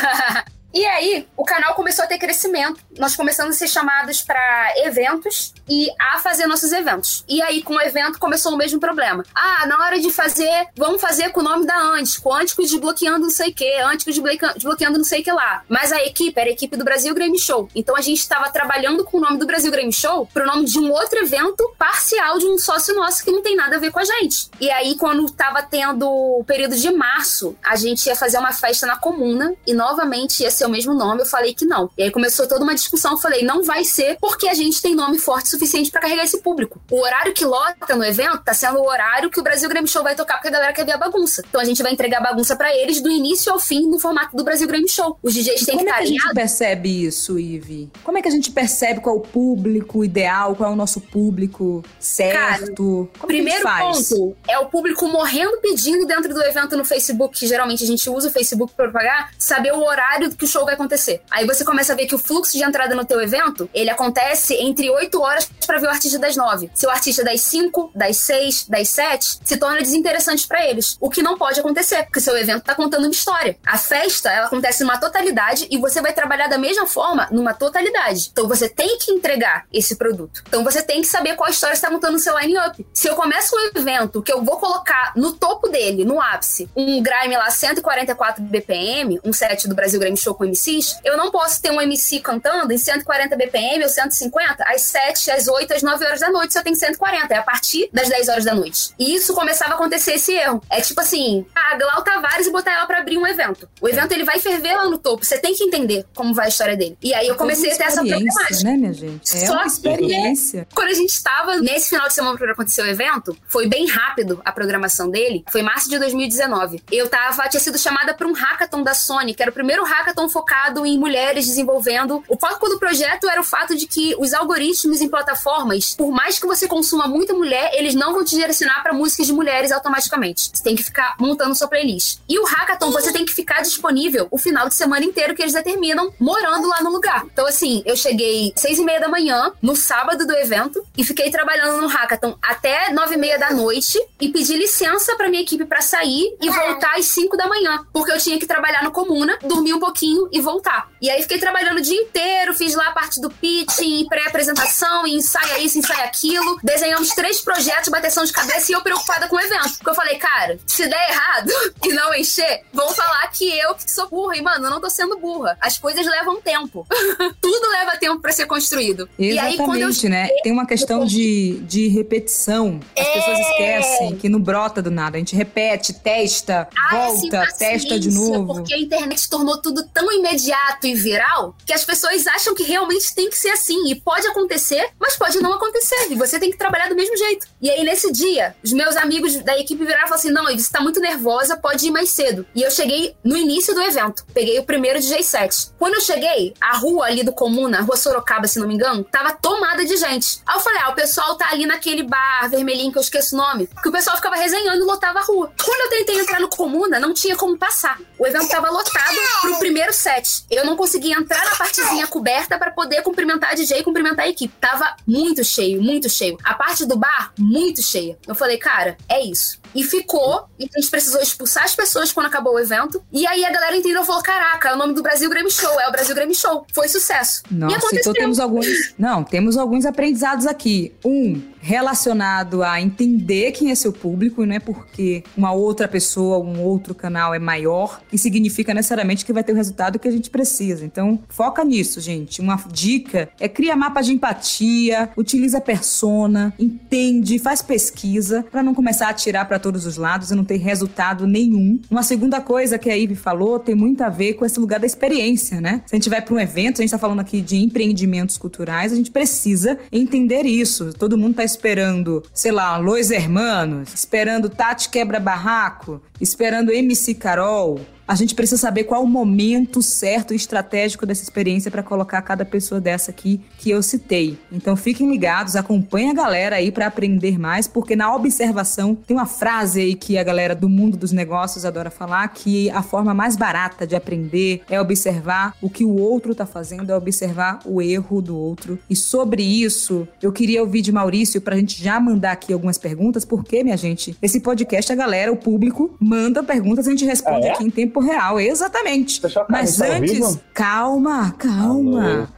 E 0.73 0.86
aí, 0.86 1.27
o 1.36 1.43
canal 1.43 1.73
começou 1.73 2.05
a 2.05 2.07
ter 2.07 2.17
crescimento. 2.17 2.79
Nós 2.97 3.15
começamos 3.15 3.55
a 3.55 3.60
ser 3.60 3.67
chamados 3.67 4.21
para 4.21 4.73
eventos 4.77 5.53
e 5.67 5.89
a 5.99 6.19
fazer 6.19 6.47
nossos 6.47 6.71
eventos. 6.71 7.25
E 7.27 7.41
aí, 7.41 7.62
com 7.62 7.75
o 7.75 7.81
evento, 7.81 8.19
começou 8.19 8.53
o 8.53 8.57
mesmo 8.57 8.79
problema. 8.79 9.23
Ah, 9.36 9.65
na 9.65 9.84
hora 9.84 9.99
de 9.99 10.10
fazer, 10.12 10.67
vamos 10.75 11.01
fazer 11.01 11.29
com 11.29 11.41
o 11.41 11.43
nome 11.43 11.65
da 11.65 11.77
Antico. 11.77 12.34
Antico 12.34 12.62
desbloqueando 12.62 13.19
não 13.19 13.29
sei 13.29 13.49
o 13.49 13.53
que, 13.53 13.69
Antico 13.81 14.12
desbloqueando 14.12 14.97
não 14.97 15.03
sei 15.03 15.21
o 15.21 15.23
que 15.23 15.31
lá. 15.31 15.63
Mas 15.67 15.91
a 15.91 16.01
equipe 16.03 16.39
era 16.39 16.49
a 16.49 16.53
equipe 16.53 16.77
do 16.77 16.84
Brasil 16.84 17.13
Game 17.13 17.38
Show. 17.38 17.67
Então 17.75 17.95
a 17.95 18.01
gente 18.01 18.19
estava 18.19 18.49
trabalhando 18.49 19.03
com 19.03 19.17
o 19.17 19.21
nome 19.21 19.38
do 19.38 19.45
Brasil 19.45 19.71
Game 19.71 19.91
Show 19.91 20.27
pro 20.34 20.45
nome 20.45 20.65
de 20.65 20.79
um 20.79 20.91
outro 20.91 21.19
evento 21.19 21.73
parcial 21.77 22.38
de 22.38 22.45
um 22.45 22.57
sócio 22.57 22.95
nosso 22.95 23.23
que 23.23 23.31
não 23.31 23.41
tem 23.41 23.55
nada 23.55 23.75
a 23.75 23.79
ver 23.79 23.91
com 23.91 23.99
a 23.99 24.05
gente. 24.05 24.49
E 24.60 24.69
aí, 24.69 24.95
quando 24.95 25.29
tava 25.31 25.62
tendo 25.63 26.07
o 26.10 26.43
período 26.45 26.75
de 26.75 26.91
março, 26.91 27.55
a 27.63 27.75
gente 27.75 28.05
ia 28.05 28.15
fazer 28.15 28.38
uma 28.38 28.53
festa 28.53 28.86
na 28.86 28.97
comuna 28.97 29.53
e 29.65 29.73
novamente 29.73 30.43
ia 30.43 30.51
ser 30.51 30.61
o 30.65 30.69
mesmo 30.69 30.93
nome, 30.93 31.21
eu 31.21 31.26
falei 31.26 31.54
que 31.54 31.65
não. 31.65 31.89
E 31.97 32.04
aí 32.04 32.12
começou 32.12 32.47
toda 32.47 32.63
uma 32.63 32.76
discussão, 32.76 33.13
eu 33.13 33.17
falei, 33.17 33.43
não 33.43 33.63
vai 33.63 33.84
ser 33.84 34.17
porque 34.19 34.47
a 34.47 34.54
gente 34.54 34.82
tem 34.82 34.95
nome 34.95 35.19
forte 35.19 35.47
o 35.47 35.50
suficiente 35.50 35.91
para 35.91 36.02
carregar 36.02 36.24
esse 36.24 36.39
público. 36.39 36.82
O 36.89 37.02
horário 37.02 37.34
que 37.34 37.45
lota 37.45 37.95
no 37.95 38.04
evento 38.04 38.43
tá 38.43 38.54
sendo 38.54 38.80
o 38.80 38.88
horário 38.88 39.30
que 39.30 39.39
o 39.39 39.43
Brasil 39.43 39.69
Grammy 39.69 39.88
Show 39.88 40.04
vai 40.04 40.15
tocar 40.15 40.36
porque 40.36 40.47
a 40.47 40.52
galera 40.52 40.74
quer 40.74 40.86
ver 40.86 40.93
a 40.93 40.97
bagunça. 40.97 41.43
Então 41.47 41.62
a 41.62 41.65
gente 41.65 41.82
vai 41.82 41.91
entregar 41.91 42.19
a 42.19 42.21
bagunça 42.21 42.56
para 42.56 42.76
eles 42.76 43.02
do 43.02 43.10
início 43.10 43.52
ao 43.52 43.60
fim 43.60 43.88
no 43.88 44.00
formato 44.00 44.36
do 44.36 44.43
Brasil 44.43 44.67
Grammy 44.67 44.89
Show. 44.89 45.17
Os 45.21 45.34
DJs 45.34 45.65
têm 45.65 45.78
que 45.78 45.84
estar 45.84 45.84
Como 45.84 45.89
é 45.89 45.93
que 45.93 46.04
a 46.04 46.06
gente 46.06 46.34
percebe 46.34 47.06
isso, 47.06 47.39
Ive? 47.39 47.91
Como 48.04 48.17
é 48.17 48.21
que 48.21 48.28
a 48.28 48.32
gente 48.32 48.52
percebe 48.52 49.00
qual 49.00 49.15
é 49.15 49.19
o 49.19 49.21
público 49.21 50.04
ideal, 50.04 50.56
qual 50.56 50.69
é 50.69 50.74
o 50.74 50.76
nosso 50.76 51.02
público 51.02 51.84
certo? 52.00 53.10
Cara, 53.13 53.28
primeiro 53.28 53.63
ponto 53.63 54.36
é 54.47 54.60
o 54.60 54.65
público 54.65 55.08
morrendo 55.08 55.58
pedindo 55.62 56.06
dentro 56.06 56.34
do 56.34 56.43
evento 56.43 56.76
no 56.78 56.84
Facebook, 56.84 57.39
que 57.39 57.47
geralmente 57.47 57.84
a 57.84 57.88
gente 57.88 58.10
usa 58.10 58.30
o 58.30 58.32
Facebook 58.32 58.74
para 58.76 58.86
propagar, 58.86 59.32
saber 59.38 59.74
o 59.74 59.84
horário 59.84 60.32
que 60.36 60.45
o 60.45 60.47
show 60.52 60.66
vai 60.66 60.74
acontecer. 60.74 61.22
Aí 61.32 61.46
você 61.46 61.64
começa 61.64 61.94
a 61.94 61.96
ver 61.96 62.06
que 62.06 62.16
o 62.16 62.20
fluxo 62.20 62.58
de 62.58 62.64
entrada 62.64 62.94
no 62.94 63.06
teu 63.06 63.22
evento, 63.22 63.70
ele 63.74 63.90
acontece 63.90 64.56
entre 64.56 64.90
8 64.90 65.22
horas 65.22 65.50
para 65.66 65.80
ver 65.80 65.88
o 65.88 65.90
artista 65.90 66.20
das 66.20 66.36
9. 66.36 66.70
Se 66.74 66.86
o 66.86 66.90
artista 66.90 67.24
das 67.24 67.42
5, 67.42 67.92
das 67.96 68.18
6, 68.18 68.68
das 68.68 68.90
7, 68.90 69.40
se 69.44 69.58
torna 69.58 69.82
desinteressante 69.82 70.48
para 70.48 70.66
eles. 70.66 70.98
O 71.00 71.10
que 71.10 71.22
não 71.22 71.38
pode 71.38 71.60
acontecer, 71.60 72.04
porque 72.04 72.20
seu 72.20 72.38
evento 72.38 72.64
tá 72.64 72.76
contando 72.76 73.04
uma 73.04 73.12
história. 73.12 73.58
A 73.66 73.78
festa, 73.78 74.30
ela 74.30 74.48
acontece 74.48 74.84
numa 74.84 74.98
totalidade 74.98 75.68
e 75.70 75.78
você 75.78 76.02
vai 76.02 76.14
trabalhar 76.14 76.48
da 76.48 76.58
mesma 76.58 76.88
forma 76.88 77.28
numa 77.32 77.54
totalidade. 77.54 78.30
Então 78.32 78.48
você 78.48 78.68
tem 78.68 78.98
que 78.98 79.12
entregar 79.12 79.66
esse 79.72 79.96
produto. 79.96 80.44
Então 80.48 80.64
você 80.64 80.82
tem 80.82 81.02
que 81.02 81.08
saber 81.08 81.36
qual 81.36 81.50
história 81.50 81.74
está 81.74 81.90
montando 81.90 82.14
no 82.14 82.20
seu 82.20 82.38
line-up. 82.40 82.86
Se 82.94 83.08
eu 83.08 83.16
começo 83.16 83.56
um 83.56 83.80
evento 83.80 84.22
que 84.22 84.32
eu 84.32 84.44
vou 84.44 84.58
colocar 84.58 85.14
no 85.16 85.34
topo 85.34 85.68
dele, 85.70 86.04
no 86.04 86.22
ápice, 86.22 86.70
um 86.76 87.02
grime 87.02 87.38
lá 87.38 87.50
144 87.50 88.44
BPM, 88.44 89.20
um 89.24 89.32
set 89.32 89.68
do 89.68 89.76
Brasil 89.76 90.00
Grime 90.00 90.18
Show 90.18 90.36
com 90.41 90.45
MCs, 90.45 90.99
eu 91.04 91.15
não 91.15 91.30
posso 91.30 91.62
ter 91.62 91.71
um 91.71 91.80
MC 91.80 92.19
cantando 92.19 92.73
em 92.73 92.77
140 92.77 93.36
BPM 93.36 93.84
ou 93.84 93.89
150 93.89 94.63
às 94.63 94.82
7, 94.82 95.30
às 95.30 95.47
8, 95.47 95.73
às 95.75 95.84
9 95.84 96.04
horas 96.06 96.19
da 96.19 96.32
noite, 96.32 96.54
se 96.54 96.60
eu 96.60 96.63
tenho 96.63 96.75
140. 96.75 97.34
É 97.34 97.38
a 97.38 97.43
partir 97.43 97.89
das 97.93 98.10
10 98.10 98.30
horas 98.30 98.45
da 98.45 98.56
noite. 98.56 98.91
E 98.97 99.13
isso 99.15 99.34
começava 99.36 99.73
a 99.73 99.75
acontecer 99.75 100.13
esse 100.13 100.34
erro. 100.34 100.62
É 100.69 100.82
tipo 100.82 100.99
assim, 100.99 101.45
a 101.54 101.75
Glau 101.75 102.04
Tavares 102.04 102.47
e 102.47 102.51
botar 102.51 102.73
ela 102.73 102.88
pra 102.88 102.99
abrir 102.99 103.17
um 103.17 103.27
evento. 103.27 103.69
O 103.80 103.88
evento 103.88 104.12
ele 104.13 104.23
vai 104.23 104.39
ferver 104.39 104.75
lá 104.75 104.89
no 104.89 104.97
topo. 104.97 105.23
Você 105.23 105.38
tem 105.38 105.54
que 105.54 105.63
entender 105.63 106.06
como 106.15 106.34
vai 106.34 106.45
a 106.45 106.49
história 106.49 106.75
dele. 106.75 106.97
E 107.01 107.13
aí 107.13 107.27
eu 107.27 107.36
comecei 107.36 107.71
a 107.71 107.77
ter 107.77 107.84
essa 107.84 108.04
problemática. 108.04 108.63
né, 108.63 108.77
minha 108.77 108.93
gente? 108.93 109.38
É 109.38 109.45
Só 109.45 109.54
uma 109.54 109.67
experiência. 109.67 110.65
Que, 110.65 110.75
quando 110.75 110.89
a 110.89 110.93
gente 110.93 111.10
estava 111.10 111.58
nesse 111.58 111.89
final 111.89 112.08
de 112.08 112.13
semana 112.13 112.38
para 112.38 112.51
acontecer 112.51 112.82
o 112.82 112.88
evento, 112.88 113.38
foi 113.47 113.67
bem 113.67 113.88
rápido 113.88 114.41
a 114.43 114.51
programação 114.51 115.10
dele. 115.10 115.43
Foi 115.51 115.62
março 115.62 115.89
de 115.89 115.99
2019. 115.99 116.82
Eu 116.91 117.08
tava, 117.08 117.47
tinha 117.47 117.62
sido 117.62 117.77
chamada 117.77 118.13
para 118.13 118.27
um 118.27 118.34
hackathon 118.34 118.82
da 118.82 118.93
Sony, 118.93 119.34
que 119.36 119.41
era 119.41 119.51
o 119.51 119.54
primeiro 119.54 119.84
hackathon 119.84 120.31
focado 120.32 120.86
em 120.86 120.98
mulheres 120.98 121.46
desenvolvendo. 121.46 122.24
O 122.28 122.38
foco 122.38 122.70
do 122.70 122.80
projeto 122.80 123.30
era 123.30 123.41
o 123.41 123.44
fato 123.44 123.76
de 123.76 123.86
que 123.86 124.15
os 124.17 124.34
algoritmos 124.34 125.02
em 125.02 125.10
plataformas, 125.10 125.96
por 125.96 126.12
mais 126.12 126.39
que 126.39 126.48
você 126.48 126.67
consuma 126.67 127.08
muita 127.08 127.34
mulher, 127.34 127.72
eles 127.74 127.94
não 127.94 128.13
vão 128.13 128.24
te 128.24 128.36
direcionar 128.36 128.82
para 128.82 128.94
músicas 128.94 129.28
de 129.28 129.34
mulheres 129.34 129.72
automaticamente. 129.72 130.52
Você 130.54 130.63
tem 130.63 130.76
que 130.76 130.84
ficar 130.84 131.15
montando 131.20 131.54
sua 131.56 131.67
playlist. 131.67 132.20
E 132.28 132.39
o 132.39 132.46
hackathon 132.46 132.91
você 132.91 133.12
tem 133.12 133.26
que 133.26 133.34
ficar 133.34 133.62
disponível 133.62 134.28
o 134.32 134.38
final 134.38 134.67
de 134.67 134.76
semana 134.76 135.06
inteiro 135.06 135.36
que 135.36 135.41
eles 135.41 135.54
determinam, 135.54 136.13
morando 136.20 136.67
lá 136.67 136.82
no 136.82 136.89
lugar. 136.89 137.26
Então, 137.32 137.46
assim, 137.46 137.84
eu 137.86 137.96
cheguei 137.96 138.54
seis 138.56 138.80
e 138.80 138.84
meia 138.84 139.00
da 139.00 139.10
manhã, 139.10 139.52
no 139.62 139.76
sábado 139.76 140.26
do 140.26 140.34
evento, 140.34 140.84
e 140.98 141.04
fiquei 141.04 141.30
trabalhando 141.30 141.82
no 141.82 141.88
hackathon 141.88 142.38
até 142.41 142.91
nove 142.94 143.15
e 143.15 143.17
meia 143.17 143.38
da 143.38 143.52
noite 143.52 144.00
e 144.20 144.30
pedi 144.30 144.56
licença 144.56 145.15
para 145.15 145.30
minha 145.30 145.41
equipe 145.41 145.65
para 145.65 145.82
sair 145.82 146.36
e 146.41 146.50
voltar 146.50 146.98
às 146.98 147.06
cinco 147.06 147.36
da 147.36 147.48
manhã, 147.48 147.86
porque 147.91 148.12
eu 148.12 148.17
tinha 148.17 148.39
que 148.39 148.46
trabalhar 148.46 148.84
no 148.84 148.91
comuna, 148.91 149.38
dormir 149.44 149.74
um 149.74 149.80
pouquinho 149.80 150.20
e 150.31 150.41
voltar. 150.41 150.89
E 151.01 151.10
aí 151.10 151.21
fiquei 151.21 151.39
trabalhando 151.39 151.77
o 151.77 151.81
dia 151.81 151.99
inteiro, 151.99 152.53
fiz 152.53 152.75
lá 152.75 152.88
a 152.88 152.91
parte 152.91 153.19
do 153.19 153.29
pitching, 153.29 154.05
pré-apresentação, 154.07 155.07
e 155.07 155.15
ensaia 155.15 155.60
isso, 155.60 155.79
ensaia 155.79 156.05
aquilo. 156.05 156.60
Desenhamos 156.63 157.10
três 157.10 157.41
projetos, 157.41 157.89
bateção 157.89 158.23
de 158.23 158.31
cabeça 158.31 158.71
e 158.71 158.75
eu 158.75 158.81
preocupada 158.81 159.27
com 159.27 159.36
o 159.36 159.39
evento. 159.39 159.75
Porque 159.77 159.89
eu 159.89 159.95
falei, 159.95 160.17
cara, 160.17 160.60
se 160.65 160.88
der 160.88 161.10
errado 161.10 161.51
e 161.84 161.93
não 161.93 162.13
encher, 162.13 162.63
vão 162.73 162.89
falar 162.93 163.27
que 163.27 163.45
eu 163.60 163.75
que 163.75 163.89
sou 163.89 164.10
burra. 164.10 164.38
E, 164.38 164.41
mano, 164.41 164.65
eu 164.65 164.71
não 164.71 164.81
tô 164.81 164.89
sendo 164.89 165.17
burra. 165.17 165.57
As 165.60 165.77
coisas 165.77 166.05
levam 166.05 166.41
tempo. 166.41 166.86
Tudo 167.41 167.69
leva 167.71 167.97
tempo 167.97 168.19
para 168.21 168.31
ser 168.31 168.45
construído. 168.45 169.10
Exatamente, 169.17 169.60
e 169.60 169.81
aí, 169.81 170.03
eu... 170.03 170.10
né? 170.10 170.27
Tem 170.43 170.51
uma 170.51 170.65
questão 170.65 171.05
de, 171.05 171.60
de 171.62 171.88
repetição. 171.88 172.79
As 172.97 173.07
é... 173.07 173.13
pessoas 173.13 173.39
esquecem 173.39 174.15
que 174.17 174.29
não 174.29 174.39
brota 174.39 174.81
do 174.81 174.91
nada. 174.91 175.17
A 175.17 175.19
gente 175.19 175.36
repete, 175.36 175.93
testa, 175.93 176.67
Ai, 176.77 177.07
volta, 177.07 177.47
testa 177.57 177.99
de 177.99 178.12
novo. 178.12 178.55
Porque 178.55 178.73
a 178.73 178.79
internet 178.79 179.29
tornou 179.29 179.62
tudo 179.62 179.84
tão 179.93 180.01
imediato 180.10 180.88
meio 180.92 180.98
viral 180.98 181.56
que 181.66 181.74
as 181.74 181.84
pessoas 181.84 182.28
acham 182.28 182.54
que 182.54 182.64
realmente 182.64 183.14
tem 183.16 183.30
que 183.30 183.38
ser 183.38 183.50
assim. 183.50 183.90
E 183.90 183.96
pode 183.96 184.28
acontecer, 184.28 184.90
mas 185.00 185.16
pode 185.16 185.40
não 185.42 185.54
acontecer. 185.54 186.12
E 186.12 186.16
você 186.16 186.40
tem 186.40 186.52
que 186.52 186.58
trabalhar 186.58 186.90
do 186.90 186.96
mesmo 186.96 187.16
jeito. 187.18 187.48
E 187.62 187.70
aí, 187.70 187.84
nesse 187.84 188.12
dia, 188.12 188.56
os 188.64 188.72
meus 188.72 188.96
amigos 188.98 189.36
da 189.38 189.58
equipe 189.58 189.84
viraram 189.84 190.06
e 190.06 190.10
falaram 190.10 190.16
assim: 190.16 190.32
não, 190.32 190.46
você 190.46 190.72
tá 190.72 190.82
muito 190.82 191.00
nervosa, 191.00 191.58
pode 191.58 191.88
ir 191.88 191.92
mais 191.92 192.10
cedo. 192.10 192.46
E 192.54 192.62
eu 192.62 192.72
cheguei 192.72 193.16
no 193.24 193.38
início 193.38 193.74
do 193.74 193.82
evento. 193.82 194.26
Peguei 194.34 194.60
o 194.60 194.64
primeiro 194.64 195.00
DJ 195.00 195.24
set. 195.24 195.72
Quando 195.78 195.96
eu 195.96 196.02
cheguei, 196.02 196.54
a 196.60 196.78
rua 196.78 197.06
ali 197.06 197.24
do 197.24 197.32
Comuna, 197.32 197.80
a 197.80 197.82
rua 197.82 197.96
Sorocaba, 197.96 198.48
se 198.48 198.60
não 198.60 198.68
me 198.68 198.76
engano, 198.76 199.04
tava 199.04 199.34
tomada 199.34 199.86
de 199.86 199.96
gente. 199.98 200.42
Aí 200.46 200.56
eu 200.56 200.62
falei: 200.62 200.82
ah, 200.82 200.90
o 200.90 200.96
pessoal 200.96 201.36
tá 201.36 201.50
ali 201.52 201.66
naquele 201.66 202.04
bar 202.04 202.50
vermelhinho 202.50 202.92
que 202.92 202.98
eu 202.98 203.02
esqueço 203.02 203.36
o 203.36 203.38
nome. 203.38 203.68
Que 203.82 203.90
o 203.90 203.92
pessoal 203.92 204.16
ficava 204.16 204.36
resenhando 204.36 204.82
e 204.82 204.86
lotava 204.86 205.20
a 205.20 205.24
rua. 205.24 205.52
Quando 205.64 205.82
eu 205.82 205.90
tentei 205.98 206.20
entrar 206.20 206.40
no 206.40 206.50
Comuna, 206.50 207.00
não 207.00 207.14
tinha 207.14 207.36
como 207.36 207.58
passar. 207.58 208.00
O 208.21 208.27
evento 208.27 208.49
tava 208.49 208.69
lotado 208.69 209.17
pro 209.41 209.57
primeiro 209.57 209.91
set. 209.91 210.43
Eu 210.51 210.63
não 210.63 210.75
conseguia 210.75 211.17
entrar 211.17 211.43
na 211.43 211.55
partezinha 211.55 212.05
coberta 212.05 212.55
para 212.55 212.69
poder 212.69 213.01
cumprimentar 213.01 213.49
a 213.49 213.53
DJ 213.55 213.79
e 213.79 213.84
cumprimentar 213.84 214.25
a 214.25 214.29
equipe. 214.29 214.53
Tava 214.62 214.95
muito 215.07 215.43
cheio, 215.43 215.81
muito 215.81 216.07
cheio. 216.07 216.38
A 216.43 216.53
parte 216.53 216.86
do 216.86 216.95
bar, 216.95 217.34
muito 217.36 217.81
cheia. 217.81 218.19
Eu 218.27 218.36
falei, 218.36 218.60
cara, 218.60 218.95
é 219.10 219.25
isso. 219.25 219.60
E 219.73 219.84
ficou, 219.84 220.47
e 220.60 220.65
a 220.65 220.79
gente 220.79 220.91
precisou 220.91 221.19
expulsar 221.19 221.63
as 221.63 221.73
pessoas 221.73 222.12
quando 222.12 222.27
acabou 222.27 222.53
o 222.53 222.60
evento. 222.60 223.03
E 223.12 223.25
aí 223.25 223.43
a 223.43 223.51
galera 223.51 223.75
entendeu 223.75 224.03
e 224.03 224.05
falou: 224.05 224.21
caraca, 224.21 224.69
é 224.69 224.73
o 224.75 224.77
nome 224.77 224.93
do 224.93 225.01
Brasil 225.01 225.27
Grammy 225.27 225.49
Show, 225.49 225.79
é 225.79 225.88
o 225.88 225.91
Brasil 225.91 226.13
Grammy 226.13 226.36
Show. 226.36 226.67
Foi 226.75 226.88
sucesso. 226.88 227.41
Nossa, 227.49 227.73
e 227.73 227.77
aconteceu. 227.77 227.99
então 228.01 228.13
temos 228.13 228.39
alguns. 228.39 228.67
Não, 228.99 229.23
temos 229.23 229.57
alguns 229.57 229.84
aprendizados 229.84 230.45
aqui. 230.45 230.93
Um, 231.03 231.41
relacionado 231.62 232.63
a 232.63 232.82
entender 232.82 233.52
quem 233.52 233.71
é 233.71 233.76
seu 233.76 233.93
público, 233.93 234.43
e 234.43 234.45
não 234.45 234.56
é 234.56 234.60
porque 234.60 235.24
uma 235.38 235.52
outra 235.52 235.88
pessoa, 235.88 236.39
um 236.39 236.62
outro 236.62 236.93
canal 236.95 237.34
é 237.34 237.39
maior, 237.39 238.02
que 238.10 238.17
significa 238.17 238.74
necessariamente 238.74 239.26
que 239.26 239.32
vai 239.32 239.43
ter 239.43 239.54
o 239.54 239.56
resultado 239.56 240.00
que 240.00 240.08
a 240.08 240.12
gente 240.12 240.30
precisa. 240.30 240.84
Então, 240.84 241.19
foca 241.30 241.63
nisso, 241.63 242.02
gente. 242.02 242.41
Uma 242.41 242.60
dica 242.71 243.30
é 243.39 243.47
cria 243.47 243.76
mapa 243.76 244.02
de 244.02 244.12
empatia, 244.12 245.10
utiliza 245.15 245.62
persona, 245.62 246.54
entende, 246.60 247.38
faz 247.39 247.62
pesquisa 247.62 248.43
para 248.52 248.63
não 248.63 248.74
começar 248.74 249.10
a 249.10 249.13
tirar 249.13 249.45
para 249.45 249.60
todos 249.60 249.86
os 249.86 249.97
lados 249.97 250.32
e 250.32 250.36
não 250.36 250.43
ter 250.43 250.58
resultado 250.58 251.28
nenhum. 251.28 251.80
Uma 251.89 252.04
segunda 252.04 252.41
coisa 252.41 252.80
que 252.80 252.89
a 252.89 252.97
Ive 252.97 253.15
falou 253.15 253.60
tem 253.60 253.76
muito 253.76 254.02
a 254.02 254.10
ver 254.10 254.34
com 254.34 254.45
esse 254.45 254.60
lugar 254.60 254.80
da 254.80 254.86
experiência, 254.86 255.62
né? 255.62 255.82
Se 255.86 255.95
a 255.95 255.97
gente 255.97 256.10
vai 256.10 256.21
para 256.21 256.34
um 256.34 256.39
evento, 256.39 256.80
a 256.80 256.82
gente 256.82 256.86
está 256.86 256.97
falando 256.97 257.19
aqui 257.19 257.41
de 257.41 257.58
empreendimentos 257.58 258.38
culturais, 258.38 258.91
a 258.91 258.95
gente 258.95 259.12
precisa 259.12 259.78
entender 259.91 260.45
isso. 260.45 260.93
Todo 260.93 261.17
mundo 261.17 261.32
está 261.32 261.43
esperando, 261.52 262.24
sei 262.34 262.52
lá, 262.52 262.78
Lois 262.78 263.12
Hermanos, 263.12 263.94
esperando 263.94 264.50
Tati 264.50 264.90
Quebra 264.90 265.20
Barraco, 265.20 266.02
esperando 266.20 266.72
MC 266.72 267.16
Carol, 267.16 267.80
a 268.12 268.15
gente 268.15 268.36
precisa 268.36 268.60
saber 268.60 268.84
qual 268.84 269.02
o 269.02 269.08
momento 269.08 269.82
certo 269.82 270.34
e 270.34 270.36
estratégico 270.36 271.06
dessa 271.06 271.24
experiência 271.24 271.71
para 271.71 271.82
colocar 271.82 272.21
cada 272.21 272.43
pessoa 272.43 272.82
dessa 272.82 273.10
aqui 273.10 273.39
que 273.58 273.69
eu 273.69 273.82
citei. 273.82 274.38
Então 274.52 274.76
fiquem 274.76 275.10
ligados, 275.10 275.56
acompanhem 275.56 276.12
a 276.12 276.13
galera 276.13 276.58
aí 276.58 276.74
para 276.74 276.88
aprender 276.88 277.39
mais, 277.39 277.69
porque 277.69 277.95
na 277.95 278.13
observação 278.13 278.93
tem 278.95 279.15
uma 279.15 279.26
frase 279.26 279.80
aí 279.80 279.95
que 279.95 280.17
a 280.17 280.24
galera 280.26 280.54
do 280.54 280.67
mundo 280.67 280.97
dos 280.97 281.13
negócios 281.13 281.63
adora 281.63 281.89
falar, 281.89 282.28
que 282.28 282.69
a 282.71 282.84
forma 282.84 283.13
mais 283.13 283.38
barata 283.38 283.88
de 283.88 283.95
aprender 283.95 284.62
é 284.69 284.82
observar 284.82 285.56
o 285.62 285.69
que 285.69 285.86
o 285.86 285.95
outro 285.95 286.34
está 286.34 286.45
fazendo, 286.45 286.91
é 286.91 286.95
observar 286.97 287.62
o 287.65 287.82
erro 287.82 288.21
do 288.21 288.38
outro. 288.38 288.78
E 288.89 288.95
sobre 288.95 289.41
isso, 289.41 290.06
eu 290.21 290.34
queria 290.34 290.62
ouvir 290.62 290.82
de 290.82 290.91
Maurício 290.91 291.39
para 291.39 291.56
a 291.56 291.58
gente 291.58 291.82
já 291.82 291.97
mandar 291.97 292.34
aqui 292.34 292.52
algumas 292.52 292.78
perguntas, 292.78 293.24
porque, 293.24 293.63
minha 293.63 293.78
gente, 293.78 294.17
esse 294.21 294.41
podcast 294.41 294.91
a 294.91 294.95
galera, 294.97 295.32
o 295.32 295.38
público, 295.38 295.95
manda 295.97 296.43
perguntas, 296.43 296.86
a 296.89 296.91
gente 296.91 297.06
responde 297.06 297.47
ah, 297.47 297.52
é? 297.52 297.54
aqui 297.54 297.63
em 297.63 297.69
tempo 297.69 298.01
real, 298.02 298.40
exatamente. 298.40 299.22
Mas 299.50 299.80
antes, 299.80 300.40
calma, 300.54 301.32
calma. 301.32 302.30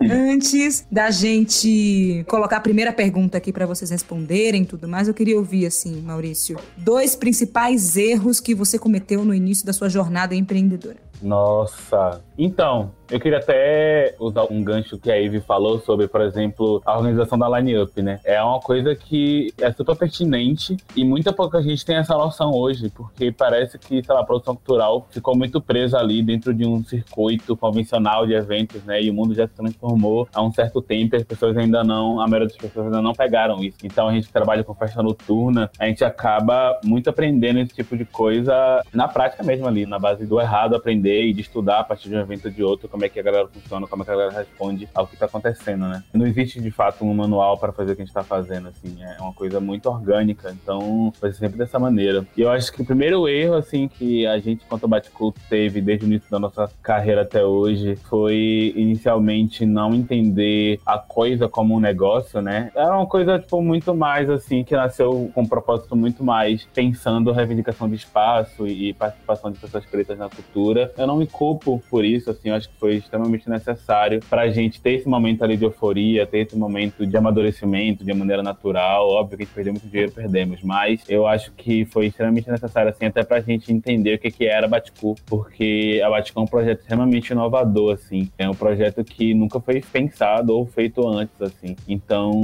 Antes 0.00 0.86
da 0.90 1.10
gente 1.10 2.24
colocar 2.28 2.56
a 2.56 2.60
primeira 2.60 2.92
pergunta 2.92 3.38
aqui 3.38 3.52
para 3.52 3.66
vocês 3.66 3.90
responderem 3.90 4.64
tudo 4.64 4.88
mais, 4.88 5.08
eu 5.08 5.14
queria 5.14 5.36
ouvir 5.36 5.66
assim, 5.66 6.00
Maurício, 6.00 6.58
dois 6.76 7.14
principais 7.14 7.96
erros 7.96 8.40
que 8.40 8.54
você 8.54 8.78
cometeu 8.78 9.24
no 9.24 9.34
início 9.34 9.64
da 9.64 9.72
sua 9.72 9.88
jornada 9.88 10.34
empreendedora. 10.34 10.96
Nossa. 11.22 12.20
Então, 12.42 12.90
eu 13.10 13.20
queria 13.20 13.36
até 13.36 14.14
usar 14.18 14.44
um 14.50 14.62
gancho 14.62 14.96
que 14.96 15.10
a 15.10 15.16
Ivy 15.16 15.40
falou 15.40 15.78
sobre, 15.80 16.06
por 16.08 16.22
exemplo, 16.22 16.80
a 16.86 16.96
organização 16.96 17.38
da 17.38 17.48
line-up, 17.58 18.00
né? 18.00 18.18
É 18.24 18.42
uma 18.42 18.60
coisa 18.60 18.94
que 18.94 19.52
é 19.60 19.70
super 19.72 19.94
pertinente 19.94 20.76
e 20.96 21.04
muita 21.04 21.34
pouca 21.34 21.60
gente 21.60 21.84
tem 21.84 21.96
essa 21.96 22.16
noção 22.16 22.52
hoje, 22.52 22.88
porque 22.88 23.30
parece 23.30 23.78
que, 23.78 24.02
sei 24.02 24.14
lá, 24.14 24.20
a 24.20 24.24
produção 24.24 24.54
cultural 24.54 25.06
ficou 25.10 25.36
muito 25.36 25.60
presa 25.60 25.98
ali 25.98 26.22
dentro 26.22 26.54
de 26.54 26.64
um 26.64 26.82
circuito 26.82 27.54
convencional 27.56 28.26
de 28.26 28.32
eventos, 28.32 28.82
né? 28.84 29.02
E 29.02 29.10
o 29.10 29.14
mundo 29.14 29.34
já 29.34 29.46
se 29.46 29.54
transformou 29.54 30.26
há 30.32 30.42
um 30.42 30.52
certo 30.52 30.80
tempo 30.80 31.14
e 31.14 31.18
as 31.18 31.24
pessoas 31.24 31.56
ainda 31.58 31.84
não, 31.84 32.20
a 32.20 32.26
maioria 32.26 32.48
das 32.48 32.56
pessoas 32.56 32.86
ainda 32.86 33.02
não 33.02 33.12
pegaram 33.12 33.62
isso. 33.62 33.78
Então 33.84 34.08
a 34.08 34.12
gente 34.12 34.32
trabalha 34.32 34.64
com 34.64 34.72
festa 34.72 35.02
noturna, 35.02 35.68
a 35.78 35.86
gente 35.86 36.02
acaba 36.04 36.80
muito 36.84 37.10
aprendendo 37.10 37.58
esse 37.58 37.74
tipo 37.74 37.96
de 37.98 38.06
coisa 38.06 38.82
na 38.94 39.08
prática 39.08 39.42
mesmo 39.42 39.66
ali, 39.66 39.84
na 39.84 39.98
base 39.98 40.24
do 40.24 40.40
errado 40.40 40.76
aprender 40.76 41.24
e 41.24 41.32
de 41.34 41.40
estudar 41.40 41.80
a 41.80 41.84
partir 41.84 42.08
de 42.08 42.14
um 42.14 42.20
evento 42.20 42.29
ou 42.44 42.50
de 42.50 42.62
outro, 42.62 42.88
como 42.88 43.04
é 43.04 43.08
que 43.08 43.18
a 43.18 43.22
galera 43.22 43.48
funciona, 43.48 43.86
como 43.86 44.02
é 44.02 44.06
que 44.06 44.10
a 44.10 44.16
galera 44.16 44.38
responde 44.38 44.88
ao 44.94 45.06
que 45.06 45.14
está 45.14 45.26
acontecendo, 45.26 45.88
né? 45.88 46.02
Não 46.12 46.26
existe 46.26 46.60
de 46.60 46.70
fato 46.70 47.04
um 47.04 47.14
manual 47.14 47.58
para 47.58 47.72
fazer 47.72 47.92
o 47.92 47.96
que 47.96 48.02
a 48.02 48.04
gente 48.04 48.10
está 48.10 48.22
fazendo, 48.22 48.68
assim, 48.68 48.96
é 49.02 49.20
uma 49.20 49.32
coisa 49.32 49.60
muito 49.60 49.88
orgânica, 49.88 50.50
então 50.50 51.12
vai 51.20 51.32
ser 51.32 51.38
sempre 51.38 51.58
dessa 51.58 51.78
maneira. 51.78 52.26
E 52.36 52.40
eu 52.42 52.50
acho 52.50 52.72
que 52.72 52.82
o 52.82 52.84
primeiro 52.84 53.28
erro, 53.28 53.54
assim, 53.54 53.88
que 53.88 54.26
a 54.26 54.38
gente, 54.38 54.64
quanto 54.66 54.88
Bate-Culto, 54.88 55.40
teve 55.48 55.80
desde 55.80 56.04
o 56.04 56.08
início 56.08 56.30
da 56.30 56.38
nossa 56.38 56.70
carreira 56.82 57.22
até 57.22 57.44
hoje 57.44 57.96
foi 57.96 58.72
inicialmente 58.76 59.64
não 59.64 59.94
entender 59.94 60.80
a 60.84 60.98
coisa 60.98 61.48
como 61.48 61.74
um 61.74 61.80
negócio, 61.80 62.40
né? 62.42 62.70
Era 62.74 62.96
uma 62.96 63.06
coisa, 63.06 63.38
tipo, 63.38 63.62
muito 63.62 63.94
mais, 63.94 64.28
assim, 64.28 64.64
que 64.64 64.74
nasceu 64.74 65.30
com 65.34 65.42
um 65.42 65.46
propósito 65.46 65.96
muito 65.96 66.22
mais 66.22 66.64
pensando 66.74 67.32
reivindicação 67.32 67.88
de 67.88 67.94
espaço 67.94 68.66
e 68.66 68.92
participação 68.92 69.50
de 69.50 69.58
pessoas 69.58 69.84
pretas 69.86 70.18
na 70.18 70.28
cultura. 70.28 70.92
Eu 70.96 71.06
não 71.06 71.16
me 71.16 71.26
culpo 71.26 71.82
por 71.90 72.04
isso, 72.04 72.19
assim, 72.28 72.48
eu 72.48 72.54
acho 72.54 72.68
que 72.68 72.74
foi 72.76 72.96
extremamente 72.96 73.48
necessário 73.48 74.20
para 74.28 74.42
a 74.42 74.50
gente 74.50 74.80
ter 74.80 74.92
esse 74.92 75.08
momento 75.08 75.42
ali 75.42 75.56
de 75.56 75.64
euforia, 75.64 76.26
ter 76.26 76.38
esse 76.40 76.56
momento 76.56 77.06
de 77.06 77.16
amadurecimento 77.16 78.04
de 78.04 78.12
maneira 78.12 78.42
natural. 78.42 79.08
Óbvio 79.08 79.38
que 79.38 79.44
a 79.44 79.46
gente 79.46 79.54
perdeu 79.54 79.72
muito 79.72 79.88
dinheiro, 79.88 80.12
perdemos, 80.12 80.62
mas 80.62 81.02
eu 81.08 81.26
acho 81.26 81.52
que 81.52 81.84
foi 81.84 82.06
extremamente 82.06 82.50
necessário, 82.50 82.90
assim, 82.90 83.06
até 83.06 83.22
para 83.22 83.38
a 83.38 83.40
gente 83.40 83.72
entender 83.72 84.14
o 84.14 84.18
que, 84.18 84.30
que 84.30 84.44
era 84.44 84.66
a 84.66 84.68
Baticu, 84.68 85.14
porque 85.26 86.00
a 86.04 86.10
Baticu 86.10 86.40
é 86.40 86.42
um 86.42 86.46
projeto 86.46 86.80
extremamente 86.80 87.30
inovador, 87.30 87.94
assim. 87.94 88.28
É 88.36 88.48
um 88.48 88.54
projeto 88.54 89.04
que 89.04 89.32
nunca 89.34 89.60
foi 89.60 89.80
pensado 89.80 90.56
ou 90.56 90.66
feito 90.66 91.06
antes, 91.06 91.40
assim. 91.40 91.76
Então, 91.88 92.40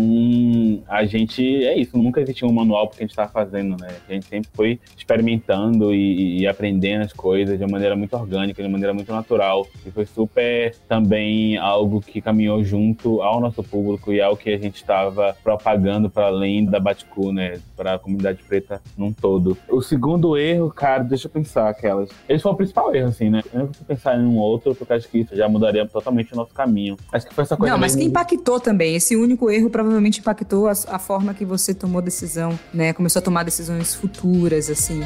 a 0.88 1.04
gente, 1.04 1.42
é 1.64 1.76
isso, 1.78 1.96
nunca 1.98 2.20
existiu 2.20 2.48
um 2.48 2.52
manual 2.52 2.88
porque 2.88 3.02
a 3.02 3.06
gente 3.06 3.10
estava 3.12 3.30
fazendo, 3.30 3.76
né? 3.80 3.88
A 4.08 4.12
gente 4.12 4.26
sempre 4.26 4.50
foi 4.54 4.80
experimentando 4.96 5.94
e, 5.94 6.40
e 6.40 6.46
aprendendo 6.46 7.02
as 7.02 7.12
coisas 7.12 7.58
de 7.58 7.64
uma 7.64 7.72
maneira 7.72 7.96
muito 7.96 8.14
orgânica, 8.14 8.62
de 8.62 8.68
uma 8.68 8.72
maneira 8.72 8.94
muito 8.94 9.12
natural. 9.12 9.55
E 9.84 9.90
foi 9.90 10.04
super 10.04 10.74
também 10.88 11.56
algo 11.56 12.00
que 12.00 12.20
caminhou 12.20 12.64
junto 12.64 13.22
ao 13.22 13.40
nosso 13.40 13.62
público 13.62 14.12
e 14.12 14.20
ao 14.20 14.36
que 14.36 14.50
a 14.50 14.58
gente 14.58 14.76
estava 14.76 15.36
propagando 15.42 16.10
para 16.10 16.26
além 16.26 16.64
da 16.64 16.80
Baticu, 16.80 17.32
né? 17.32 17.60
Para 17.76 17.94
a 17.94 17.98
comunidade 17.98 18.42
preta 18.42 18.82
num 18.96 19.12
todo. 19.12 19.56
O 19.68 19.80
segundo 19.80 20.36
erro, 20.36 20.70
cara, 20.70 21.04
deixa 21.04 21.26
eu 21.26 21.30
pensar 21.30 21.68
aquelas. 21.68 22.10
Esse 22.28 22.42
foi 22.42 22.52
o 22.52 22.56
principal 22.56 22.94
erro, 22.94 23.08
assim, 23.08 23.30
né? 23.30 23.42
Eu 23.52 23.60
não 23.60 23.66
consigo 23.68 23.84
pensar 23.84 24.18
em 24.18 24.24
um 24.24 24.36
outro, 24.36 24.74
porque 24.74 24.92
acho 24.92 25.08
que 25.08 25.18
isso 25.18 25.36
já 25.36 25.48
mudaria 25.48 25.86
totalmente 25.86 26.32
o 26.32 26.36
nosso 26.36 26.52
caminho. 26.52 26.96
Acho 27.12 27.26
que 27.26 27.34
foi 27.34 27.44
essa 27.44 27.56
coisa. 27.56 27.72
Não, 27.72 27.78
mas 27.78 27.94
que 27.94 28.04
impactou 28.04 28.58
também. 28.58 28.96
Esse 28.96 29.16
único 29.16 29.50
erro 29.50 29.70
provavelmente 29.70 30.20
impactou 30.20 30.68
a, 30.68 30.72
a 30.88 30.98
forma 30.98 31.34
que 31.34 31.44
você 31.44 31.74
tomou 31.74 32.02
decisão, 32.02 32.58
né? 32.72 32.92
Começou 32.92 33.20
a 33.20 33.22
tomar 33.22 33.44
decisões 33.44 33.94
futuras, 33.94 34.68
assim. 34.68 35.00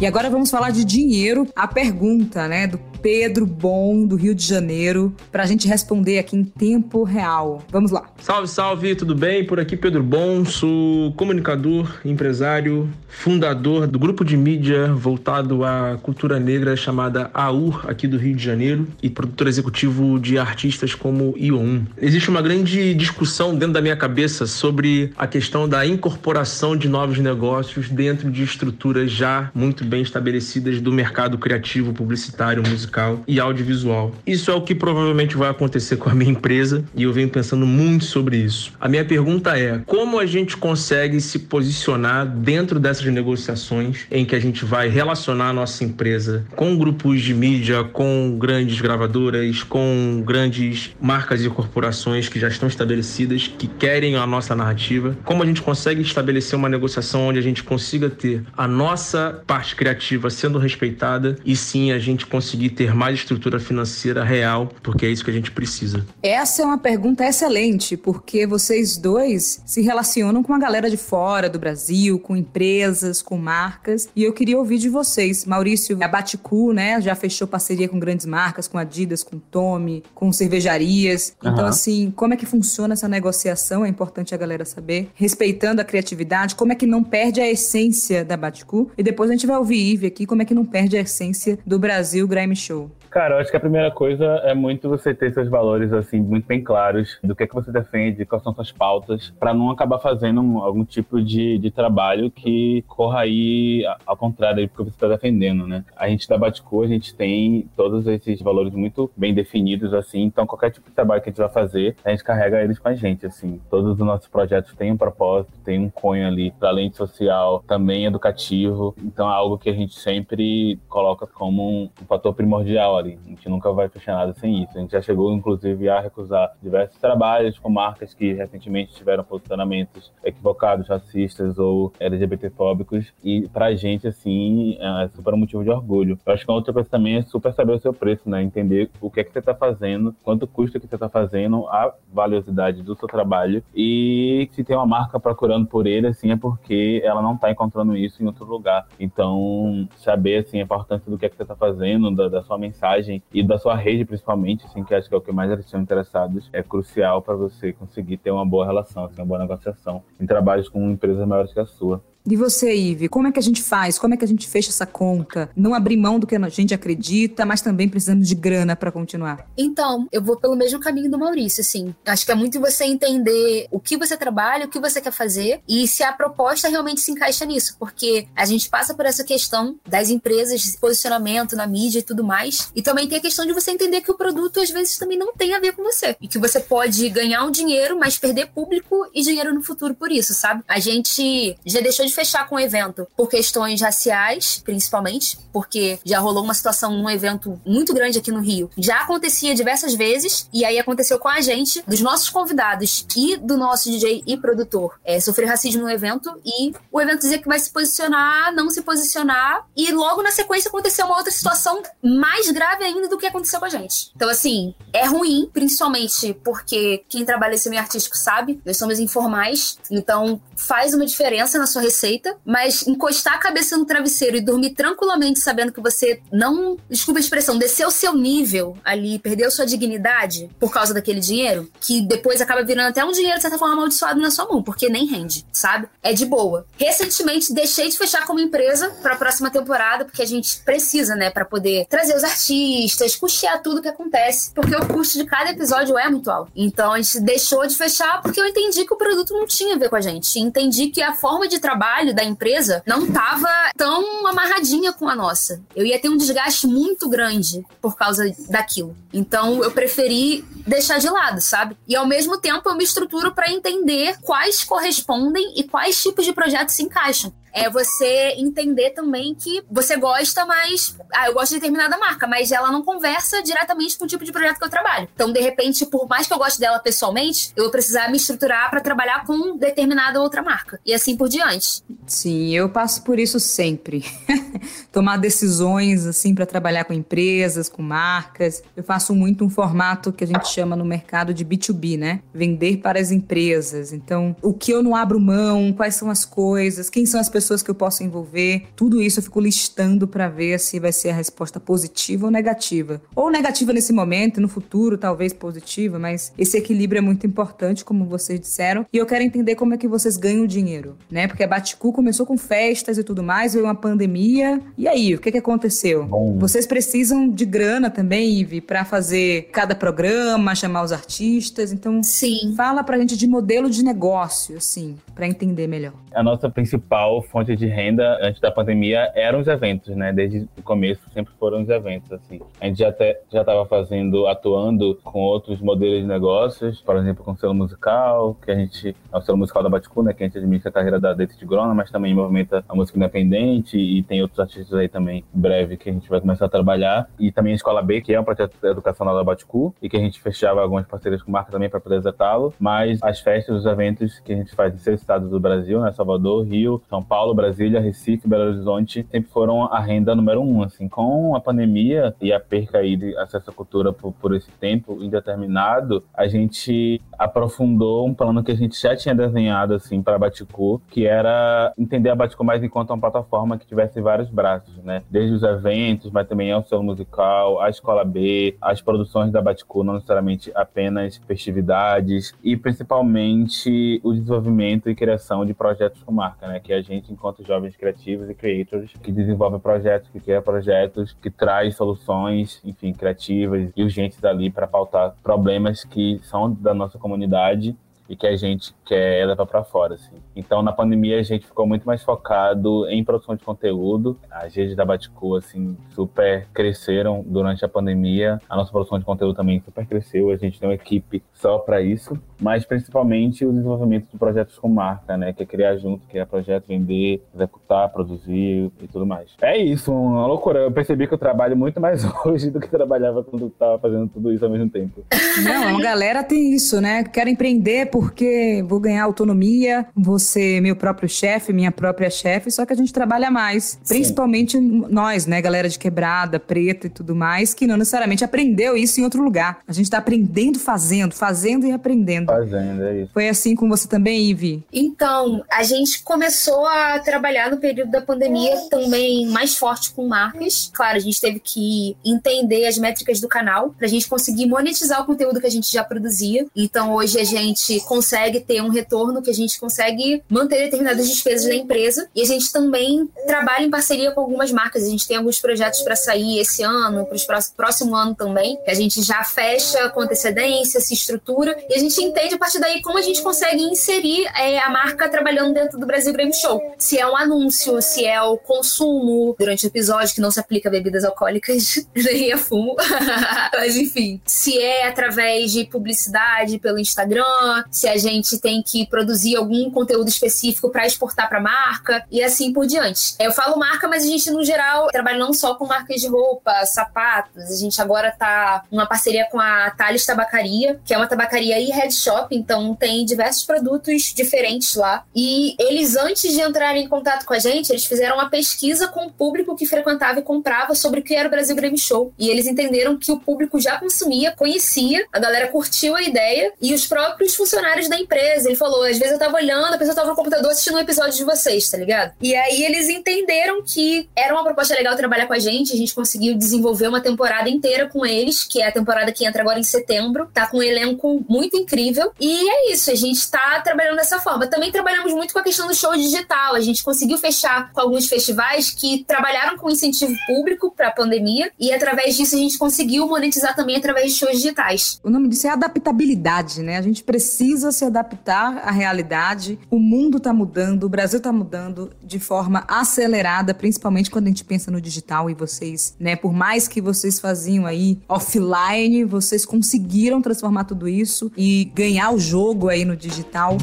E 0.00 0.06
agora 0.06 0.30
vamos 0.30 0.50
falar 0.50 0.70
de 0.70 0.82
dinheiro. 0.82 1.46
A 1.54 1.68
pergunta, 1.68 2.48
né, 2.48 2.66
do 2.66 2.78
Pedro 3.02 3.46
Bom, 3.46 4.06
do 4.06 4.16
Rio 4.16 4.34
de 4.34 4.44
Janeiro, 4.44 5.14
para 5.32 5.42
a 5.42 5.46
gente 5.46 5.66
responder 5.66 6.18
aqui 6.18 6.36
em 6.36 6.44
tempo 6.44 7.02
real. 7.02 7.62
Vamos 7.70 7.90
lá. 7.90 8.10
Salve, 8.18 8.48
salve, 8.48 8.94
tudo 8.94 9.14
bem? 9.14 9.44
Por 9.44 9.58
aqui 9.58 9.76
Pedro 9.76 10.02
Bom, 10.02 10.44
sou 10.44 11.12
comunicador, 11.12 11.98
empresário, 12.04 12.88
fundador 13.08 13.86
do 13.86 13.98
grupo 13.98 14.24
de 14.24 14.36
mídia 14.36 14.92
voltado 14.92 15.64
à 15.64 15.98
cultura 16.02 16.38
negra 16.38 16.76
chamada 16.76 17.30
AUR, 17.32 17.88
aqui 17.88 18.06
do 18.06 18.18
Rio 18.18 18.36
de 18.36 18.44
Janeiro, 18.44 18.86
e 19.02 19.08
produtor 19.08 19.48
executivo 19.48 20.18
de 20.18 20.38
artistas 20.38 20.94
como 20.94 21.34
Ion. 21.38 21.82
Existe 21.96 22.28
uma 22.28 22.42
grande 22.42 22.94
discussão 22.94 23.54
dentro 23.54 23.74
da 23.74 23.80
minha 23.80 23.96
cabeça 23.96 24.46
sobre 24.46 25.12
a 25.16 25.26
questão 25.26 25.68
da 25.68 25.86
incorporação 25.86 26.76
de 26.76 26.88
novos 26.88 27.18
negócios 27.18 27.88
dentro 27.88 28.30
de 28.30 28.42
estruturas 28.42 29.10
já 29.10 29.50
muito 29.54 29.84
bem 29.84 30.02
estabelecidas 30.02 30.80
do 30.80 30.92
mercado 30.92 31.38
criativo, 31.38 31.92
publicitário, 31.92 32.62
musical 32.68 32.89
musical 32.90 33.22
e 33.26 33.38
audiovisual. 33.38 34.12
Isso 34.26 34.50
é 34.50 34.54
o 34.54 34.60
que 34.60 34.74
provavelmente 34.74 35.36
vai 35.36 35.48
acontecer 35.48 35.96
com 35.96 36.10
a 36.10 36.14
minha 36.14 36.30
empresa 36.30 36.84
e 36.94 37.04
eu 37.04 37.12
venho 37.12 37.28
pensando 37.28 37.64
muito 37.64 38.04
sobre 38.04 38.36
isso. 38.36 38.72
A 38.80 38.88
minha 38.88 39.04
pergunta 39.04 39.56
é: 39.56 39.80
como 39.86 40.18
a 40.18 40.26
gente 40.26 40.56
consegue 40.56 41.20
se 41.20 41.38
posicionar 41.38 42.26
dentro 42.26 42.80
dessas 42.80 43.06
negociações 43.06 44.06
em 44.10 44.24
que 44.24 44.34
a 44.34 44.40
gente 44.40 44.64
vai 44.64 44.88
relacionar 44.88 45.50
a 45.50 45.52
nossa 45.52 45.84
empresa 45.84 46.44
com 46.56 46.76
grupos 46.76 47.22
de 47.22 47.32
mídia, 47.32 47.84
com 47.84 48.36
grandes 48.38 48.80
gravadoras, 48.80 49.62
com 49.62 50.22
grandes 50.24 50.90
marcas 51.00 51.44
e 51.44 51.48
corporações 51.48 52.28
que 52.28 52.40
já 52.40 52.48
estão 52.48 52.68
estabelecidas, 52.68 53.46
que 53.46 53.66
querem 53.66 54.16
a 54.16 54.26
nossa 54.26 54.54
narrativa? 54.56 55.16
Como 55.24 55.42
a 55.42 55.46
gente 55.46 55.62
consegue 55.62 56.02
estabelecer 56.02 56.58
uma 56.58 56.68
negociação 56.68 57.28
onde 57.28 57.38
a 57.38 57.42
gente 57.42 57.62
consiga 57.62 58.10
ter 58.10 58.42
a 58.56 58.66
nossa 58.66 59.42
parte 59.46 59.76
criativa 59.76 60.28
sendo 60.30 60.58
respeitada 60.58 61.36
e 61.44 61.54
sim 61.54 61.92
a 61.92 61.98
gente 61.98 62.26
conseguir 62.26 62.70
ter 62.80 62.94
mais 62.94 63.18
estrutura 63.18 63.60
financeira 63.60 64.24
real, 64.24 64.72
porque 64.82 65.04
é 65.04 65.10
isso 65.10 65.22
que 65.22 65.30
a 65.30 65.34
gente 65.34 65.50
precisa? 65.50 66.02
Essa 66.22 66.62
é 66.62 66.64
uma 66.64 66.78
pergunta 66.78 67.22
excelente, 67.22 67.94
porque 67.94 68.46
vocês 68.46 68.96
dois 68.96 69.60
se 69.66 69.82
relacionam 69.82 70.42
com 70.42 70.54
a 70.54 70.58
galera 70.58 70.88
de 70.88 70.96
fora 70.96 71.50
do 71.50 71.58
Brasil, 71.58 72.18
com 72.18 72.34
empresas, 72.34 73.20
com 73.20 73.36
marcas, 73.36 74.08
e 74.16 74.24
eu 74.24 74.32
queria 74.32 74.56
ouvir 74.56 74.78
de 74.78 74.88
vocês. 74.88 75.44
Maurício, 75.44 75.98
a 76.02 76.08
Baticu, 76.08 76.72
né, 76.72 76.98
já 77.02 77.14
fechou 77.14 77.46
parceria 77.46 77.86
com 77.86 78.00
grandes 78.00 78.24
marcas, 78.24 78.66
com 78.66 78.78
Adidas, 78.78 79.22
com 79.22 79.38
Tommy, 79.38 80.02
com 80.14 80.32
cervejarias. 80.32 81.34
Uhum. 81.44 81.50
Então, 81.52 81.66
assim, 81.66 82.10
como 82.16 82.32
é 82.32 82.36
que 82.38 82.46
funciona 82.46 82.94
essa 82.94 83.06
negociação? 83.06 83.84
É 83.84 83.90
importante 83.90 84.34
a 84.34 84.38
galera 84.38 84.64
saber. 84.64 85.10
Respeitando 85.14 85.82
a 85.82 85.84
criatividade, 85.84 86.54
como 86.54 86.72
é 86.72 86.74
que 86.74 86.86
não 86.86 87.04
perde 87.04 87.42
a 87.42 87.50
essência 87.50 88.24
da 88.24 88.38
Baticu? 88.38 88.90
E 88.96 89.02
depois 89.02 89.28
a 89.28 89.34
gente 89.34 89.46
vai 89.46 89.58
ouvir 89.58 89.92
Ive 89.92 90.06
aqui, 90.06 90.24
como 90.24 90.40
é 90.40 90.46
que 90.46 90.54
não 90.54 90.64
perde 90.64 90.96
a 90.96 91.00
essência 91.02 91.58
do 91.66 91.78
Brasil 91.78 92.26
Grime 92.26 92.56
Show 92.56 92.69
show. 92.70 92.99
Cara, 93.10 93.34
eu 93.34 93.38
acho 93.40 93.50
que 93.50 93.56
a 93.56 93.60
primeira 93.60 93.90
coisa 93.90 94.24
é 94.44 94.54
muito 94.54 94.88
você 94.88 95.12
ter 95.12 95.34
seus 95.34 95.48
valores, 95.48 95.92
assim, 95.92 96.20
muito 96.20 96.46
bem 96.46 96.62
claros 96.62 97.18
do 97.24 97.34
que 97.34 97.42
é 97.42 97.46
que 97.46 97.54
você 97.54 97.72
defende, 97.72 98.24
quais 98.24 98.40
são 98.40 98.54
suas 98.54 98.70
pautas, 98.70 99.32
para 99.36 99.52
não 99.52 99.68
acabar 99.68 99.98
fazendo 99.98 100.40
algum 100.58 100.84
tipo 100.84 101.20
de, 101.20 101.58
de 101.58 101.72
trabalho 101.72 102.30
que 102.30 102.84
corra 102.86 103.22
aí 103.22 103.84
ao 104.06 104.16
contrário 104.16 104.64
do 104.64 104.68
que 104.68 104.76
você 104.76 104.90
está 104.90 105.08
defendendo, 105.08 105.66
né? 105.66 105.84
A 105.96 106.08
gente 106.08 106.28
da 106.28 106.38
Baticu, 106.38 106.84
a 106.84 106.86
gente 106.86 107.12
tem 107.12 107.68
todos 107.76 108.06
esses 108.06 108.40
valores 108.40 108.72
muito 108.72 109.10
bem 109.16 109.34
definidos, 109.34 109.92
assim, 109.92 110.22
então 110.22 110.46
qualquer 110.46 110.70
tipo 110.70 110.88
de 110.88 110.94
trabalho 110.94 111.20
que 111.20 111.30
a 111.30 111.32
gente 111.32 111.40
vai 111.40 111.48
fazer, 111.48 111.96
a 112.04 112.10
gente 112.10 112.22
carrega 112.22 112.62
eles 112.62 112.78
com 112.78 112.90
a 112.90 112.94
gente, 112.94 113.26
assim. 113.26 113.60
Todos 113.68 113.90
os 113.90 113.98
nossos 113.98 114.28
projetos 114.28 114.72
têm 114.74 114.92
um 114.92 114.96
propósito, 114.96 115.52
tem 115.64 115.80
um 115.80 115.90
cunho 115.90 116.28
ali, 116.28 116.52
para 116.52 116.68
além 116.68 116.92
social, 116.92 117.64
também 117.66 118.06
educativo, 118.06 118.94
então 119.02 119.28
é 119.28 119.34
algo 119.34 119.58
que 119.58 119.68
a 119.68 119.74
gente 119.74 119.98
sempre 119.98 120.78
coloca 120.88 121.26
como 121.26 121.90
um 122.00 122.06
fator 122.06 122.32
primordial 122.32 122.99
a 123.08 123.28
gente 123.28 123.48
nunca 123.48 123.72
vai 123.72 123.88
fechar 123.88 124.14
nada 124.14 124.32
sem 124.34 124.62
isso. 124.62 124.76
A 124.76 124.80
gente 124.80 124.92
já 124.92 125.00
chegou, 125.00 125.32
inclusive, 125.32 125.88
a 125.88 126.00
recusar 126.00 126.52
diversos 126.62 126.98
trabalhos 126.98 127.58
com 127.58 127.70
marcas 127.70 128.14
que 128.14 128.32
recentemente 128.32 128.94
tiveram 128.94 129.24
posicionamentos 129.24 130.12
equivocados, 130.24 130.88
racistas 130.88 131.58
ou 131.58 131.92
LGBTfóbicos. 131.98 133.12
E 133.22 133.48
pra 133.48 133.74
gente, 133.74 134.06
assim, 134.06 134.76
é 134.80 135.08
super 135.14 135.34
um 135.34 135.38
motivo 135.38 135.64
de 135.64 135.70
orgulho. 135.70 136.18
Eu 136.24 136.32
acho 136.32 136.44
que 136.44 136.50
a 136.50 136.54
outra 136.54 136.72
coisa 136.72 136.88
também 136.88 137.16
é 137.16 137.22
super 137.22 137.52
saber 137.52 137.72
o 137.72 137.78
seu 137.78 137.92
preço, 137.92 138.28
né? 138.28 138.42
Entender 138.42 138.90
o 139.00 139.10
que 139.10 139.20
é 139.20 139.24
que 139.24 139.32
você 139.32 139.42
tá 139.42 139.54
fazendo, 139.54 140.14
quanto 140.22 140.46
custa 140.46 140.78
que 140.78 140.86
você 140.86 140.98
tá 140.98 141.08
fazendo, 141.08 141.66
a 141.68 141.94
valiosidade 142.12 142.82
do 142.82 142.96
seu 142.96 143.08
trabalho. 143.08 143.62
E 143.74 144.48
se 144.52 144.64
tem 144.64 144.76
uma 144.76 144.86
marca 144.86 145.18
procurando 145.18 145.66
por 145.66 145.86
ele, 145.86 146.06
assim, 146.06 146.30
é 146.30 146.36
porque 146.36 147.00
ela 147.04 147.22
não 147.22 147.36
tá 147.36 147.50
encontrando 147.50 147.96
isso 147.96 148.22
em 148.22 148.26
outro 148.26 148.44
lugar. 148.44 148.86
Então, 148.98 149.88
saber, 149.96 150.38
assim, 150.38 150.60
a 150.60 150.64
importância 150.64 151.10
do 151.10 151.18
que 151.18 151.26
é 151.26 151.28
que 151.28 151.36
você 151.36 151.44
tá 151.44 151.54
fazendo, 151.54 152.10
da, 152.10 152.28
da 152.28 152.42
sua 152.42 152.58
mensagem 152.58 152.89
mensagem 152.90 153.22
e 153.32 153.42
da 153.42 153.58
sua 153.58 153.76
rede, 153.76 154.04
principalmente, 154.04 154.66
assim, 154.66 154.82
que 154.82 154.94
acho 154.94 155.08
que 155.08 155.14
é 155.14 155.18
o 155.18 155.20
que 155.20 155.32
mais 155.32 155.50
eles 155.50 155.64
estão 155.64 155.80
interessados, 155.80 156.48
é 156.52 156.62
crucial 156.62 157.22
para 157.22 157.34
você 157.34 157.72
conseguir 157.72 158.16
ter 158.16 158.30
uma 158.30 158.44
boa 158.44 158.66
relação, 158.66 159.04
assim, 159.04 159.20
uma 159.20 159.26
boa 159.26 159.40
negociação 159.40 160.02
em 160.18 160.26
trabalhos 160.26 160.68
com 160.68 160.90
empresas 160.90 161.26
maiores 161.26 161.52
que 161.52 161.60
a 161.60 161.66
sua. 161.66 162.02
E 162.26 162.36
você, 162.36 162.74
Ive, 162.74 163.08
como 163.08 163.26
é 163.26 163.32
que 163.32 163.38
a 163.38 163.42
gente 163.42 163.62
faz? 163.62 163.98
Como 163.98 164.14
é 164.14 164.16
que 164.16 164.24
a 164.24 164.28
gente 164.28 164.48
fecha 164.48 164.70
essa 164.70 164.86
conta? 164.86 165.50
Não 165.56 165.74
abrir 165.74 165.96
mão 165.96 166.18
do 166.18 166.26
que 166.26 166.36
a 166.36 166.48
gente 166.48 166.74
acredita, 166.74 167.46
mas 167.46 167.60
também 167.60 167.88
precisamos 167.88 168.28
de 168.28 168.34
grana 168.34 168.76
para 168.76 168.92
continuar. 168.92 169.46
Então, 169.56 170.06
eu 170.12 170.22
vou 170.22 170.36
pelo 170.36 170.56
mesmo 170.56 170.78
caminho 170.80 171.10
do 171.10 171.18
Maurício, 171.18 171.60
assim. 171.60 171.94
Acho 172.04 172.24
que 172.24 172.32
é 172.32 172.34
muito 172.34 172.60
você 172.60 172.84
entender 172.84 173.66
o 173.70 173.80
que 173.80 173.96
você 173.96 174.16
trabalha, 174.16 174.66
o 174.66 174.68
que 174.68 174.78
você 174.78 175.00
quer 175.00 175.12
fazer 175.12 175.60
e 175.68 175.88
se 175.88 176.02
a 176.02 176.12
proposta 176.12 176.68
realmente 176.68 177.00
se 177.00 177.10
encaixa 177.10 177.44
nisso, 177.44 177.76
porque 177.78 178.26
a 178.36 178.44
gente 178.44 178.68
passa 178.68 178.94
por 178.94 179.06
essa 179.06 179.24
questão 179.24 179.76
das 179.86 180.10
empresas, 180.10 180.76
posicionamento 180.76 181.56
na 181.56 181.66
mídia 181.66 182.00
e 182.00 182.02
tudo 182.02 182.22
mais, 182.22 182.70
e 182.74 182.82
também 182.82 183.08
tem 183.08 183.18
a 183.18 183.20
questão 183.20 183.46
de 183.46 183.52
você 183.52 183.70
entender 183.70 184.00
que 184.02 184.10
o 184.10 184.16
produto 184.16 184.60
às 184.60 184.70
vezes 184.70 184.98
também 184.98 185.18
não 185.18 185.32
tem 185.32 185.54
a 185.54 185.60
ver 185.60 185.72
com 185.72 185.82
você 185.82 186.16
e 186.20 186.28
que 186.28 186.38
você 186.38 186.60
pode 186.60 187.08
ganhar 187.08 187.44
um 187.44 187.50
dinheiro, 187.50 187.98
mas 187.98 188.18
perder 188.18 188.48
público 188.48 189.08
e 189.14 189.22
dinheiro 189.22 189.54
no 189.54 189.62
futuro 189.62 189.94
por 189.94 190.10
isso, 190.12 190.34
sabe? 190.34 190.62
A 190.68 190.78
gente 190.78 191.56
já 191.64 191.80
deixou 191.80 192.04
de 192.04 192.09
de 192.10 192.14
fechar 192.14 192.48
com 192.48 192.56
o 192.56 192.60
evento 192.60 193.06
por 193.16 193.28
questões 193.28 193.80
raciais, 193.80 194.60
principalmente, 194.64 195.38
porque 195.52 195.98
já 196.04 196.18
rolou 196.18 196.44
uma 196.44 196.54
situação 196.54 196.92
num 196.92 197.08
evento 197.08 197.60
muito 197.64 197.94
grande 197.94 198.18
aqui 198.18 198.30
no 198.30 198.40
Rio. 198.40 198.70
Já 198.76 199.00
acontecia 199.00 199.54
diversas 199.54 199.94
vezes, 199.94 200.48
e 200.52 200.64
aí 200.64 200.78
aconteceu 200.78 201.18
com 201.18 201.28
a 201.28 201.40
gente, 201.40 201.82
dos 201.86 202.00
nossos 202.00 202.28
convidados 202.28 203.06
e 203.16 203.36
do 203.36 203.56
nosso 203.56 203.90
DJ 203.90 204.22
e 204.26 204.36
produtor, 204.36 204.98
é, 205.04 205.20
sofrer 205.20 205.46
racismo 205.46 205.82
no 205.82 205.90
evento, 205.90 206.30
e 206.44 206.72
o 206.92 207.00
evento 207.00 207.20
dizia 207.20 207.38
que 207.38 207.48
vai 207.48 207.58
se 207.58 207.70
posicionar, 207.70 208.54
não 208.54 208.68
se 208.68 208.82
posicionar, 208.82 209.66
e 209.76 209.90
logo 209.92 210.22
na 210.22 210.30
sequência 210.30 210.68
aconteceu 210.68 211.06
uma 211.06 211.16
outra 211.16 211.32
situação 211.32 211.82
mais 212.02 212.50
grave 212.50 212.84
ainda 212.84 213.08
do 213.08 213.16
que 213.16 213.26
aconteceu 213.26 213.60
com 213.60 213.66
a 213.66 213.70
gente. 213.70 214.10
Então, 214.16 214.28
assim, 214.28 214.74
é 214.92 215.06
ruim, 215.06 215.48
principalmente 215.52 216.34
porque 216.44 217.04
quem 217.08 217.24
trabalha 217.24 217.54
esse 217.54 217.70
meio 217.70 217.82
artístico 217.82 218.16
sabe, 218.16 218.60
nós 218.64 218.76
somos 218.76 218.98
informais, 218.98 219.78
então 219.90 220.40
faz 220.56 220.92
uma 220.92 221.06
diferença 221.06 221.58
na 221.58 221.66
sua 221.66 221.82
receita 221.82 221.99
receita, 222.00 222.36
mas 222.44 222.86
encostar 222.86 223.34
a 223.34 223.38
cabeça 223.38 223.76
no 223.76 223.84
travesseiro 223.84 224.36
e 224.36 224.40
dormir 224.40 224.70
tranquilamente 224.70 225.40
sabendo 225.40 225.72
que 225.72 225.80
você 225.80 226.20
não, 226.32 226.78
desculpa 226.88 227.18
a 227.18 227.20
expressão, 227.20 227.58
desceu 227.58 227.90
seu 227.90 228.14
nível 228.14 228.76
ali, 228.84 229.18
perdeu 229.18 229.50
sua 229.50 229.66
dignidade 229.66 230.50
por 230.58 230.72
causa 230.72 230.94
daquele 230.94 231.20
dinheiro, 231.20 231.70
que 231.80 232.00
depois 232.00 232.40
acaba 232.40 232.62
virando 232.64 232.88
até 232.88 233.04
um 233.04 233.12
dinheiro 233.12 233.36
de 233.36 233.42
certa 233.42 233.58
forma 233.58 233.74
amaldiçoado 233.74 234.20
na 234.20 234.30
sua 234.30 234.46
mão, 234.46 234.62
porque 234.62 234.88
nem 234.88 235.06
rende, 235.06 235.44
sabe? 235.52 235.88
É 236.02 236.12
de 236.12 236.24
boa. 236.24 236.66
Recentemente 236.78 237.52
deixei 237.52 237.88
de 237.88 237.98
fechar 237.98 238.26
como 238.26 238.40
empresa 238.40 238.90
para 239.02 239.14
a 239.14 239.16
próxima 239.16 239.50
temporada, 239.50 240.04
porque 240.04 240.22
a 240.22 240.26
gente 240.26 240.62
precisa, 240.62 241.14
né, 241.14 241.30
para 241.30 241.44
poder 241.44 241.86
trazer 241.86 242.16
os 242.16 242.24
artistas, 242.24 243.16
custear 243.16 243.62
tudo 243.62 243.82
que 243.82 243.88
acontece, 243.88 244.52
porque 244.54 244.74
o 244.74 244.86
custo 244.86 245.18
de 245.18 245.24
cada 245.24 245.50
episódio 245.50 245.98
é 245.98 246.08
muito 246.08 246.30
alto. 246.30 246.50
Então 246.54 246.92
a 246.92 247.00
gente 247.00 247.20
deixou 247.20 247.66
de 247.66 247.76
fechar 247.76 248.22
porque 248.22 248.40
eu 248.40 248.46
entendi 248.46 248.84
que 248.84 248.94
o 248.94 248.96
produto 248.96 249.32
não 249.32 249.46
tinha 249.46 249.74
a 249.74 249.78
ver 249.78 249.88
com 249.88 249.96
a 249.96 250.00
gente. 250.00 250.38
Entendi 250.38 250.88
que 250.88 251.02
a 251.02 251.14
forma 251.14 251.46
de 251.48 251.58
trabalho 251.58 251.89
trabalho 251.90 252.14
da 252.14 252.22
empresa 252.22 252.82
não 252.86 253.06
estava 253.06 253.48
tão 253.76 254.26
amarradinha 254.26 254.92
com 254.92 255.08
a 255.08 255.16
nossa. 255.16 255.60
Eu 255.74 255.84
ia 255.84 255.98
ter 255.98 256.08
um 256.08 256.16
desgaste 256.16 256.66
muito 256.66 257.08
grande 257.08 257.64
por 257.80 257.96
causa 257.96 258.32
daquilo. 258.48 258.96
Então 259.12 259.62
eu 259.62 259.70
preferi 259.72 260.44
deixar 260.66 260.98
de 260.98 261.10
lado, 261.10 261.40
sabe? 261.40 261.76
E 261.88 261.96
ao 261.96 262.06
mesmo 262.06 262.38
tempo 262.38 262.68
eu 262.68 262.76
me 262.76 262.84
estruturo 262.84 263.34
para 263.34 263.50
entender 263.50 264.16
quais 264.22 264.62
correspondem 264.62 265.54
e 265.56 265.64
quais 265.64 266.00
tipos 266.00 266.24
de 266.24 266.32
projetos 266.32 266.74
se 266.74 266.82
encaixam 266.82 267.32
é 267.52 267.68
você 267.68 268.34
entender 268.36 268.90
também 268.90 269.34
que 269.34 269.62
você 269.70 269.96
gosta, 269.96 270.44
mas. 270.44 270.96
Ah, 271.12 271.28
eu 271.28 271.34
gosto 271.34 271.50
de 271.50 271.56
determinada 271.56 271.98
marca, 271.98 272.26
mas 272.26 272.52
ela 272.52 272.70
não 272.70 272.82
conversa 272.82 273.42
diretamente 273.42 273.98
com 273.98 274.04
o 274.04 274.08
tipo 274.08 274.24
de 274.24 274.32
projeto 274.32 274.58
que 274.58 274.64
eu 274.64 274.70
trabalho. 274.70 275.08
Então, 275.14 275.32
de 275.32 275.40
repente, 275.40 275.84
por 275.86 276.08
mais 276.08 276.26
que 276.26 276.32
eu 276.32 276.38
goste 276.38 276.60
dela 276.60 276.78
pessoalmente, 276.78 277.52
eu 277.56 277.64
vou 277.64 277.72
precisar 277.72 278.08
me 278.10 278.16
estruturar 278.16 278.70
para 278.70 278.80
trabalhar 278.80 279.24
com 279.24 279.56
determinada 279.56 280.20
outra 280.20 280.42
marca. 280.42 280.80
E 280.84 280.94
assim 280.94 281.16
por 281.16 281.28
diante. 281.28 281.82
Sim, 282.06 282.54
eu 282.54 282.68
passo 282.68 283.02
por 283.02 283.18
isso 283.18 283.40
sempre. 283.40 284.04
Tomar 284.92 285.16
decisões, 285.16 286.06
assim, 286.06 286.34
para 286.34 286.46
trabalhar 286.46 286.84
com 286.84 286.92
empresas, 286.92 287.68
com 287.68 287.82
marcas. 287.82 288.62
Eu 288.76 288.82
faço 288.82 289.14
muito 289.14 289.44
um 289.44 289.50
formato 289.50 290.12
que 290.12 290.24
a 290.24 290.26
gente 290.26 290.48
chama 290.48 290.76
no 290.76 290.84
mercado 290.84 291.34
de 291.34 291.44
B2B, 291.44 291.98
né? 291.98 292.20
Vender 292.32 292.78
para 292.78 293.00
as 293.00 293.10
empresas. 293.10 293.92
Então, 293.92 294.36
o 294.42 294.52
que 294.52 294.72
eu 294.72 294.82
não 294.82 294.94
abro 294.94 295.18
mão, 295.20 295.72
quais 295.72 295.94
são 295.94 296.10
as 296.10 296.24
coisas, 296.24 296.88
quem 296.88 297.04
são 297.06 297.20
as 297.20 297.28
pessoas 297.28 297.39
pessoas 297.40 297.62
que 297.62 297.70
eu 297.70 297.74
posso 297.74 298.04
envolver. 298.04 298.64
Tudo 298.76 299.00
isso 299.00 299.18
eu 299.18 299.24
fico 299.24 299.40
listando 299.40 300.06
para 300.06 300.28
ver 300.28 300.60
se 300.60 300.78
vai 300.78 300.92
ser 300.92 301.08
a 301.08 301.14
resposta 301.14 301.58
positiva 301.58 302.26
ou 302.26 302.30
negativa. 302.30 303.00
Ou 303.16 303.30
negativa 303.30 303.72
nesse 303.72 303.94
momento, 303.94 304.42
no 304.42 304.48
futuro 304.48 304.98
talvez 304.98 305.32
positiva, 305.32 305.98
mas 305.98 306.34
esse 306.36 306.58
equilíbrio 306.58 306.98
é 306.98 307.00
muito 307.00 307.26
importante, 307.26 307.82
como 307.82 308.04
vocês 308.04 308.38
disseram. 308.38 308.84
E 308.92 308.98
eu 308.98 309.06
quero 309.06 309.24
entender 309.24 309.54
como 309.54 309.72
é 309.72 309.78
que 309.78 309.88
vocês 309.88 310.18
ganham 310.18 310.46
dinheiro, 310.46 310.98
né? 311.10 311.26
Porque 311.26 311.42
a 311.42 311.48
Baticu 311.48 311.94
começou 311.94 312.26
com 312.26 312.36
festas 312.36 312.98
e 312.98 313.02
tudo 313.02 313.22
mais, 313.22 313.54
veio 313.54 313.64
uma 313.64 313.74
pandemia. 313.74 314.60
E 314.76 314.86
aí, 314.86 315.14
o 315.14 315.18
que, 315.18 315.32
que 315.32 315.38
aconteceu? 315.38 316.04
Bom. 316.04 316.36
Vocês 316.38 316.66
precisam 316.66 317.26
de 317.26 317.46
grana 317.46 317.88
também, 317.88 318.38
Ive, 318.38 318.60
para 318.60 318.84
fazer 318.84 319.48
cada 319.50 319.74
programa, 319.74 320.54
chamar 320.54 320.82
os 320.82 320.92
artistas. 320.92 321.72
Então, 321.72 322.02
Sim. 322.02 322.52
fala 322.54 322.84
pra 322.84 322.98
gente 322.98 323.16
de 323.16 323.26
modelo 323.26 323.70
de 323.70 323.82
negócio, 323.82 324.58
assim, 324.58 324.98
para 325.14 325.26
entender 325.26 325.66
melhor. 325.66 325.94
A 326.14 326.22
nossa 326.22 326.50
principal 326.50 327.22
fonte 327.30 327.54
de 327.56 327.66
renda 327.66 328.18
antes 328.20 328.40
da 328.40 328.50
pandemia 328.50 329.10
eram 329.14 329.40
os 329.40 329.46
eventos, 329.46 329.94
né? 329.96 330.12
Desde 330.12 330.48
o 330.56 330.62
começo 330.62 331.00
sempre 331.12 331.32
foram 331.38 331.62
os 331.62 331.68
eventos, 331.68 332.12
assim. 332.12 332.40
A 332.60 332.66
gente 332.66 332.78
já 332.78 332.88
até 332.88 333.20
já 333.32 333.40
estava 333.40 333.64
fazendo, 333.66 334.26
atuando 334.26 334.98
com 335.02 335.20
outros 335.20 335.60
modelos 335.60 336.00
de 336.00 336.06
negócios, 336.06 336.80
por 336.80 336.96
exemplo, 336.96 337.24
com 337.24 337.32
o 337.32 337.36
selo 337.36 337.54
musical, 337.54 338.36
que 338.44 338.50
a 338.50 338.54
gente 338.54 338.94
é 339.12 339.16
o 339.16 339.20
selo 339.20 339.38
musical 339.38 339.62
da 339.62 339.68
Baticu, 339.68 340.02
né? 340.02 340.12
Que 340.12 340.22
a 340.22 340.26
gente 340.26 340.38
administra 340.38 340.70
a 340.70 340.72
carreira 340.72 341.00
da 341.00 341.12
Dete 341.12 341.38
de 341.38 341.46
Grona, 341.46 341.74
mas 341.74 341.90
também 341.90 342.14
movimenta 342.14 342.64
a 342.68 342.74
música 342.74 342.98
independente 342.98 343.78
e 343.78 344.02
tem 344.02 344.22
outros 344.22 344.40
artistas 344.40 344.78
aí 344.78 344.88
também 344.88 345.24
breve 345.32 345.76
que 345.76 345.88
a 345.88 345.92
gente 345.92 346.08
vai 346.08 346.20
começar 346.20 346.46
a 346.46 346.48
trabalhar. 346.48 347.08
E 347.18 347.30
também 347.32 347.52
a 347.52 347.56
Escola 347.56 347.82
B, 347.82 348.00
que 348.00 348.12
é 348.12 348.20
um 348.20 348.24
projeto 348.24 348.54
educacional 348.64 349.14
da 349.14 349.24
Baticu 349.24 349.74
e 349.80 349.88
que 349.88 349.96
a 349.96 350.00
gente 350.00 350.20
fechava 350.20 350.60
algumas 350.60 350.86
parcerias 350.86 351.22
com 351.22 351.30
marca 351.30 351.52
também 351.52 351.68
para 351.68 351.80
poder 351.80 351.96
executá-lo. 351.96 352.52
Mas 352.58 353.02
as 353.02 353.20
festas, 353.20 353.56
os 353.56 353.66
eventos 353.66 354.18
que 354.20 354.32
a 354.32 354.36
gente 354.36 354.54
faz 354.54 354.74
em 354.74 354.78
seis 354.78 355.00
estados 355.00 355.30
do 355.30 355.40
Brasil, 355.40 355.80
né? 355.80 355.92
Salvador, 355.92 356.44
Rio, 356.44 356.82
São 356.88 357.02
Paulo, 357.02 357.19
Brasília, 357.34 357.80
Recife, 357.80 358.28
Belo 358.28 358.44
Horizonte, 358.44 359.06
sempre 359.10 359.30
foram 359.30 359.64
a 359.64 359.80
renda 359.80 360.14
número 360.14 360.40
um, 360.40 360.62
assim. 360.62 360.88
Com 360.88 361.34
a 361.34 361.40
pandemia 361.40 362.14
e 362.20 362.32
a 362.32 362.40
perca 362.40 362.78
aí 362.78 362.96
de 362.96 363.16
acesso 363.16 363.50
à 363.50 363.52
cultura 363.52 363.92
por, 363.92 364.12
por 364.12 364.34
esse 364.34 364.50
tempo 364.52 364.98
indeterminado, 365.02 366.02
a 366.14 366.26
gente 366.26 367.00
aprofundou 367.18 368.06
um 368.06 368.14
plano 368.14 368.42
que 368.42 368.50
a 368.50 368.56
gente 368.56 368.80
já 368.80 368.96
tinha 368.96 369.14
desenhado, 369.14 369.74
assim, 369.74 370.02
para 370.02 370.16
a 370.16 370.18
Baticu, 370.18 370.80
que 370.88 371.06
era 371.06 371.72
entender 371.76 372.08
a 372.08 372.14
Baticu 372.14 372.42
mais 372.42 372.62
enquanto 372.62 372.90
uma 372.90 372.98
plataforma 372.98 373.58
que 373.58 373.66
tivesse 373.66 374.00
vários 374.00 374.30
braços, 374.30 374.74
né? 374.82 375.02
Desde 375.10 375.34
os 375.34 375.42
eventos, 375.42 376.10
mas 376.10 376.26
também 376.26 376.50
ao 376.50 376.64
seu 376.64 376.82
musical, 376.82 377.60
a 377.60 377.68
Escola 377.68 378.04
B, 378.04 378.56
as 378.60 378.80
produções 378.80 379.30
da 379.30 379.42
Baticu, 379.42 379.84
não 379.84 379.94
necessariamente 379.94 380.50
apenas 380.54 381.18
festividades, 381.26 382.34
e 382.42 382.56
principalmente 382.56 384.00
o 384.02 384.12
desenvolvimento 384.12 384.88
e 384.88 384.94
criação 384.94 385.44
de 385.44 385.52
projetos 385.52 386.02
com 386.02 386.12
marca, 386.12 386.46
né? 386.48 386.58
Que 386.58 386.72
a 386.72 386.80
gente, 386.80 387.09
enquanto 387.10 387.44
jovens 387.44 387.76
criativos 387.76 388.28
e 388.30 388.34
creators, 388.34 388.92
que 389.02 389.12
desenvolve 389.12 389.58
projetos, 389.58 390.08
que 390.10 390.20
cria 390.20 390.40
projetos, 390.40 391.16
que 391.20 391.30
traz 391.30 391.76
soluções, 391.76 392.60
enfim, 392.64 392.92
criativas 392.92 393.70
e 393.76 393.82
urgentes 393.82 394.22
ali 394.24 394.50
para 394.50 394.66
pautar 394.66 395.14
problemas 395.22 395.84
que 395.84 396.20
são 396.22 396.52
da 396.52 396.72
nossa 396.72 396.98
comunidade 396.98 397.76
e 398.10 398.16
que 398.16 398.26
a 398.26 398.34
gente 398.34 398.74
quer 398.84 399.24
levar 399.24 399.46
para 399.46 399.62
fora, 399.62 399.94
assim. 399.94 400.16
Então, 400.34 400.62
na 400.62 400.72
pandemia, 400.72 401.20
a 401.20 401.22
gente 401.22 401.46
ficou 401.46 401.64
muito 401.64 401.86
mais 401.86 402.02
focado 402.02 402.88
em 402.88 403.04
produção 403.04 403.36
de 403.36 403.44
conteúdo. 403.44 404.18
As 404.28 404.52
redes 404.52 404.74
da 404.74 404.84
Baticu, 404.84 405.36
assim, 405.36 405.76
super 405.94 406.48
cresceram 406.52 407.24
durante 407.24 407.64
a 407.64 407.68
pandemia. 407.68 408.40
A 408.48 408.56
nossa 408.56 408.72
produção 408.72 408.98
de 408.98 409.04
conteúdo 409.04 409.36
também 409.36 409.62
super 409.64 409.86
cresceu. 409.86 410.30
A 410.30 410.36
gente 410.36 410.58
tem 410.58 410.68
uma 410.68 410.74
equipe 410.74 411.22
só 411.32 411.58
para 411.58 411.80
isso. 411.80 412.18
Mas, 412.40 412.64
principalmente, 412.64 413.46
o 413.46 413.52
desenvolvimento 413.52 414.08
de 414.10 414.18
projetos 414.18 414.58
com 414.58 414.68
marca, 414.68 415.16
né? 415.16 415.32
Que 415.32 415.44
é 415.44 415.46
criar 415.46 415.76
junto, 415.76 416.04
criar 416.08 416.26
projeto, 416.26 416.66
vender, 416.66 417.22
executar, 417.32 417.90
produzir 417.90 418.72
e 418.82 418.88
tudo 418.88 419.06
mais. 419.06 419.28
É 419.40 419.56
isso, 419.56 419.92
uma 419.92 420.26
loucura. 420.26 420.60
Eu 420.60 420.72
percebi 420.72 421.06
que 421.06 421.14
eu 421.14 421.18
trabalho 421.18 421.56
muito 421.56 421.80
mais 421.80 422.02
hoje 422.26 422.50
do 422.50 422.58
que 422.58 422.68
trabalhava 422.68 423.22
quando 423.22 423.46
estava 423.46 423.78
fazendo 423.78 424.08
tudo 424.08 424.32
isso 424.32 424.44
ao 424.44 424.50
mesmo 424.50 424.68
tempo. 424.68 425.04
Não, 425.44 425.76
a 425.76 425.80
galera 425.80 426.24
tem 426.24 426.52
isso, 426.52 426.80
né? 426.80 427.04
Quero 427.04 427.28
empreender 427.28 427.86
porque 428.00 428.64
vou 428.66 428.80
ganhar 428.80 429.04
autonomia, 429.04 429.86
vou 429.94 430.18
ser 430.18 430.62
meu 430.62 430.74
próprio 430.74 431.06
chefe, 431.06 431.52
minha 431.52 431.70
própria 431.70 432.08
chefe, 432.08 432.50
só 432.50 432.64
que 432.64 432.72
a 432.72 432.76
gente 432.76 432.94
trabalha 432.94 433.30
mais. 433.30 433.78
Sim. 433.82 433.96
Principalmente 433.96 434.58
nós, 434.58 435.26
né? 435.26 435.42
Galera 435.42 435.68
de 435.68 435.78
quebrada, 435.78 436.40
preta 436.40 436.86
e 436.86 436.90
tudo 436.90 437.14
mais, 437.14 437.52
que 437.52 437.66
não 437.66 437.76
necessariamente 437.76 438.24
aprendeu 438.24 438.74
isso 438.74 438.98
em 438.98 439.04
outro 439.04 439.22
lugar. 439.22 439.58
A 439.68 439.72
gente 439.72 439.90
tá 439.90 439.98
aprendendo 439.98 440.58
fazendo, 440.58 441.14
fazendo 441.14 441.66
e 441.66 441.72
aprendendo. 441.72 442.28
Fazendo, 442.28 442.84
é 442.84 443.02
isso. 443.02 443.10
Foi 443.12 443.28
assim 443.28 443.54
com 443.54 443.68
você 443.68 443.86
também, 443.86 444.30
Ivi? 444.30 444.64
Então, 444.72 445.44
a 445.52 445.62
gente 445.62 446.02
começou 446.02 446.66
a 446.66 447.00
trabalhar 447.00 447.50
no 447.50 447.58
período 447.58 447.90
da 447.90 448.00
pandemia 448.00 448.56
também 448.70 449.26
mais 449.26 449.58
forte 449.58 449.92
com 449.92 450.08
marcas. 450.08 450.70
Claro, 450.72 450.96
a 450.96 451.00
gente 451.00 451.20
teve 451.20 451.38
que 451.38 451.94
entender 452.02 452.66
as 452.66 452.78
métricas 452.78 453.20
do 453.20 453.28
canal 453.28 453.74
pra 453.78 453.86
gente 453.86 454.08
conseguir 454.08 454.46
monetizar 454.46 455.02
o 455.02 455.04
conteúdo 455.04 455.38
que 455.38 455.46
a 455.46 455.50
gente 455.50 455.70
já 455.70 455.84
produzia. 455.84 456.46
Então, 456.56 456.94
hoje 456.94 457.20
a 457.20 457.24
gente 457.24 457.78
consegue 457.90 458.38
ter 458.38 458.62
um 458.62 458.68
retorno 458.68 459.20
que 459.20 459.30
a 459.30 459.34
gente 459.34 459.58
consegue 459.58 460.22
manter 460.28 460.58
determinadas 460.58 461.08
despesas 461.08 461.48
da 461.48 461.54
empresa. 461.56 462.08
E 462.14 462.22
a 462.22 462.24
gente 462.24 462.52
também 462.52 463.10
trabalha 463.26 463.64
em 463.64 463.70
parceria 463.70 464.12
com 464.12 464.20
algumas 464.20 464.52
marcas. 464.52 464.84
A 464.84 464.88
gente 464.88 465.08
tem 465.08 465.16
alguns 465.16 465.40
projetos 465.40 465.82
para 465.82 465.96
sair 465.96 466.38
esse 466.38 466.62
ano, 466.62 467.04
para 467.04 467.16
o 467.16 467.42
próximo 467.56 467.96
ano 467.96 468.14
também, 468.14 468.56
que 468.64 468.70
a 468.70 468.74
gente 468.74 469.02
já 469.02 469.24
fecha 469.24 469.88
com 469.88 470.02
antecedência, 470.02 470.80
se 470.80 470.94
estrutura 470.94 471.58
e 471.68 471.74
a 471.74 471.78
gente 471.78 472.00
entende 472.00 472.34
a 472.36 472.38
partir 472.38 472.60
daí 472.60 472.80
como 472.80 472.96
a 472.96 473.02
gente 473.02 473.20
consegue 473.22 473.60
inserir 473.60 474.24
é, 474.38 474.60
a 474.60 474.70
marca 474.70 475.08
trabalhando 475.08 475.52
dentro 475.52 475.76
do 475.76 475.84
Brasil 475.84 476.12
Game 476.12 476.32
Show. 476.32 476.62
Se 476.78 476.96
é 476.96 477.04
um 477.04 477.16
anúncio, 477.16 477.82
se 477.82 478.06
é 478.06 478.22
o 478.22 478.38
consumo 478.38 479.34
durante 479.36 479.66
o 479.66 479.68
episódio 479.68 480.14
que 480.14 480.20
não 480.20 480.30
se 480.30 480.38
aplica 480.38 480.68
a 480.68 480.72
bebidas 480.72 481.04
alcoólicas 481.04 481.84
nem 481.96 482.32
a 482.32 482.38
fumo. 482.38 482.76
Mas 483.52 483.76
enfim, 483.76 484.20
se 484.24 484.56
é 484.60 484.86
através 484.86 485.50
de 485.50 485.64
publicidade 485.64 486.56
pelo 486.60 486.78
Instagram, 486.78 487.64
se 487.80 487.88
a 487.88 487.96
gente 487.96 488.38
tem 488.38 488.62
que 488.62 488.86
produzir 488.86 489.36
algum 489.36 489.70
conteúdo 489.70 490.08
específico 490.08 490.70
para 490.70 490.86
exportar 490.86 491.28
para 491.30 491.40
marca 491.40 492.04
e 492.10 492.22
assim 492.22 492.52
por 492.52 492.66
diante. 492.66 493.14
Eu 493.18 493.32
falo 493.32 493.58
marca, 493.58 493.88
mas 493.88 494.04
a 494.04 494.06
gente 494.06 494.30
no 494.30 494.44
geral 494.44 494.88
trabalha 494.88 495.18
não 495.18 495.32
só 495.32 495.54
com 495.54 495.66
marcas 495.66 496.00
de 496.00 496.08
roupa, 496.08 496.66
sapatos. 496.66 497.50
A 497.50 497.56
gente 497.56 497.80
agora 497.80 498.12
tá 498.12 498.64
numa 498.70 498.86
parceria 498.86 499.26
com 499.30 499.40
a 499.40 499.70
Thales 499.70 500.04
Tabacaria, 500.04 500.78
que 500.84 500.92
é 500.92 500.96
uma 500.96 501.06
tabacaria 501.06 501.58
e 501.58 501.70
head 501.70 501.94
shop, 501.94 502.36
então 502.36 502.74
tem 502.74 503.04
diversos 503.04 503.44
produtos 503.44 504.12
diferentes 504.14 504.74
lá. 504.74 505.04
E 505.16 505.54
eles 505.58 505.96
antes 505.96 506.32
de 506.32 506.40
entrarem 506.40 506.84
em 506.84 506.88
contato 506.88 507.24
com 507.24 507.32
a 507.32 507.38
gente, 507.38 507.70
eles 507.70 507.86
fizeram 507.86 508.16
uma 508.16 508.28
pesquisa 508.28 508.88
com 508.88 509.06
o 509.06 509.10
público 509.10 509.56
que 509.56 509.64
frequentava 509.64 510.20
e 510.20 510.22
comprava 510.22 510.74
sobre 510.74 511.00
o 511.00 511.02
que 511.02 511.14
era 511.14 511.28
o 511.28 511.30
Brasil 511.30 511.56
Game 511.56 511.78
Show. 511.78 512.12
E 512.18 512.28
eles 512.28 512.46
entenderam 512.46 512.98
que 512.98 513.10
o 513.10 513.18
público 513.18 513.58
já 513.58 513.78
consumia, 513.78 514.32
conhecia, 514.32 515.06
a 515.10 515.18
galera 515.18 515.48
curtiu 515.48 515.96
a 515.96 516.02
ideia 516.02 516.52
e 516.60 516.74
os 516.74 516.86
próprios 516.86 517.34
funcionários 517.34 517.59
da 517.88 517.98
empresa. 517.98 518.48
Ele 518.48 518.56
falou: 518.56 518.82
às 518.82 518.98
vezes 518.98 519.12
eu 519.12 519.18
tava 519.18 519.36
olhando, 519.36 519.74
a 519.74 519.78
pessoa 519.78 519.94
tava 519.94 520.08
no 520.08 520.16
computador 520.16 520.50
assistindo 520.50 520.76
um 520.76 520.80
episódio 520.80 521.16
de 521.16 521.24
vocês, 521.24 521.68
tá 521.68 521.76
ligado? 521.76 522.12
E 522.20 522.34
aí 522.34 522.62
eles 522.64 522.88
entenderam 522.88 523.62
que 523.62 524.08
era 524.16 524.34
uma 524.34 524.42
proposta 524.42 524.74
legal 524.74 524.96
trabalhar 524.96 525.26
com 525.26 525.32
a 525.32 525.38
gente. 525.38 525.72
A 525.72 525.76
gente 525.76 525.94
conseguiu 525.94 526.36
desenvolver 526.36 526.88
uma 526.88 527.00
temporada 527.00 527.48
inteira 527.48 527.88
com 527.88 528.04
eles, 528.04 528.44
que 528.44 528.60
é 528.60 528.68
a 528.68 528.72
temporada 528.72 529.12
que 529.12 529.24
entra 529.24 529.42
agora 529.42 529.58
em 529.58 529.62
setembro. 529.62 530.28
Tá 530.32 530.46
com 530.46 530.58
um 530.58 530.62
elenco 530.62 531.24
muito 531.28 531.56
incrível. 531.56 532.12
E 532.18 532.48
é 532.48 532.72
isso, 532.72 532.90
a 532.90 532.94
gente 532.94 533.30
tá 533.30 533.60
trabalhando 533.60 533.96
dessa 533.96 534.18
forma. 534.18 534.46
Também 534.46 534.72
trabalhamos 534.72 535.12
muito 535.12 535.32
com 535.32 535.38
a 535.38 535.42
questão 535.42 535.66
do 535.66 535.74
show 535.74 535.94
digital. 535.96 536.54
A 536.54 536.60
gente 536.60 536.82
conseguiu 536.82 537.18
fechar 537.18 537.72
com 537.72 537.80
alguns 537.80 538.08
festivais 538.08 538.70
que 538.70 539.04
trabalharam 539.06 539.58
com 539.58 539.70
incentivo 539.70 540.14
público 540.26 540.72
para 540.76 540.88
a 540.88 540.90
pandemia 540.90 541.50
e 541.58 541.72
através 541.72 542.16
disso 542.16 542.34
a 542.34 542.38
gente 542.38 542.58
conseguiu 542.58 543.06
monetizar 543.06 543.54
também 543.54 543.76
através 543.76 544.12
de 544.12 544.18
shows 544.18 544.36
digitais. 544.36 545.00
O 545.04 545.10
nome 545.10 545.28
disso 545.28 545.46
é 545.46 545.50
adaptabilidade, 545.50 546.62
né? 546.62 546.78
A 546.78 546.82
gente 546.82 547.02
precisa 547.02 547.49
se 547.56 547.84
adaptar 547.84 548.58
à 548.58 548.70
realidade. 548.70 549.58
O 549.70 549.78
mundo 549.78 550.18
tá 550.18 550.32
mudando, 550.32 550.84
o 550.84 550.88
Brasil 550.88 551.20
tá 551.20 551.32
mudando 551.32 551.90
de 552.02 552.18
forma 552.18 552.64
acelerada, 552.68 553.54
principalmente 553.54 554.10
quando 554.10 554.26
a 554.26 554.28
gente 554.28 554.44
pensa 554.44 554.70
no 554.70 554.80
digital 554.80 555.30
e 555.30 555.34
vocês, 555.34 555.94
né, 555.98 556.16
por 556.16 556.32
mais 556.32 556.68
que 556.68 556.80
vocês 556.80 557.20
faziam 557.20 557.66
aí 557.66 557.98
offline, 558.08 559.04
vocês 559.04 559.44
conseguiram 559.44 560.20
transformar 560.20 560.64
tudo 560.64 560.88
isso 560.88 561.30
e 561.36 561.70
ganhar 561.74 562.10
o 562.12 562.18
jogo 562.18 562.68
aí 562.68 562.84
no 562.84 562.96
digital. 562.96 563.56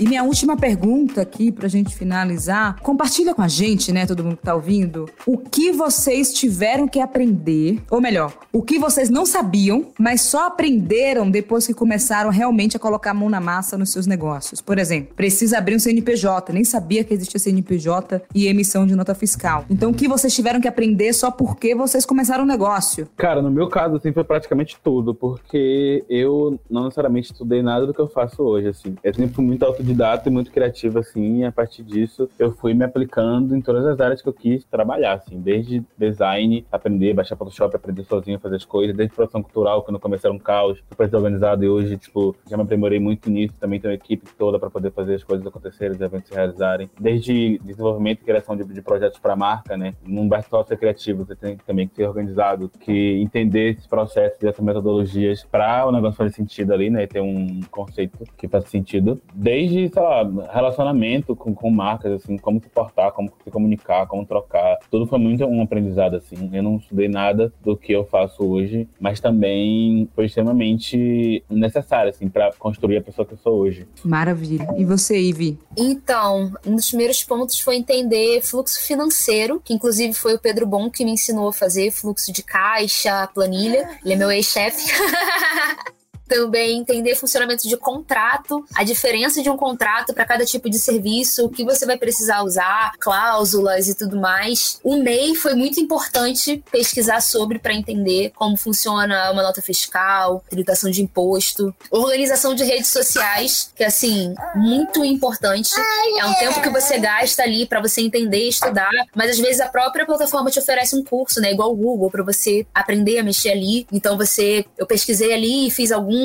E 0.00 0.06
minha 0.06 0.22
última 0.22 0.56
pergunta 0.56 1.20
aqui 1.20 1.50
pra 1.50 1.66
gente 1.66 1.92
finalizar, 1.96 2.80
compartilha 2.82 3.34
com 3.34 3.42
a 3.42 3.48
gente, 3.48 3.90
né, 3.92 4.06
todo 4.06 4.22
mundo 4.22 4.36
que 4.36 4.44
tá 4.44 4.54
ouvindo, 4.54 5.06
o 5.26 5.36
que 5.36 5.72
vocês 5.72 6.32
tiveram 6.32 6.86
que 6.86 7.00
aprender, 7.00 7.82
ou 7.90 8.00
melhor, 8.00 8.32
o 8.52 8.62
que 8.62 8.78
vocês 8.78 9.10
não 9.10 9.26
sabiam, 9.26 9.88
mas 9.98 10.20
só 10.20 10.46
aprenderam 10.46 11.28
depois 11.28 11.66
que 11.66 11.74
começaram 11.74 12.30
realmente 12.30 12.76
a 12.76 12.80
colocar 12.80 13.10
a 13.10 13.14
mão 13.14 13.28
na 13.28 13.40
massa 13.40 13.76
nos 13.76 13.90
seus 13.90 14.06
negócios. 14.06 14.60
Por 14.60 14.78
exemplo, 14.78 15.14
precisa 15.16 15.58
abrir 15.58 15.74
um 15.74 15.80
CNPJ, 15.80 16.52
nem 16.52 16.62
sabia 16.62 17.02
que 17.02 17.12
existia 17.12 17.40
CNPJ 17.40 18.22
e 18.32 18.46
emissão 18.46 18.86
de 18.86 18.94
nota 18.94 19.16
fiscal. 19.16 19.64
Então, 19.68 19.90
o 19.90 19.94
que 19.94 20.06
vocês 20.06 20.32
tiveram 20.32 20.60
que 20.60 20.68
aprender 20.68 21.12
só 21.12 21.28
porque 21.28 21.74
vocês 21.74 22.06
começaram 22.06 22.44
o 22.44 22.46
negócio? 22.46 23.08
Cara, 23.16 23.42
no 23.42 23.50
meu 23.50 23.68
caso, 23.68 23.96
assim, 23.96 24.12
foi 24.12 24.22
praticamente 24.22 24.78
tudo, 24.82 25.12
porque 25.12 26.04
eu 26.08 26.60
não 26.70 26.84
necessariamente 26.84 27.32
estudei 27.32 27.62
nada 27.62 27.84
do 27.84 27.92
que 27.92 28.00
eu 28.00 28.08
faço 28.08 28.44
hoje, 28.44 28.68
assim. 28.68 28.94
Eu 29.02 29.12
sempre 29.12 29.42
muito 29.42 29.64
autodidata 29.64 29.87
autodidata 29.88 30.28
e 30.28 30.32
muito 30.32 30.50
criativa, 30.50 31.00
assim, 31.00 31.38
e 31.38 31.44
a 31.44 31.52
partir 31.52 31.82
disso 31.82 32.28
eu 32.38 32.52
fui 32.52 32.74
me 32.74 32.84
aplicando 32.84 33.56
em 33.56 33.60
todas 33.60 33.84
as 33.86 34.00
áreas 34.00 34.20
que 34.20 34.28
eu 34.28 34.32
quis 34.32 34.64
trabalhar, 34.64 35.14
assim, 35.14 35.40
desde 35.40 35.82
design, 35.96 36.66
aprender, 36.70 37.14
baixar 37.14 37.36
Photoshop, 37.36 37.74
aprender 37.74 38.04
sozinho 38.04 38.38
fazer 38.38 38.56
as 38.56 38.64
coisas, 38.64 38.96
desde 38.96 39.14
produção 39.14 39.42
cultural, 39.42 39.82
quando 39.82 39.98
comecei 39.98 40.28
era 40.28 40.34
um 40.34 40.38
caos, 40.38 40.78
super 40.88 41.06
desorganizado 41.06 41.64
e 41.64 41.68
hoje, 41.68 41.96
tipo, 41.96 42.36
já 42.48 42.56
me 42.56 42.64
aprimorei 42.64 42.98
muito 42.98 43.30
nisso, 43.30 43.54
também 43.58 43.80
tenho 43.80 43.92
uma 43.92 43.96
equipe 43.96 44.26
toda 44.36 44.58
para 44.58 44.68
poder 44.68 44.90
fazer 44.92 45.14
as 45.14 45.24
coisas 45.24 45.46
acontecerem, 45.46 45.92
os 45.92 46.00
eventos 46.00 46.28
se 46.28 46.34
realizarem, 46.34 46.90
desde 47.00 47.58
desenvolvimento 47.58 48.20
e 48.20 48.24
criação 48.24 48.56
de, 48.56 48.64
de 48.64 48.82
projetos 48.82 49.18
para 49.18 49.36
marca, 49.36 49.76
né, 49.76 49.94
não 50.06 50.28
basta 50.28 50.50
só 50.50 50.64
ser 50.64 50.76
criativo, 50.76 51.24
você 51.24 51.34
tem 51.34 51.56
também 51.66 51.88
que 51.88 51.94
ser 51.94 52.06
organizado, 52.06 52.70
que 52.80 53.20
entender 53.22 53.70
esses 53.70 53.86
processos 53.86 54.42
e 54.42 54.48
essas 54.48 54.64
metodologias 54.64 55.44
para 55.44 55.86
o 55.86 55.92
negócio 55.92 56.16
fazer 56.16 56.34
sentido 56.34 56.72
ali, 56.72 56.90
né, 56.90 57.06
ter 57.06 57.20
um 57.20 57.60
conceito 57.70 58.18
que 58.36 58.48
faz 58.48 58.68
sentido, 58.68 59.20
desde, 59.34 59.77
sei 59.86 60.02
lá, 60.02 60.22
relacionamento 60.52 61.36
com, 61.36 61.54
com 61.54 61.70
marcas, 61.70 62.12
assim, 62.12 62.36
como 62.36 62.60
se 62.60 62.68
portar, 62.68 63.12
como 63.12 63.30
se 63.44 63.50
comunicar, 63.50 64.06
como 64.06 64.24
trocar, 64.26 64.78
tudo 64.90 65.06
foi 65.06 65.18
muito 65.18 65.44
um 65.44 65.62
aprendizado, 65.62 66.16
assim, 66.16 66.50
eu 66.52 66.62
não 66.62 66.76
estudei 66.76 67.08
nada 67.08 67.52
do 67.62 67.76
que 67.76 67.92
eu 67.92 68.04
faço 68.04 68.44
hoje, 68.44 68.88
mas 68.98 69.20
também 69.20 70.08
foi 70.14 70.26
extremamente 70.26 71.44
necessário, 71.48 72.10
assim, 72.10 72.28
para 72.28 72.52
construir 72.58 72.96
a 72.96 73.02
pessoa 73.02 73.26
que 73.26 73.34
eu 73.34 73.38
sou 73.38 73.58
hoje. 73.58 73.86
Maravilha. 74.04 74.66
E 74.76 74.84
você, 74.84 75.18
Ivy? 75.18 75.58
Então, 75.76 76.52
um 76.66 76.74
dos 76.74 76.88
primeiros 76.88 77.22
pontos 77.22 77.60
foi 77.60 77.76
entender 77.76 78.40
fluxo 78.42 78.80
financeiro, 78.86 79.60
que 79.64 79.74
inclusive 79.74 80.14
foi 80.14 80.34
o 80.34 80.38
Pedro 80.38 80.66
Bom 80.66 80.90
que 80.90 81.04
me 81.04 81.12
ensinou 81.12 81.48
a 81.48 81.52
fazer 81.52 81.90
fluxo 81.90 82.32
de 82.32 82.42
caixa, 82.42 83.28
planilha. 83.34 83.98
Ele 84.04 84.14
é 84.14 84.16
meu 84.16 84.30
ex-chefe. 84.30 84.88
também 86.28 86.78
entender 86.78 87.14
funcionamento 87.16 87.66
de 87.66 87.76
contrato, 87.76 88.64
a 88.74 88.84
diferença 88.84 89.42
de 89.42 89.50
um 89.50 89.56
contrato 89.56 90.12
para 90.12 90.24
cada 90.24 90.44
tipo 90.44 90.68
de 90.68 90.78
serviço, 90.78 91.46
o 91.46 91.48
que 91.48 91.64
você 91.64 91.86
vai 91.86 91.96
precisar 91.96 92.42
usar, 92.42 92.92
cláusulas 93.00 93.88
e 93.88 93.96
tudo 93.96 94.20
mais. 94.20 94.78
O 94.84 94.96
MEI 94.96 95.34
foi 95.34 95.54
muito 95.54 95.80
importante 95.80 96.62
pesquisar 96.70 97.20
sobre 97.20 97.58
para 97.58 97.74
entender 97.74 98.30
como 98.36 98.56
funciona 98.56 99.30
uma 99.32 99.42
nota 99.42 99.62
fiscal, 99.62 100.44
tributação 100.48 100.90
de 100.90 101.02
imposto, 101.02 101.74
organização 101.90 102.54
de 102.54 102.64
redes 102.64 102.90
sociais, 102.90 103.72
que 103.74 103.82
assim, 103.82 104.34
muito 104.54 105.04
importante. 105.04 105.72
É 106.18 106.26
um 106.26 106.34
tempo 106.34 106.60
que 106.60 106.68
você 106.68 106.98
gasta 106.98 107.42
ali 107.42 107.66
para 107.66 107.80
você 107.80 108.02
entender, 108.02 108.48
estudar, 108.48 108.90
mas 109.14 109.30
às 109.30 109.38
vezes 109.38 109.60
a 109.60 109.68
própria 109.68 110.04
plataforma 110.04 110.50
te 110.50 110.58
oferece 110.58 110.94
um 110.94 111.02
curso, 111.02 111.40
né, 111.40 111.52
igual 111.52 111.72
o 111.72 111.76
Google 111.76 112.10
para 112.10 112.22
você 112.22 112.66
aprender 112.74 113.18
a 113.18 113.22
mexer 113.22 113.50
ali. 113.50 113.86
Então 113.92 114.16
você, 114.16 114.64
eu 114.76 114.86
pesquisei 114.86 115.32
ali 115.32 115.68
e 115.68 115.70
fiz 115.70 115.90
algum 115.92 116.17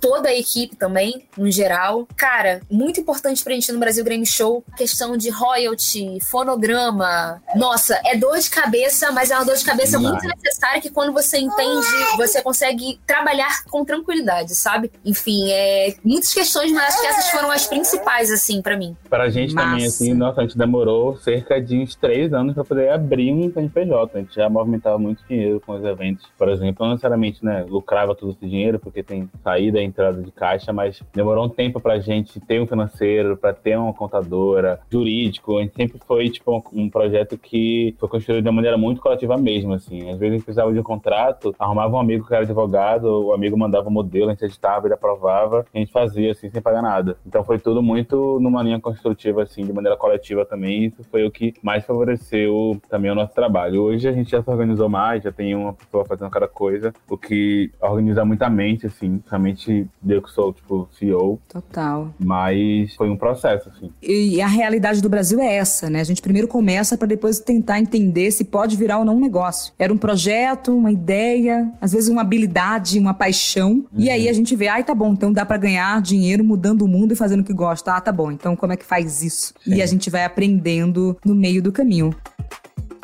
toda 0.00 0.28
a 0.28 0.34
equipe 0.34 0.76
também, 0.76 1.26
no 1.36 1.50
geral. 1.50 2.06
Cara, 2.16 2.60
muito 2.70 3.00
importante 3.00 3.42
pra 3.42 3.52
gente 3.52 3.72
no 3.72 3.78
Brasil 3.78 4.04
Game 4.04 4.26
Show, 4.26 4.64
questão 4.76 5.16
de 5.16 5.30
royalty, 5.30 6.18
fonograma. 6.30 7.42
Nossa, 7.54 8.00
é 8.04 8.16
dor 8.16 8.38
de 8.38 8.50
cabeça, 8.50 9.10
mas 9.12 9.30
é 9.30 9.36
uma 9.36 9.44
dor 9.44 9.56
de 9.56 9.64
cabeça 9.64 9.98
muito 9.98 10.26
necessária 10.26 10.80
que 10.80 10.90
quando 10.90 11.12
você 11.12 11.38
entende, 11.38 11.86
você 12.16 12.42
consegue 12.42 12.98
trabalhar 13.06 13.64
com 13.64 13.84
tranquilidade, 13.84 14.54
sabe? 14.54 14.90
Enfim, 15.04 15.50
é 15.50 15.94
muitas 16.04 16.32
questões, 16.32 16.72
mas 16.72 16.94
acho 16.94 17.00
que 17.00 17.06
essas 17.06 17.30
foram 17.30 17.50
as 17.50 17.66
principais, 17.66 18.30
assim, 18.30 18.62
para 18.62 18.76
mim. 18.76 18.96
Pra 19.08 19.28
gente 19.28 19.54
Massa. 19.54 19.68
também, 19.68 19.86
assim, 19.86 20.14
nossa, 20.14 20.40
a 20.40 20.44
gente 20.44 20.56
demorou 20.56 21.16
cerca 21.18 21.60
de 21.60 21.78
uns 21.78 21.94
três 21.94 22.32
anos 22.32 22.54
pra 22.54 22.64
poder 22.64 22.90
abrir 22.90 23.32
um 23.32 23.52
CNPJ. 23.52 24.18
A 24.18 24.20
gente 24.20 24.34
já 24.34 24.48
movimentava 24.48 24.98
muito 24.98 25.22
dinheiro 25.28 25.60
com 25.64 25.72
os 25.72 25.84
eventos. 25.84 26.26
Por 26.36 26.48
exemplo, 26.48 26.84
não 26.84 26.92
necessariamente, 26.92 27.44
né, 27.44 27.64
lucrava 27.68 28.14
todo 28.14 28.32
esse 28.32 28.46
dinheiro, 28.46 28.78
porque 28.78 29.02
tem 29.02 29.15
tem 29.16 29.30
saída 29.42 29.80
e 29.80 29.84
entrada 29.84 30.22
de 30.22 30.30
caixa, 30.30 30.72
mas 30.72 31.02
demorou 31.14 31.46
um 31.46 31.48
tempo 31.48 31.80
pra 31.80 31.98
gente 31.98 32.38
ter 32.40 32.60
um 32.60 32.66
financeiro, 32.66 33.36
pra 33.36 33.52
ter 33.52 33.78
uma 33.78 33.92
contadora, 33.92 34.80
jurídico. 34.90 35.58
A 35.58 35.62
gente 35.62 35.74
sempre 35.74 35.98
foi, 36.06 36.28
tipo, 36.28 36.62
um 36.72 36.90
projeto 36.90 37.38
que 37.38 37.94
foi 37.98 38.08
construído 38.08 38.42
de 38.42 38.48
uma 38.48 38.56
maneira 38.56 38.76
muito 38.76 39.00
coletiva 39.00 39.36
mesmo, 39.36 39.72
assim. 39.72 40.10
Às 40.10 40.18
vezes 40.18 40.22
a 40.22 40.36
gente 40.36 40.44
precisava 40.44 40.72
de 40.72 40.78
um 40.78 40.82
contrato, 40.82 41.54
arrumava 41.58 41.96
um 41.96 42.00
amigo 42.00 42.26
que 42.26 42.34
era 42.34 42.42
advogado, 42.42 43.04
o 43.04 43.32
amigo 43.32 43.56
mandava 43.56 43.86
o 43.86 43.90
um 43.90 43.94
modelo, 43.94 44.28
a 44.28 44.32
gente 44.32 44.44
editava, 44.44 44.86
ele 44.86 44.94
aprovava, 44.94 45.64
a 45.72 45.78
gente 45.78 45.92
fazia, 45.92 46.32
assim, 46.32 46.50
sem 46.50 46.60
pagar 46.60 46.82
nada. 46.82 47.16
Então 47.26 47.42
foi 47.44 47.58
tudo 47.58 47.82
muito 47.82 48.38
numa 48.40 48.62
linha 48.62 48.80
construtiva, 48.80 49.42
assim, 49.42 49.64
de 49.64 49.72
maneira 49.72 49.96
coletiva 49.96 50.44
também. 50.44 50.86
Isso 50.86 51.02
foi 51.10 51.24
o 51.24 51.30
que 51.30 51.54
mais 51.62 51.84
favoreceu 51.84 52.80
também 52.88 53.10
o 53.10 53.14
nosso 53.14 53.34
trabalho. 53.34 53.82
Hoje 53.82 54.08
a 54.08 54.12
gente 54.12 54.30
já 54.30 54.42
se 54.42 54.50
organizou 54.50 54.88
mais, 54.88 55.22
já 55.22 55.32
tem 55.32 55.54
uma 55.54 55.72
pessoa 55.72 56.04
fazendo 56.04 56.30
cada 56.30 56.48
coisa, 56.48 56.92
o 57.08 57.16
que 57.16 57.70
organiza 57.80 58.24
muita 58.24 58.50
mente, 58.50 58.86
assim, 58.86 59.05
assim. 59.06 59.22
Realmente 59.28 59.86
deu 60.02 60.20
que 60.20 60.30
sou, 60.30 60.52
tipo, 60.52 60.88
CEO. 60.98 61.40
Total. 61.48 62.12
Mas 62.18 62.94
foi 62.94 63.08
um 63.08 63.16
processo, 63.16 63.68
assim. 63.68 63.90
E 64.02 64.40
a 64.40 64.46
realidade 64.46 65.00
do 65.00 65.08
Brasil 65.08 65.40
é 65.40 65.56
essa, 65.56 65.88
né? 65.88 66.00
A 66.00 66.04
gente 66.04 66.20
primeiro 66.20 66.48
começa 66.48 66.96
para 66.98 67.06
depois 67.06 67.40
tentar 67.40 67.78
entender 67.78 68.30
se 68.30 68.44
pode 68.44 68.76
virar 68.76 68.98
ou 68.98 69.04
não 69.04 69.16
um 69.16 69.20
negócio. 69.20 69.72
Era 69.78 69.92
um 69.92 69.98
projeto, 69.98 70.76
uma 70.76 70.90
ideia, 70.90 71.70
às 71.80 71.92
vezes 71.92 72.08
uma 72.08 72.22
habilidade, 72.22 72.98
uma 72.98 73.14
paixão. 73.14 73.72
Uhum. 73.72 73.86
E 73.96 74.10
aí 74.10 74.28
a 74.28 74.32
gente 74.32 74.54
vê, 74.56 74.68
ai, 74.68 74.84
tá 74.84 74.94
bom, 74.94 75.12
então 75.12 75.32
dá 75.32 75.44
para 75.44 75.56
ganhar 75.56 76.00
dinheiro 76.02 76.44
mudando 76.44 76.82
o 76.82 76.88
mundo 76.88 77.12
e 77.12 77.16
fazendo 77.16 77.40
o 77.40 77.44
que 77.44 77.52
gosta. 77.52 77.92
Ah, 77.92 78.00
tá 78.00 78.12
bom, 78.12 78.30
então 78.30 78.56
como 78.56 78.72
é 78.72 78.76
que 78.76 78.84
faz 78.84 79.22
isso? 79.22 79.54
Sim. 79.62 79.74
E 79.74 79.82
a 79.82 79.86
gente 79.86 80.10
vai 80.10 80.24
aprendendo 80.24 81.16
no 81.24 81.34
meio 81.34 81.62
do 81.62 81.72
caminho. 81.72 82.14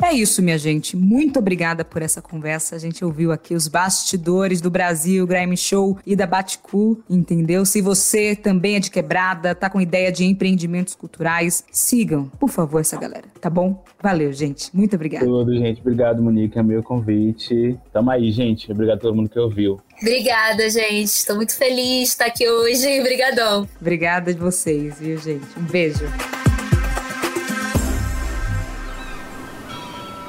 É 0.03 0.13
isso, 0.13 0.41
minha 0.41 0.57
gente. 0.57 0.97
Muito 0.97 1.39
obrigada 1.39 1.85
por 1.85 2.01
essa 2.01 2.21
conversa. 2.21 2.75
A 2.75 2.79
gente 2.79 3.05
ouviu 3.05 3.31
aqui 3.31 3.55
os 3.55 3.69
bastidores 3.69 4.59
do 4.59 4.69
Brasil, 4.69 5.25
Grime 5.25 5.55
Show 5.55 5.97
e 6.05 6.13
da 6.13 6.27
Baticu, 6.27 7.01
entendeu? 7.09 7.65
Se 7.65 7.81
você 7.81 8.35
também 8.35 8.75
é 8.75 8.79
de 8.81 8.91
quebrada, 8.91 9.55
tá 9.55 9.69
com 9.69 9.79
ideia 9.79 10.11
de 10.11 10.25
empreendimentos 10.25 10.93
culturais, 10.93 11.63
sigam, 11.71 12.25
por 12.37 12.49
favor, 12.49 12.81
essa 12.81 12.99
galera, 12.99 13.23
tá 13.39 13.49
bom? 13.49 13.81
Valeu, 14.01 14.33
gente. 14.33 14.69
Muito 14.75 14.93
obrigada. 14.97 15.25
Tudo, 15.25 15.55
gente. 15.57 15.79
Obrigado, 15.79 16.21
Monique. 16.21 16.59
É 16.59 16.63
meu 16.63 16.83
convite. 16.83 17.79
Tamo 17.93 18.11
aí, 18.11 18.29
gente. 18.29 18.69
Obrigado 18.73 18.97
a 18.97 19.01
todo 19.01 19.15
mundo 19.15 19.29
que 19.29 19.39
ouviu. 19.39 19.79
Obrigada, 20.01 20.69
gente. 20.69 21.05
Estou 21.05 21.37
muito 21.37 21.55
feliz 21.55 21.99
de 21.99 22.03
estar 22.09 22.25
aqui 22.25 22.47
hoje. 22.47 22.99
Obrigadão. 22.99 23.67
Obrigada 23.79 24.33
de 24.33 24.39
vocês, 24.39 24.99
viu, 24.99 25.17
gente? 25.17 25.47
Um 25.57 25.63
beijo. 25.63 26.03